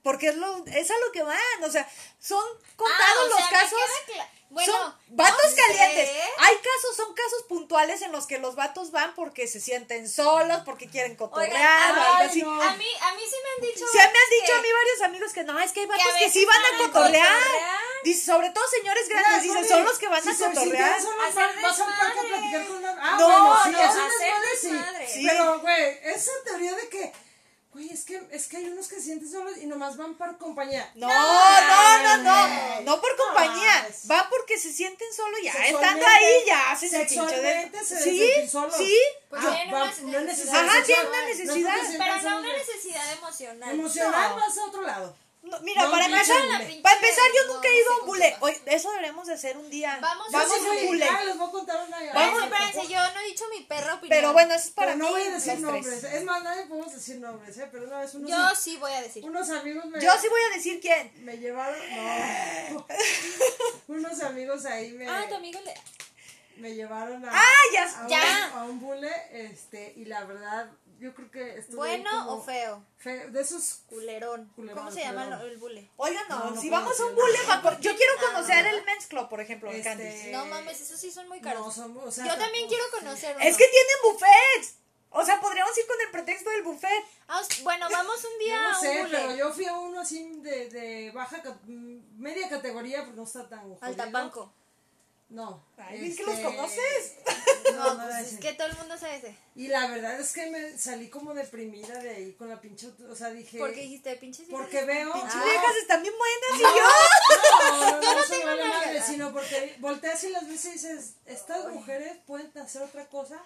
Porque 0.04 0.28
es, 0.30 0.36
lo, 0.38 0.66
es 0.68 0.90
a 0.90 0.94
lo 1.06 1.12
que 1.12 1.24
van, 1.24 1.38
o 1.64 1.70
sea, 1.70 1.90
son 2.20 2.44
contados 2.76 3.02
Ah, 3.10 3.24
o 3.24 3.28
los 3.28 3.38
sea, 3.38 3.46
me 3.48 3.52
casos. 3.52 3.80
queda 4.06 4.30
Bueno, 4.50 4.72
son 4.74 4.96
vatos 5.10 5.44
no 5.44 5.50
sé. 5.50 5.56
calientes. 5.58 6.10
Hay 6.38 6.56
casos, 6.56 6.96
son 6.96 7.14
casos 7.14 7.44
puntuales 7.50 8.02
en 8.02 8.12
los 8.14 8.28
que 8.28 8.40
los 8.40 8.56
vatos 8.56 8.92
van 8.92 9.14
porque 9.14 9.46
se 9.48 9.60
sienten 9.60 10.10
solos, 10.10 10.62
porque 10.66 10.88
quieren 10.90 11.16
cotorrear 11.18 11.92
Oigan, 11.92 11.98
o 11.98 12.02
algo 12.02 12.16
ay, 12.22 12.28
así. 12.28 12.42
no. 12.42 12.62
A 12.62 12.74
mí, 12.76 12.86
a 13.02 13.12
mí 13.14 13.22
sí 13.30 13.36
me 13.44 13.50
han 13.68 13.74
dicho. 13.74 13.86
Se 13.92 13.98
me 13.98 14.04
han 14.04 14.10
dicho 14.12 14.46
que- 14.46 14.54
a 14.54 14.62
mí 14.62 14.68
varios 14.72 15.02
amigos 15.04 15.34
que 15.34 15.44
no, 15.44 15.60
es 15.60 15.72
que 15.74 15.82
hay 15.82 15.86
vatos 15.86 16.06
que, 16.20 16.30
sí 16.30 16.46
van 16.46 16.62
van 16.62 16.66
a 16.66 16.76
a 16.76 16.88
cotorrear. 16.88 17.38
cotorrear. 17.44 17.80
Dice, 18.04 18.26
sobre 18.26 18.50
todo 18.52 18.64
señores 18.70 19.10
grandes, 19.10 19.42
Mira, 19.44 19.54
dicen, 19.62 19.68
son 19.70 19.84
los 19.86 19.98
que 20.00 20.08
van 20.08 20.24
si 20.24 20.30
a 20.30 20.48
cotorrear. 20.50 20.92
Hacer 20.94 21.10
vas- 21.62 21.80
a 21.80 21.86
platicar 22.28 22.68
con 22.68 22.78
una... 22.78 22.98
Ah, 23.02 23.18
No, 23.20 23.28
bueno, 23.28 23.60
sí, 23.66 23.72
no, 23.72 23.80
hacer 23.80 24.12
sí. 24.62 24.70
desmadre. 24.72 25.08
Sí. 25.08 25.28
Pero, 25.28 25.60
güey, 25.60 26.00
esa 26.04 26.32
teoría 26.46 26.74
de 26.76 26.88
que, 26.90 27.14
güey, 27.78 27.90
es 27.92 28.04
que, 28.06 28.22
es 28.32 28.48
que 28.48 28.58
hay 28.58 28.66
unos 28.70 28.88
que 28.88 28.96
se 28.96 29.02
sienten 29.04 29.32
solos 29.32 29.54
y 29.58 29.66
nomás 29.68 29.96
van 29.98 30.16
por 30.18 30.38
compañía. 30.38 30.90
No, 30.96 31.08
no, 31.08 32.04
no, 32.04 32.18
no, 32.24 32.82
no 32.82 33.02
por 33.02 33.16
compañía, 33.16 33.88
No, 34.04 34.10
va 34.16 34.28
porque 34.30 34.58
se 34.58 34.74
sienten 34.74 35.08
solo 35.14 35.38
ya, 35.44 35.52
estando 35.54 36.06
ahí 36.06 36.44
ya 36.46 36.72
hacen 36.72 36.94
el 36.96 37.08
pinche 37.08 37.16
Sexualmente 37.30 37.78
de... 37.78 37.86
se 37.86 38.04
Sí, 38.04 38.18
sienten 38.18 38.50
solos. 38.50 38.76
sí, 38.78 38.98
Pues 39.30 39.42
Ah, 39.46 39.50
tienen 39.52 39.74
va- 39.74 39.84
una 39.84 40.08
una 40.08 40.22
necesidad. 40.22 40.68
Ajá, 40.68 40.84
tienen 40.84 41.08
una 41.08 41.22
No 41.22 41.28
necesidad. 41.28 41.54
sientan 41.56 41.98
Pero 42.00 42.16
no 42.16 42.22
solos, 42.22 42.40
una 42.40 42.54
necesidad 42.58 43.14
emocional. 43.14 43.70
Emocional 43.72 44.30
No. 44.30 44.36
vas 44.36 44.58
a 44.58 44.64
otro 44.66 44.82
lado. 44.82 45.16
No, 45.50 45.60
mira, 45.62 45.84
No, 45.84 45.92
para 45.92 46.08
no, 46.08 46.16
empezar, 46.16 46.44
no, 46.46 46.52
para 46.82 46.96
empezar 46.96 47.24
yo 47.36 47.48
no, 47.48 47.54
nunca 47.56 47.68
he 47.70 47.78
ido 47.80 47.92
a 47.92 47.96
no 47.96 48.02
un 48.02 48.08
bule. 48.08 48.36
Hoy, 48.42 48.58
eso 48.66 48.90
deberíamos 48.92 49.28
de 49.28 49.34
hacer 49.34 49.58
un 49.58 49.70
día. 49.70 49.98
Vamos 50.02 50.28
a 50.28 50.38
Vamos 50.38 50.58
a 50.58 50.72
un 50.72 50.78
un 50.78 50.86
bule. 50.88 51.06
Ah, 51.10 51.24
les 51.24 51.38
voy 51.38 51.48
a 51.48 51.52
contar 51.52 51.88
una. 51.88 51.98
Vamos. 52.14 52.44
Espérense, 52.44 52.94
yo 52.94 53.00
no 53.14 53.20
he 53.20 53.26
dicho 53.26 53.46
mi 53.56 53.64
perra 53.64 53.94
opinión. 53.96 54.10
Pero 54.10 54.34
bueno, 54.34 54.54
eso 54.54 54.68
es 54.68 54.74
para 54.74 54.94
Pero 54.94 54.98
no 55.00 55.06
mí. 55.06 55.12
voy 55.12 55.22
a 55.22 55.32
decir 55.32 55.52
tres. 55.54 55.60
nombres. 55.62 56.04
Es 56.04 56.24
más, 56.24 56.44
nadie 56.44 56.66
podemos 56.66 56.94
decir 56.94 57.18
nombres, 57.20 57.58
¿eh? 57.58 57.68
Pero 57.72 57.86
una 57.86 58.00
vez 58.00 58.14
unos, 58.16 58.30
Yo 58.30 58.56
sí 58.56 58.78
voy 58.78 58.92
a 58.92 59.02
decir. 59.02 59.24
unos 59.26 59.50
amigos 59.50 59.86
me, 59.86 60.02
Yo 60.02 60.12
sí 60.22 60.28
voy 60.30 60.42
a 60.52 60.56
decir 60.56 60.80
quién. 60.82 61.12
me 61.26 61.38
llevaron. 61.38 61.80
No. 62.74 62.86
unos 63.88 64.22
amigos 64.22 64.66
ahí 64.66 64.92
me, 64.92 65.08
Ah, 65.08 65.26
tu 65.30 65.36
amigo 65.36 65.60
le. 65.64 65.74
me 66.58 66.74
llevaron 66.76 67.24
a. 67.26 67.32
Ah, 67.32 67.44
ya- 67.74 67.84
a 68.00 68.02
un- 68.04 68.10
ya. 68.10 68.52
A 68.56 68.64
un 68.66 68.80
bule. 68.80 69.12
Este, 69.32 69.94
y 69.96 70.06
la 70.06 70.24
verdad, 70.26 70.70
yo 71.00 71.14
creo 71.14 71.32
que 71.32 71.58
estuve 71.60 71.90
ahí 71.90 72.02
¿Bueno 72.02 72.10
como 72.26 72.32
o 72.34 72.44
feo? 72.44 72.86
fe- 72.98 73.30
de 73.30 73.42
esos. 73.42 73.82
Culerón. 73.90 74.52
Culerón, 74.56 74.78
¿Cómo 74.78 74.92
se 74.92 75.02
llama 75.02 75.24
culerón. 75.26 75.46
el, 75.46 75.52
el 75.52 75.58
bule? 75.58 75.92
Oigan, 75.98 76.24
no, 76.30 76.40
No, 76.40 76.52
no 76.52 76.62
si 76.62 76.70
vamos 76.70 77.00
a 77.00 77.06
un 77.06 77.16
bule, 77.16 77.38
yo 77.82 77.96
quiero 77.96 78.14
Ah, 78.20 78.22
conocer 78.34 78.66
el 78.66 78.84
Men's 78.86 79.08
Club, 79.08 79.30
por 79.30 79.42
ejemplo, 79.42 79.70
en 79.70 79.78
Este, 79.78 79.90
Candice. 79.90 80.32
No 80.32 80.46
mames, 80.46 80.82
esos 80.82 81.00
sí 81.00 81.12
son 81.12 81.28
muy 81.28 81.40
caros. 81.42 81.66
No, 81.66 81.72
son, 81.72 81.98
o 81.98 82.12
sea, 82.12 82.26
yo 82.26 82.38
también 82.38 82.68
quiero 82.68 82.84
conocer 82.92 83.36
uno. 83.36 83.46
Es 83.46 83.58
que 83.58 83.66
tienen 83.68 83.96
buffets. 84.04 84.76
O 85.10 85.24
sea, 85.26 85.40
podríamos 85.40 85.76
ir 85.78 85.88
con 85.88 85.96
el 86.02 86.12
pretexto 86.12 86.50
del 86.50 86.64
buffet. 86.64 87.04
Ah, 87.30 87.42
bueno, 87.64 87.88
vamos 87.90 88.18
un 88.24 88.32
Yo 88.40 88.46
día 88.46 88.62
no 88.62 88.68
a 88.68 88.80
un 88.80 88.86
sé, 88.86 89.02
bule. 89.04 89.18
pero 89.18 89.36
yo 89.36 89.54
fui 89.54 89.66
a 89.66 89.74
uno 89.78 90.02
así 90.02 90.32
de, 90.42 90.70
de 90.70 91.12
baja, 91.12 91.42
media 91.66 92.50
categoría, 92.50 93.04
pero 93.04 93.16
no 93.16 93.24
está 93.24 93.48
tan 93.48 93.62
jodido. 93.62 93.78
Altapanco. 93.82 94.54
No. 95.30 95.66
Ay, 95.76 96.08
es 96.08 96.16
que 96.16 96.24
este, 96.24 96.44
los 96.44 96.54
conoces. 96.54 97.16
No, 97.74 97.94
No, 97.94 97.94
no 97.96 98.08
pues 98.10 98.34
es 98.34 98.40
que 98.40 98.54
todo 98.54 98.68
el 98.68 98.78
mundo 98.78 98.98
sabe 98.98 99.18
ese. 99.18 99.36
Y 99.56 99.68
la 99.68 99.88
verdad 99.88 100.18
es 100.20 100.32
que 100.32 100.50
me 100.50 100.78
salí 100.78 101.10
como 101.10 101.34
deprimida 101.34 102.00
de 102.00 102.10
ahí 102.12 102.34
con 102.34 102.48
la 102.48 102.62
pinche, 102.62 102.88
o 103.10 103.16
sea, 103.16 103.30
dije... 103.32 103.58
Porque 103.60 103.82
dijiste, 103.82 104.16
pinches 104.16 104.48
viejas. 104.48 104.64
Porque 104.64 104.86
veo... 104.86 105.12
Pinches 105.12 105.34
Ah, 105.36 105.44
viejas 105.44 105.76
están 105.82 106.02
bien 106.02 106.14
buenas 106.18 106.60
y 106.60 106.64
no, 106.64 106.78
yo. 106.78 106.84
no, 107.72 108.02
no, 108.02 108.16
no 108.16 108.46
vale 108.46 108.64
madre, 108.70 109.02
sino 109.02 109.34
porque 109.34 109.76
volteas 109.80 110.24
y 110.24 110.30
las 110.30 110.48
ves 110.48 110.66
y 110.66 110.72
dices, 110.72 111.16
estas 111.26 111.68
mujeres 111.74 112.18
pueden 112.26 112.58
hacer 112.58 112.84
otra 112.84 113.06
cosa 113.08 113.44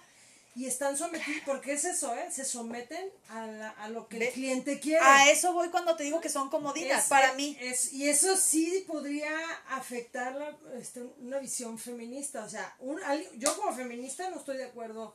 y 0.54 0.66
están 0.66 0.98
sometidas, 0.98 1.42
porque 1.46 1.72
es 1.72 1.84
eso, 1.84 2.14
¿eh? 2.14 2.28
Se 2.30 2.44
someten 2.44 3.10
a, 3.30 3.46
la- 3.46 3.70
a 3.70 3.88
lo 3.88 4.06
que 4.08 4.18
el 4.18 4.32
cliente 4.32 4.80
quiere. 4.80 5.00
A 5.02 5.30
eso 5.30 5.52
voy 5.54 5.70
cuando 5.70 5.96
te 5.96 6.04
digo 6.04 6.20
que 6.20 6.28
son 6.28 6.50
comodinas, 6.50 7.04
Es- 7.04 7.08
para 7.08 7.32
mí. 7.34 7.56
es- 7.60 7.92
y 7.92 8.08
eso 8.08 8.36
sí 8.36 8.84
podría 8.86 9.30
afectar 9.70 10.34
la, 10.34 10.56
este, 10.78 11.02
una 11.20 11.38
visión 11.38 11.78
feminista. 11.78 12.44
O 12.44 12.48
sea, 12.50 12.74
un, 12.80 13.00
yo 13.36 13.56
como 13.56 13.74
feminista 13.74 14.28
no 14.30 14.36
estoy 14.38 14.58
de 14.58 14.64
acuerdo 14.64 15.14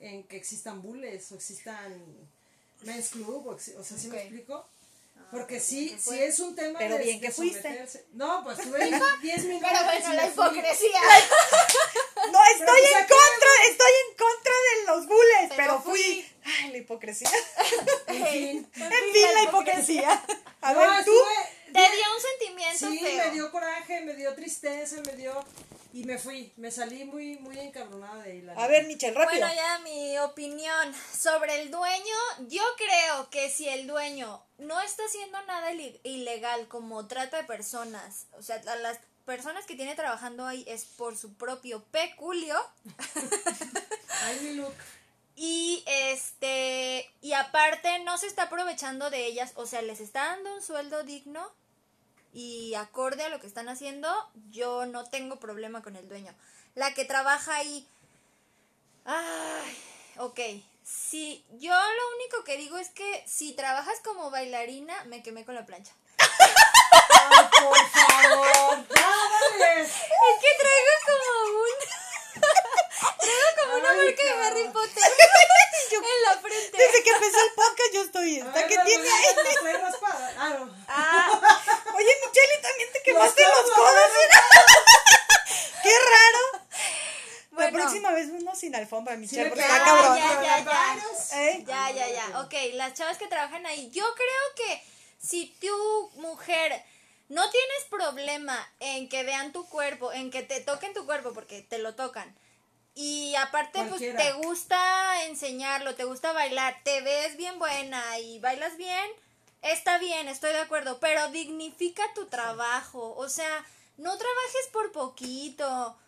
en 0.00 0.24
que 0.24 0.36
existan 0.36 0.82
bulles 0.82 1.30
o 1.30 1.36
existan 1.36 2.04
men's 2.82 3.10
club. 3.10 3.46
O, 3.46 3.50
o 3.52 3.58
sea, 3.58 3.96
¿sí 3.96 4.08
me 4.08 4.16
Ok. 4.16 4.22
explico? 4.22 4.68
Porque 5.30 5.58
sí, 5.60 5.90
¿qué 5.90 5.94
sí 5.96 6.00
fue? 6.02 6.26
es 6.26 6.38
un 6.40 6.54
tema 6.54 6.78
Pero 6.78 6.96
de, 6.98 7.04
bien 7.04 7.20
de 7.20 7.26
que 7.28 7.32
fuiste. 7.32 7.86
No, 8.12 8.42
pues 8.44 8.58
tuve 8.62 8.78
10 9.22 9.44
minutos. 9.44 9.68
Pero 9.72 9.84
bueno, 9.84 10.08
me 10.10 10.16
la 10.16 10.26
hipocresía. 10.28 11.00
No, 12.34 12.44
estoy 12.52 12.66
pues, 12.80 12.90
en 12.90 12.96
¿a 12.96 13.06
qué 13.06 13.14
contra, 13.14 13.50
estoy 13.70 13.92
en 14.08 14.16
contra 14.16 14.52
de 14.52 14.86
los 14.86 15.06
bulles, 15.06 15.48
Pero 15.48 15.56
pero, 15.56 15.80
fui. 15.82 16.00
fui. 16.02 16.26
Ay, 16.44 16.70
la 16.72 16.78
hipocresía. 16.78 17.30
En 18.08 18.26
fin. 18.26 18.70
en 18.74 19.12
fin, 19.12 19.34
la 19.34 19.42
hipocresía. 19.44 20.24
A 20.60 20.72
No, 20.72 20.78
ver, 20.80 20.88
tú. 21.04 21.12
estuve- 21.12 21.72
Te 21.72 21.80
dio 21.96 22.14
un 22.14 22.22
sentimiento 22.22 22.78
Sí, 22.90 22.98
feo. 23.00 23.24
me 23.26 23.30
dio 23.32 23.50
coraje, 23.50 24.00
me 24.02 24.14
dio 24.14 24.34
tristeza, 24.34 24.96
me 25.06 25.12
dio... 25.16 25.44
Y 25.92 26.02
me 26.04 26.18
fui, 26.18 26.52
me 26.56 26.72
salí 26.72 27.04
muy, 27.04 27.36
muy 27.38 27.56
encabronada 27.56 28.20
de 28.24 28.32
ahí. 28.32 28.42
la 28.42 28.54
A 28.54 28.66
ver, 28.66 28.84
Michelle, 28.86 29.14
rápido. 29.16 29.46
Bueno, 29.46 29.54
ya 29.54 29.78
mi 29.78 30.18
opinión 30.18 30.92
sobre 31.16 31.62
el 31.62 31.70
dueño, 31.70 32.16
yo 32.48 32.62
creo 32.76 33.30
que 33.30 33.48
si 33.48 33.68
el 33.68 33.86
dueño 33.86 34.44
no 34.58 34.80
está 34.80 35.04
haciendo 35.04 35.40
nada 35.46 35.72
ilegal 36.02 36.66
como 36.66 37.06
trata 37.06 37.36
de 37.36 37.44
personas, 37.44 38.26
o 38.32 38.42
sea, 38.42 38.60
a 38.66 38.74
las 38.76 38.98
personas 39.24 39.66
que 39.66 39.76
tiene 39.76 39.94
trabajando 39.94 40.46
ahí 40.46 40.64
es 40.66 40.84
por 40.84 41.16
su 41.16 41.34
propio 41.34 41.82
peculio 41.84 42.56
Ay, 44.24 44.40
mi 44.42 44.54
look. 44.54 44.74
y 45.36 45.82
este 45.86 47.10
y 47.20 47.32
aparte 47.32 47.98
no 48.00 48.18
se 48.18 48.26
está 48.26 48.44
aprovechando 48.44 49.10
de 49.10 49.26
ellas, 49.26 49.52
o 49.56 49.66
sea, 49.66 49.82
les 49.82 50.00
está 50.00 50.26
dando 50.26 50.54
un 50.54 50.62
sueldo 50.62 51.02
digno 51.02 51.50
y 52.32 52.74
acorde 52.74 53.22
a 53.22 53.28
lo 53.28 53.40
que 53.40 53.46
están 53.46 53.68
haciendo, 53.68 54.08
yo 54.50 54.86
no 54.86 55.04
tengo 55.04 55.38
problema 55.38 55.82
con 55.82 55.94
el 55.94 56.08
dueño. 56.08 56.34
La 56.74 56.92
que 56.92 57.04
trabaja 57.04 57.54
ahí, 57.54 57.86
ay, 59.04 59.78
ok, 60.18 60.40
si 60.82 61.44
yo 61.52 61.72
lo 61.72 62.16
único 62.16 62.44
que 62.44 62.56
digo 62.56 62.76
es 62.76 62.90
que 62.90 63.24
si 63.26 63.52
trabajas 63.54 64.00
como 64.04 64.30
bailarina, 64.30 65.04
me 65.04 65.22
quemé 65.22 65.44
con 65.44 65.54
la 65.54 65.64
plancha. 65.64 65.92
Por 67.60 67.88
favor. 67.88 68.86
Es 69.74 70.36
que 70.40 70.50
traigo 70.58 70.94
como 71.06 71.28
un... 71.62 71.72
traigo 73.18 73.48
como 73.62 73.72
una 73.76 73.92
marca 73.94 74.22
de. 74.24 74.32
Harry 74.44 74.68
Potter 74.68 75.04
en 76.02 76.22
la 76.22 76.38
frente. 76.40 76.76
Desde 76.76 77.02
que 77.02 77.10
empezó 77.10 77.40
el 77.40 77.52
podcast 77.54 77.92
yo 77.94 78.02
estoy 78.02 78.36
esta 78.38 78.50
ver, 78.52 78.66
que 78.68 78.76
dale, 78.76 78.90
tiene 78.90 79.08
ahí. 79.10 79.76
raspada. 79.80 80.34
Ah, 80.38 80.48
no. 80.58 80.76
Ah, 80.88 81.40
Oye, 81.94 82.16
Michelle, 82.26 82.62
también 82.62 82.92
te 82.92 83.02
quemaste 83.02 83.42
Los 83.42 83.66
los 83.66 83.70
codos. 83.74 84.10
Qué 85.82 85.90
raro. 85.90 86.64
La 87.56 87.70
próxima 87.70 88.10
vez 88.12 88.28
uno 88.30 88.54
sin 88.54 88.74
alfombra, 88.74 89.16
Michelle, 89.16 89.48
porque 89.48 89.62
está 89.62 89.84
cabrón. 89.84 90.16
ya, 90.16 90.42
ya, 90.42 90.58
ya. 90.58 90.64
coronavirus. 90.64 91.32
¿Eh? 91.32 91.64
Ya, 91.66 91.90
ya, 91.92 92.08
ya. 92.08 92.40
Ok, 92.40 92.54
las 92.72 92.94
chavas 92.94 93.16
que 93.16 93.28
trabajan 93.28 93.64
ahí. 93.66 93.90
Yo 93.90 94.04
creo 94.14 94.54
que 94.68 94.82
si 95.18 95.54
tu 95.60 96.10
mujer 96.16 96.84
no 97.28 97.48
tienes 97.50 97.84
problema 97.90 98.56
en 98.80 99.08
que 99.08 99.22
vean 99.24 99.52
tu 99.52 99.68
cuerpo, 99.68 100.12
en 100.12 100.30
que 100.30 100.42
te 100.42 100.60
toquen 100.60 100.94
tu 100.94 101.06
cuerpo, 101.06 101.32
porque 101.32 101.62
te 101.62 101.78
lo 101.78 101.94
tocan. 101.94 102.34
Y 102.94 103.34
aparte, 103.36 103.82
pues 103.88 104.00
te 104.00 104.32
gusta 104.34 105.24
enseñarlo, 105.24 105.96
te 105.96 106.04
gusta 106.04 106.32
bailar, 106.32 106.80
te 106.84 107.00
ves 107.00 107.36
bien 107.36 107.58
buena 107.58 108.18
y 108.20 108.38
bailas 108.38 108.76
bien, 108.76 109.10
está 109.62 109.98
bien, 109.98 110.28
estoy 110.28 110.52
de 110.52 110.60
acuerdo, 110.60 111.00
pero 111.00 111.28
dignifica 111.30 112.02
tu 112.14 112.26
trabajo. 112.26 113.14
O 113.16 113.28
sea, 113.28 113.66
no 113.96 114.16
trabajes 114.16 114.68
por 114.72 114.92
poquito. 114.92 115.98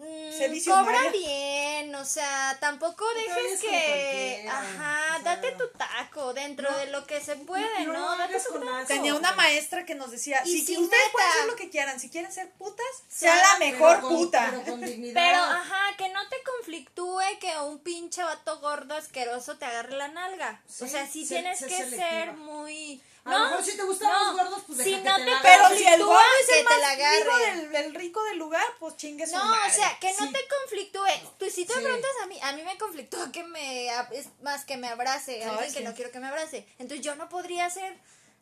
Mm, 0.00 0.50
visionaria. 0.52 0.98
cobra 1.00 1.12
bien, 1.12 1.94
o 1.94 2.04
sea, 2.04 2.56
tampoco 2.60 3.04
dejes 3.14 3.60
que, 3.60 4.46
ajá, 4.48 5.16
o 5.18 5.22
sea, 5.22 5.34
date 5.36 5.52
tu 5.52 5.68
taco 5.68 6.32
dentro 6.32 6.70
no, 6.70 6.78
de 6.78 6.86
lo 6.86 7.06
que 7.06 7.20
se 7.20 7.36
puede, 7.36 7.84
¿no? 7.84 8.16
Date 8.16 8.40
tu 8.40 8.58
taco. 8.60 8.86
Tenía 8.86 9.14
una 9.14 9.32
maestra 9.32 9.84
que 9.84 9.94
nos 9.94 10.10
decía, 10.10 10.40
Y 10.46 10.52
si 10.52 10.66
si 10.66 10.74
que 10.76 10.80
ustedes 10.82 11.02
neta- 11.02 11.12
pueden 11.12 11.28
hacer 11.30 11.46
lo 11.46 11.56
que 11.56 11.68
quieran, 11.70 12.00
si 12.00 12.08
quieren 12.08 12.32
ser 12.32 12.50
putas, 12.52 12.86
Sea 13.08 13.34
sea 13.34 13.52
la 13.52 13.58
mejor 13.58 13.96
Pero 13.96 14.08
con- 14.08 14.16
puta. 14.16 14.46
Pero 14.50 14.62
con 14.64 14.80
dignidad. 14.86 15.14
Pero, 15.14 15.42
ajá, 15.42 15.96
que 15.98 16.08
no 16.08 16.26
te 16.28 16.36
conflictúe 16.42 17.20
que 17.40 17.58
un 17.58 17.78
pinche 17.80 18.22
vato 18.22 18.58
gordo 18.60 18.94
asqueroso 18.94 19.58
te 19.58 19.66
agarre 19.66 19.96
la 19.96 20.08
nalga. 20.08 20.62
o 20.80 20.86
sea, 20.86 21.06
sí 21.06 21.26
tienes 21.26 21.62
que 21.62 21.68
selectiva. 21.76 22.08
ser 22.08 22.32
muy... 22.32 23.02
A 23.24 23.30
lo 23.38 23.44
mejor 23.44 23.62
si 23.64 23.76
te 23.76 23.82
gustan 23.82 24.10
los 24.12 24.34
gordos, 24.36 24.62
pues 24.66 24.78
si 24.82 24.90
deja 24.92 25.02
no 25.10 25.16
que 25.16 25.22
te 25.22 25.26
te 25.26 25.34
la 25.34 25.42
Pero 25.42 25.68
si 25.76 25.86
el 25.86 26.04
gordo 26.04 26.20
es 26.40 26.48
el 26.48 26.66
te 26.66 26.78
la 26.78 26.96
más 26.96 27.18
rico 27.20 27.36
del, 27.38 27.74
el 27.76 27.94
rico 27.94 28.24
del 28.24 28.38
lugar, 28.38 28.64
pues 28.78 28.96
chingue 28.96 29.26
su 29.26 29.36
No, 29.36 29.44
madre. 29.44 29.70
o 29.70 29.74
sea, 29.74 29.98
que 30.00 30.10
no 30.12 30.26
Sí. 30.26 30.32
te 30.32 30.40
conflictúe. 30.48 31.28
Tú 31.38 31.46
si 31.50 31.64
te 31.66 31.74
Sí. 31.74 31.80
preguntas 31.80 32.10
a 32.22 32.26
mí, 32.26 32.38
a 32.42 32.52
mí 32.52 32.62
me 32.62 32.78
conflictúa 32.78 33.30
que 33.30 33.44
me 33.44 33.88
es 34.12 34.28
más 34.42 34.64
que 34.64 34.76
me 34.78 34.88
abrace, 34.88 35.44
alguien 35.44 35.72
que 35.72 35.80
no 35.82 35.94
quiero 35.94 36.10
que 36.10 36.18
me 36.20 36.28
abrace. 36.28 36.66
Entonces 36.78 37.04
yo 37.04 37.14
no 37.16 37.28
podría 37.28 37.68
ser 37.70 37.96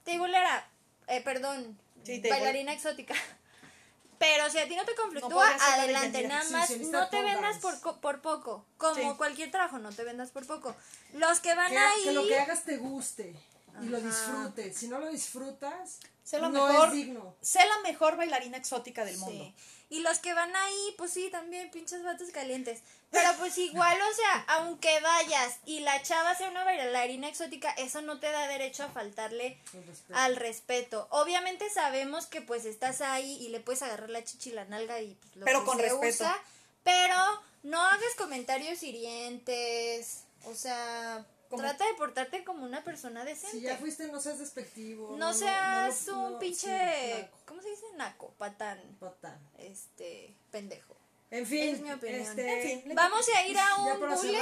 tableera, 0.05 0.69
eh, 1.09 1.21
perdón, 1.23 1.79
Sí, 2.05 2.19
table. 2.19 2.31
bailarina 2.31 2.73
exótica. 2.73 3.15
Pero 4.19 4.51
si 4.51 4.59
a 4.59 4.67
ti 4.67 4.75
no 4.75 4.85
te 4.85 4.95
conflictúa, 4.97 5.49
adelante, 5.75 6.27
nada 6.27 6.43
más 6.51 6.71
no 6.71 7.09
te 7.09 7.23
vendas 7.23 7.59
por, 7.59 7.79
co- 7.81 8.01
por 8.01 8.21
poco. 8.21 8.65
Como 8.77 8.95
Sí. 9.13 9.17
cualquier 9.17 9.51
trabajo, 9.53 9.79
no 9.79 9.91
te 9.93 10.03
vendas 10.03 10.31
por 10.31 10.45
poco. 10.47 10.75
Los 11.13 11.39
que 11.41 11.55
van 11.55 11.71
que, 11.71 11.79
ahí 11.79 12.03
que 12.05 12.13
lo 12.13 12.27
que 12.27 12.39
hagas 12.39 12.65
te 12.65 12.79
guste 12.79 13.37
y 13.83 13.87
lo 13.87 14.01
disfrutes. 14.01 14.77
Si 14.77 14.89
no 14.89 14.99
lo 14.99 15.09
disfrutas, 15.11 15.99
Sé 16.25 16.39
la 16.39 16.49
no 16.49 16.67
mejor, 16.67 16.89
es 16.89 16.95
digno. 16.95 17.35
sé 17.41 17.61
la 17.67 17.79
mejor 17.89 18.17
bailarina 18.17 18.57
exótica 18.59 19.05
del 19.05 19.17
mundo. 19.19 19.53
Y 19.91 20.01
los 20.01 20.19
que 20.19 20.35
van 20.35 20.55
ahí, 20.55 20.95
pues 20.99 21.13
sí, 21.13 21.31
también 21.31 21.71
pinches 21.71 22.03
vatos 22.05 22.29
calientes. 22.31 22.81
Pero 23.11 23.31
pues 23.39 23.57
igual, 23.57 23.97
o 23.99 24.15
sea, 24.15 24.45
aunque 24.49 25.01
vayas 25.01 25.57
y 25.65 25.81
la 25.81 26.03
chava 26.03 26.35
sea 26.35 26.51
una 26.51 26.63
bailarina 26.65 27.27
exótica, 27.29 27.71
eso 27.73 28.03
no 28.03 28.21
te 28.21 28.31
da 28.31 28.47
derecho 28.49 28.85
a 28.85 28.91
faltarle 28.91 29.59
respeto. 29.73 30.15
al 30.19 30.37
respeto. 30.37 31.09
Obviamente 31.11 31.71
sabemos 31.71 32.27
que 32.27 32.43
pues 32.43 32.67
estás 32.67 33.01
ahí 33.01 33.39
y 33.43 33.49
le 33.49 33.61
puedes 33.61 33.81
agarrar 33.81 34.11
la 34.11 34.23
chichi 34.23 34.51
y 34.51 34.53
la 34.53 34.67
nalga 34.67 35.01
y 35.01 35.15
pues, 35.15 35.37
lo 35.37 35.45
Pero 35.47 35.61
que 35.61 35.65
con 35.67 35.77
se 35.79 35.83
respeto. 35.85 36.07
usa, 36.25 36.39
pero 36.85 37.17
no 37.63 37.81
hagas 37.81 38.15
comentarios 38.19 38.83
hirientes. 38.83 40.25
O 40.45 40.55
sea, 40.55 41.25
Como- 41.49 41.63
trata 41.63 41.87
de 41.87 41.95
portarte 41.95 42.45
como 42.45 42.65
una 42.65 42.85
persona 42.85 43.25
decente. 43.25 43.57
Si 43.57 43.61
ya 43.63 43.77
fuiste, 43.77 44.07
no 44.09 44.21
seas 44.21 44.39
despectivo. 44.39 45.17
no 45.17 45.33
seas 45.33 46.07
no- 46.09 46.27
un 46.33 46.39
pinche, 46.39 46.67
sí, 46.69 47.27
¿cómo 47.47 47.63
se 47.63 47.71
dice? 47.71 47.87
Naco, 47.97 48.33
patán, 48.39 48.79
patán. 49.01 49.39
este, 49.59 50.35
pendejo. 50.51 50.97
En 51.31 51.47
fin, 51.47 51.75
Es 51.75 51.81
mi 51.83 51.91
opinión. 51.93 52.23
este, 52.23 52.73
En 52.73 52.83
fin. 52.85 52.95
Vamos 52.95 53.27
a 53.37 53.47
ir 53.47 53.59
a 53.59 53.77
un 53.83 54.01
bule 54.01 54.39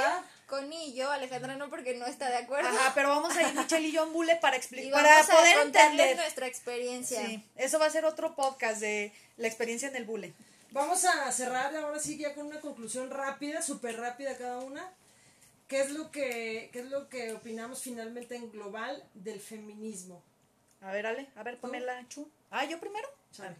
con 0.47 0.71
y 0.71 0.93
yo, 0.93 1.11
Alejandra 1.11 1.57
no 1.57 1.69
porque 1.69 1.95
no 1.95 2.05
está 2.05 2.29
de 2.29 2.37
acuerdo. 2.37 2.69
Ajá, 2.69 2.93
pero 2.95 3.09
vamos 3.09 3.35
a 3.35 3.41
ir 3.41 3.53
Michelle 3.55 3.87
y 3.87 3.91
yo 3.91 4.03
a 4.03 4.05
un 4.05 4.13
bule 4.13 4.37
para 4.37 4.55
explicar, 4.55 4.93
para 4.93 5.23
poder 5.25 5.57
entender. 5.65 6.15
nuestra 6.15 6.47
experiencia. 6.47 7.25
Sí, 7.25 7.43
eso 7.57 7.77
va 7.79 7.87
a 7.87 7.89
ser 7.89 8.05
otro 8.05 8.35
podcast 8.35 8.79
de 8.79 9.11
la 9.35 9.47
experiencia 9.47 9.89
en 9.89 9.97
el 9.97 10.05
bule. 10.05 10.33
Vamos 10.71 11.03
a 11.03 11.29
cerrar 11.33 11.75
ahora 11.75 11.99
sí 11.99 12.17
ya 12.17 12.33
con 12.33 12.47
una 12.47 12.61
conclusión 12.61 13.09
rápida, 13.09 13.61
súper 13.61 13.97
rápida 13.99 14.37
cada 14.37 14.59
una. 14.59 14.89
¿Qué 15.67 15.81
es 15.81 15.91
lo 15.91 16.11
que 16.11 16.69
qué 16.71 16.79
es 16.79 16.85
lo 16.85 17.09
que 17.09 17.33
opinamos 17.33 17.81
finalmente 17.81 18.35
en 18.35 18.51
global 18.51 19.03
del 19.13 19.39
feminismo? 19.39 20.23
A 20.81 20.91
ver, 20.91 21.05
Ale, 21.07 21.27
a 21.35 21.43
ver, 21.43 21.59
ponela, 21.59 22.07
Chu. 22.07 22.29
Ah, 22.51 22.65
¿yo 22.65 22.79
primero? 22.79 23.07
Sale. 23.31 23.55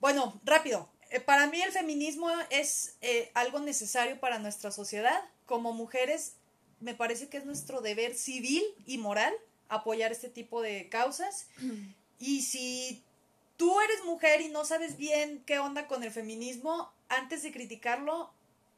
Bueno, 0.00 0.40
rápido. 0.44 0.88
Eh, 1.10 1.20
para 1.20 1.46
mí 1.46 1.60
el 1.60 1.72
feminismo 1.72 2.30
es 2.50 2.96
eh, 3.00 3.30
algo 3.34 3.60
necesario 3.60 4.18
para 4.20 4.38
nuestra 4.38 4.70
sociedad. 4.70 5.22
Como 5.46 5.72
mujeres, 5.72 6.36
me 6.80 6.94
parece 6.94 7.28
que 7.28 7.36
es 7.36 7.44
nuestro 7.44 7.80
deber 7.80 8.14
civil 8.14 8.62
y 8.86 8.98
moral 8.98 9.34
apoyar 9.68 10.12
este 10.12 10.28
tipo 10.28 10.62
de 10.62 10.88
causas. 10.88 11.48
Y 12.20 12.42
si 12.42 13.02
tú 13.56 13.80
eres 13.80 14.04
mujer 14.04 14.40
y 14.40 14.48
no 14.48 14.64
sabes 14.64 14.96
bien 14.96 15.42
qué 15.44 15.58
onda 15.58 15.88
con 15.88 16.04
el 16.04 16.12
feminismo, 16.12 16.90
antes 17.08 17.42
de 17.42 17.52
criticarlo, 17.52 18.32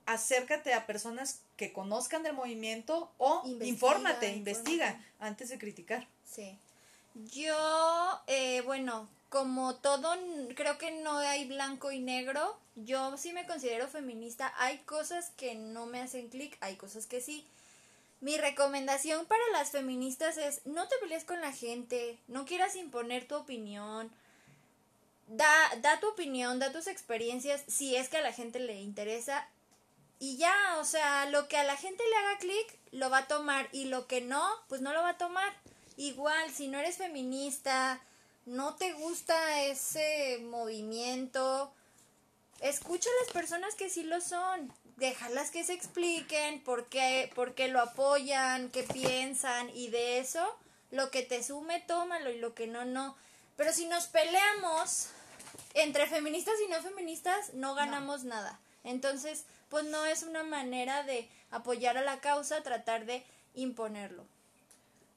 acércate 0.07 0.73
a 0.73 0.87
personas 0.87 1.41
que 1.57 1.73
conozcan 1.73 2.23
del 2.23 2.33
movimiento 2.35 3.11
o 3.19 3.43
Investiga, 3.45 3.69
infórmate, 3.69 4.27
infórmate. 4.29 4.37
investiga 4.37 5.05
antes 5.21 5.49
de 5.49 5.59
criticar. 5.59 6.07
Sí. 6.25 6.57
Yo, 7.33 8.21
eh, 8.27 8.61
bueno, 8.63 9.09
como 9.29 9.77
todo, 9.77 10.15
creo 10.55 10.79
que 10.79 10.91
no 10.91 11.19
hay 11.19 11.47
blanco 11.47 11.91
y 11.91 11.99
negro. 11.99 12.59
Yo 12.77 13.17
sí 13.17 13.33
me 13.33 13.47
considero 13.47 13.89
feminista. 13.89 14.53
Hay 14.59 14.79
cosas 14.79 15.31
que 15.37 15.55
no 15.55 15.87
me 15.87 16.01
hacen 16.01 16.29
clic, 16.29 16.57
hay 16.61 16.77
cosas 16.77 17.07
que 17.07 17.21
sí. 17.21 17.47
Mi 18.21 18.39
recomendación 18.39 19.27
para 19.27 19.43
las 19.53 19.71
feministas 19.71 20.37
es 20.39 20.61
no 20.67 20.89
te 20.89 20.97
pelees 21.01 21.25
con 21.25 21.41
la 21.41 21.53
gente, 21.53 22.19
no 22.29 22.45
quieras 22.47 22.77
imponer 22.77 23.27
tu 23.27 23.35
opinión. 23.35 24.11
Da, 25.29 25.53
da 25.83 25.99
tu 26.01 26.09
opinión, 26.09 26.59
da 26.59 26.71
tus 26.71 26.87
experiencias, 26.87 27.63
si 27.67 27.97
es 27.97 28.09
que 28.09 28.19
a 28.19 28.23
la 28.23 28.33
gente 28.33 28.59
le 28.61 28.81
interesa. 28.81 29.49
Y 30.19 30.37
ya, 30.39 30.77
o 30.79 30.85
sea, 30.85 31.27
lo 31.27 31.49
que 31.49 31.59
a 31.59 31.65
la 31.65 31.77
gente 31.77 32.03
le 32.09 32.17
haga 32.17 32.39
clic, 32.39 32.79
lo 32.93 33.11
va 33.11 33.19
a 33.19 33.29
tomar. 33.29 33.69
Y 33.73 33.87
lo 33.87 34.07
que 34.07 34.21
no, 34.21 34.47
pues 34.69 34.81
no 34.81 34.93
lo 34.93 35.03
va 35.03 35.11
a 35.11 35.19
tomar. 35.19 35.53
Igual, 35.97 36.51
si 36.53 36.69
no 36.69 36.79
eres 36.79 36.97
feminista, 36.97 38.01
no 38.47 38.77
te 38.77 38.93
gusta 38.93 39.63
ese 39.63 40.39
movimiento, 40.45 41.73
escucha 42.61 43.11
a 43.11 43.25
las 43.25 43.33
personas 43.33 43.75
que 43.75 43.91
sí 43.91 44.05
lo 44.05 44.21
son. 44.21 44.73
Déjalas 44.97 45.51
que 45.51 45.65
se 45.65 45.75
expliquen 45.75 46.63
por 46.63 46.87
qué, 46.87 47.31
por 47.35 47.55
qué 47.55 47.69
lo 47.69 47.81
apoyan, 47.81 48.71
qué 48.71 48.83
piensan 48.83 49.69
y 49.75 49.89
de 49.89 50.19
eso, 50.19 50.57
lo 50.91 51.11
que 51.11 51.23
te 51.23 51.43
sume, 51.43 51.81
tómalo 51.81 52.31
y 52.31 52.39
lo 52.39 52.55
que 52.55 52.67
no, 52.67 52.85
no. 52.85 53.17
Pero 53.57 53.73
si 53.73 53.87
nos 53.87 54.07
peleamos 54.07 55.09
entre 55.75 56.07
feministas 56.07 56.55
y 56.65 56.71
no 56.71 56.81
feministas, 56.81 57.53
no 57.53 57.75
ganamos 57.75 58.25
nada. 58.25 58.59
Entonces, 58.87 59.45
pues 59.69 59.85
no 59.85 60.07
es 60.07 60.23
una 60.23 60.43
manera 60.43 61.03
de 61.03 61.29
apoyar 61.51 61.99
a 61.99 62.03
la 62.03 62.21
causa, 62.21 62.63
tratar 62.63 63.05
de 63.05 63.25
imponerlo. 63.55 64.27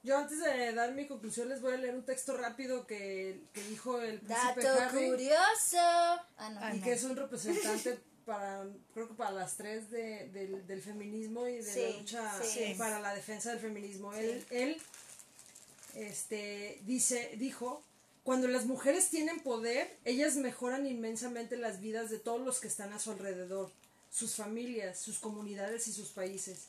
Yo 0.02 0.16
antes 0.16 0.40
de 0.40 0.72
dar 0.72 0.92
mi 0.92 1.06
conclusión 1.06 1.48
les 1.48 1.60
voy 1.60 1.74
a 1.74 1.76
leer 1.76 1.94
un 1.94 2.04
texto 2.04 2.36
rápido 2.36 2.86
que, 2.86 3.42
que 3.52 3.62
dijo 3.64 4.00
el 4.00 4.18
príncipe 4.18 4.62
Dato 4.62 4.82
Harry 4.82 5.10
curioso. 5.10 5.76
Ah, 5.76 6.50
no. 6.52 6.74
y 6.74 6.78
no. 6.78 6.84
que 6.84 6.92
es 6.92 7.04
un 7.04 7.16
representante 7.16 7.98
para, 8.24 8.64
creo 8.94 9.08
que 9.08 9.14
para 9.14 9.30
las 9.32 9.56
tres 9.56 9.90
de, 9.90 10.28
del, 10.30 10.66
del 10.66 10.82
feminismo 10.82 11.46
y 11.46 11.56
de 11.56 11.62
Sí, 11.62 11.80
la 11.80 11.98
lucha 11.98 12.42
sí. 12.42 12.74
para 12.78 12.98
la 13.00 13.14
defensa 13.14 13.50
del 13.50 13.60
feminismo. 13.60 14.14
Él, 14.14 14.44
él 14.50 14.80
este, 15.94 16.80
dice, 16.84 17.32
dijo, 17.36 17.84
cuando 18.22 18.48
las 18.48 18.66
mujeres 18.66 19.08
tienen 19.08 19.40
poder, 19.40 19.96
ellas 20.04 20.36
mejoran 20.36 20.86
inmensamente 20.86 21.56
las 21.56 21.80
vidas 21.80 22.10
de 22.10 22.18
todos 22.18 22.40
los 22.40 22.60
que 22.60 22.68
están 22.68 22.92
a 22.92 22.98
su 22.98 23.10
alrededor, 23.10 23.70
sus 24.10 24.34
familias, 24.34 24.98
sus 24.98 25.18
comunidades 25.18 25.88
y 25.88 25.92
sus 25.92 26.10
países. 26.10 26.66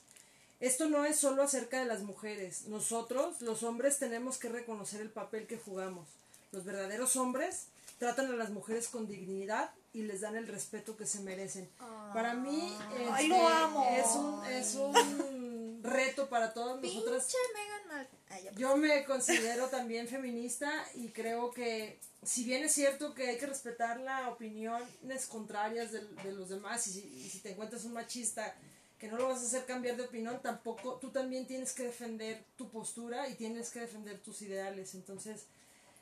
Esto 0.60 0.88
no 0.90 1.06
es 1.06 1.18
solo 1.18 1.44
acerca 1.44 1.80
de 1.80 1.86
las 1.86 2.04
mujeres. 2.04 2.68
Nosotros, 2.68 3.42
los 3.42 3.64
hombres, 3.64 3.98
tenemos 3.98 4.38
que 4.38 4.48
reconocer 4.48 5.02
el 5.02 5.10
papel 5.10 5.48
que 5.48 5.58
jugamos. 5.58 6.08
Los 6.52 6.66
verdaderos 6.66 7.16
hombres 7.16 7.66
tratan 7.98 8.32
a 8.32 8.36
las 8.36 8.52
mujeres 8.52 8.88
con 8.88 9.08
dignidad 9.08 9.72
y 9.94 10.04
les 10.04 10.22
dan 10.22 10.36
el 10.36 10.48
respeto 10.48 10.96
que 10.98 11.06
se 11.06 11.20
merecen. 11.22 11.70
Para 12.14 12.34
mí 12.34 12.76
Ay, 13.12 13.26
este, 13.26 13.28
lo 13.28 13.48
amo. 13.48 13.88
es 13.92 14.08
un 14.16 14.46
es 14.46 14.76
un 14.76 15.41
reto 15.82 16.30
para 16.30 16.54
todas 16.54 16.82
nosotras. 16.82 17.26
Pinche 17.26 17.38
Megan 17.54 17.88
Mal. 17.88 18.10
Ah. 18.30 18.38
Yo 18.58 18.78
me 18.78 19.04
considero 19.06 19.68
también 19.68 20.08
feminista 20.08 20.72
y 20.96 21.10
creo 21.10 21.52
que 21.52 22.00
si 22.24 22.44
bien 22.44 22.64
es 22.64 22.74
cierto 22.74 23.14
que 23.14 23.28
hay 23.28 23.38
que 23.38 23.48
respetar 23.48 24.00
las 24.00 24.28
opiniones 24.28 25.26
contrarias 25.28 25.92
de, 25.92 26.06
de 26.24 26.32
los 26.32 26.50
demás 26.50 26.88
y 26.88 26.92
si, 26.92 27.00
y 27.08 27.30
si 27.30 27.40
te 27.40 27.52
encuentras 27.52 27.84
un 27.86 27.94
machista 27.94 28.56
que 29.00 29.08
no 29.08 29.18
lo 29.18 29.30
vas 29.30 29.42
a 29.42 29.48
hacer 29.48 29.66
cambiar 29.66 29.98
de 29.98 30.04
opinión, 30.04 30.40
tampoco 30.44 31.00
tú 31.02 31.10
también 31.10 31.48
tienes 31.48 31.74
que 31.74 31.84
defender 31.84 32.44
tu 32.56 32.70
postura 32.70 33.28
y 33.30 33.34
tienes 33.34 33.72
que 33.72 33.80
defender 33.80 34.20
tus 34.20 34.44
ideales. 34.44 34.94
Entonces, 34.94 35.48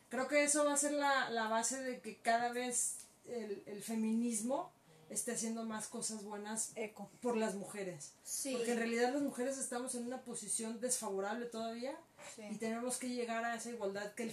creo 0.10 0.28
que 0.28 0.44
eso 0.44 0.66
va 0.66 0.74
a 0.74 0.78
ser 0.78 0.92
la, 0.92 1.30
la 1.30 1.48
base 1.48 1.82
de 1.82 2.02
que 2.02 2.18
cada 2.18 2.52
vez 2.52 2.98
el, 3.26 3.64
el 3.68 3.82
feminismo 3.82 4.70
esté 5.10 5.32
haciendo 5.34 5.64
más 5.66 5.88
cosas 5.88 6.24
buenas 6.24 6.72
Eco. 6.76 7.10
por 7.22 7.36
las 7.38 7.56
mujeres. 7.56 8.14
Sí. 8.24 8.54
Porque 8.56 8.72
en 8.74 8.78
realidad 8.78 9.14
las 9.14 9.22
mujeres 9.22 9.58
estamos 9.58 9.96
en 9.96 10.06
una 10.06 10.22
posición 10.24 10.80
desfavorable 10.80 11.46
todavía 11.48 11.98
Sí. 12.36 12.44
y 12.52 12.56
tenemos 12.58 12.98
que 12.98 13.10
llegar 13.10 13.44
a 13.46 13.56
esa 13.56 13.70
igualdad 13.70 14.14
que 14.14 14.24
el 14.24 14.32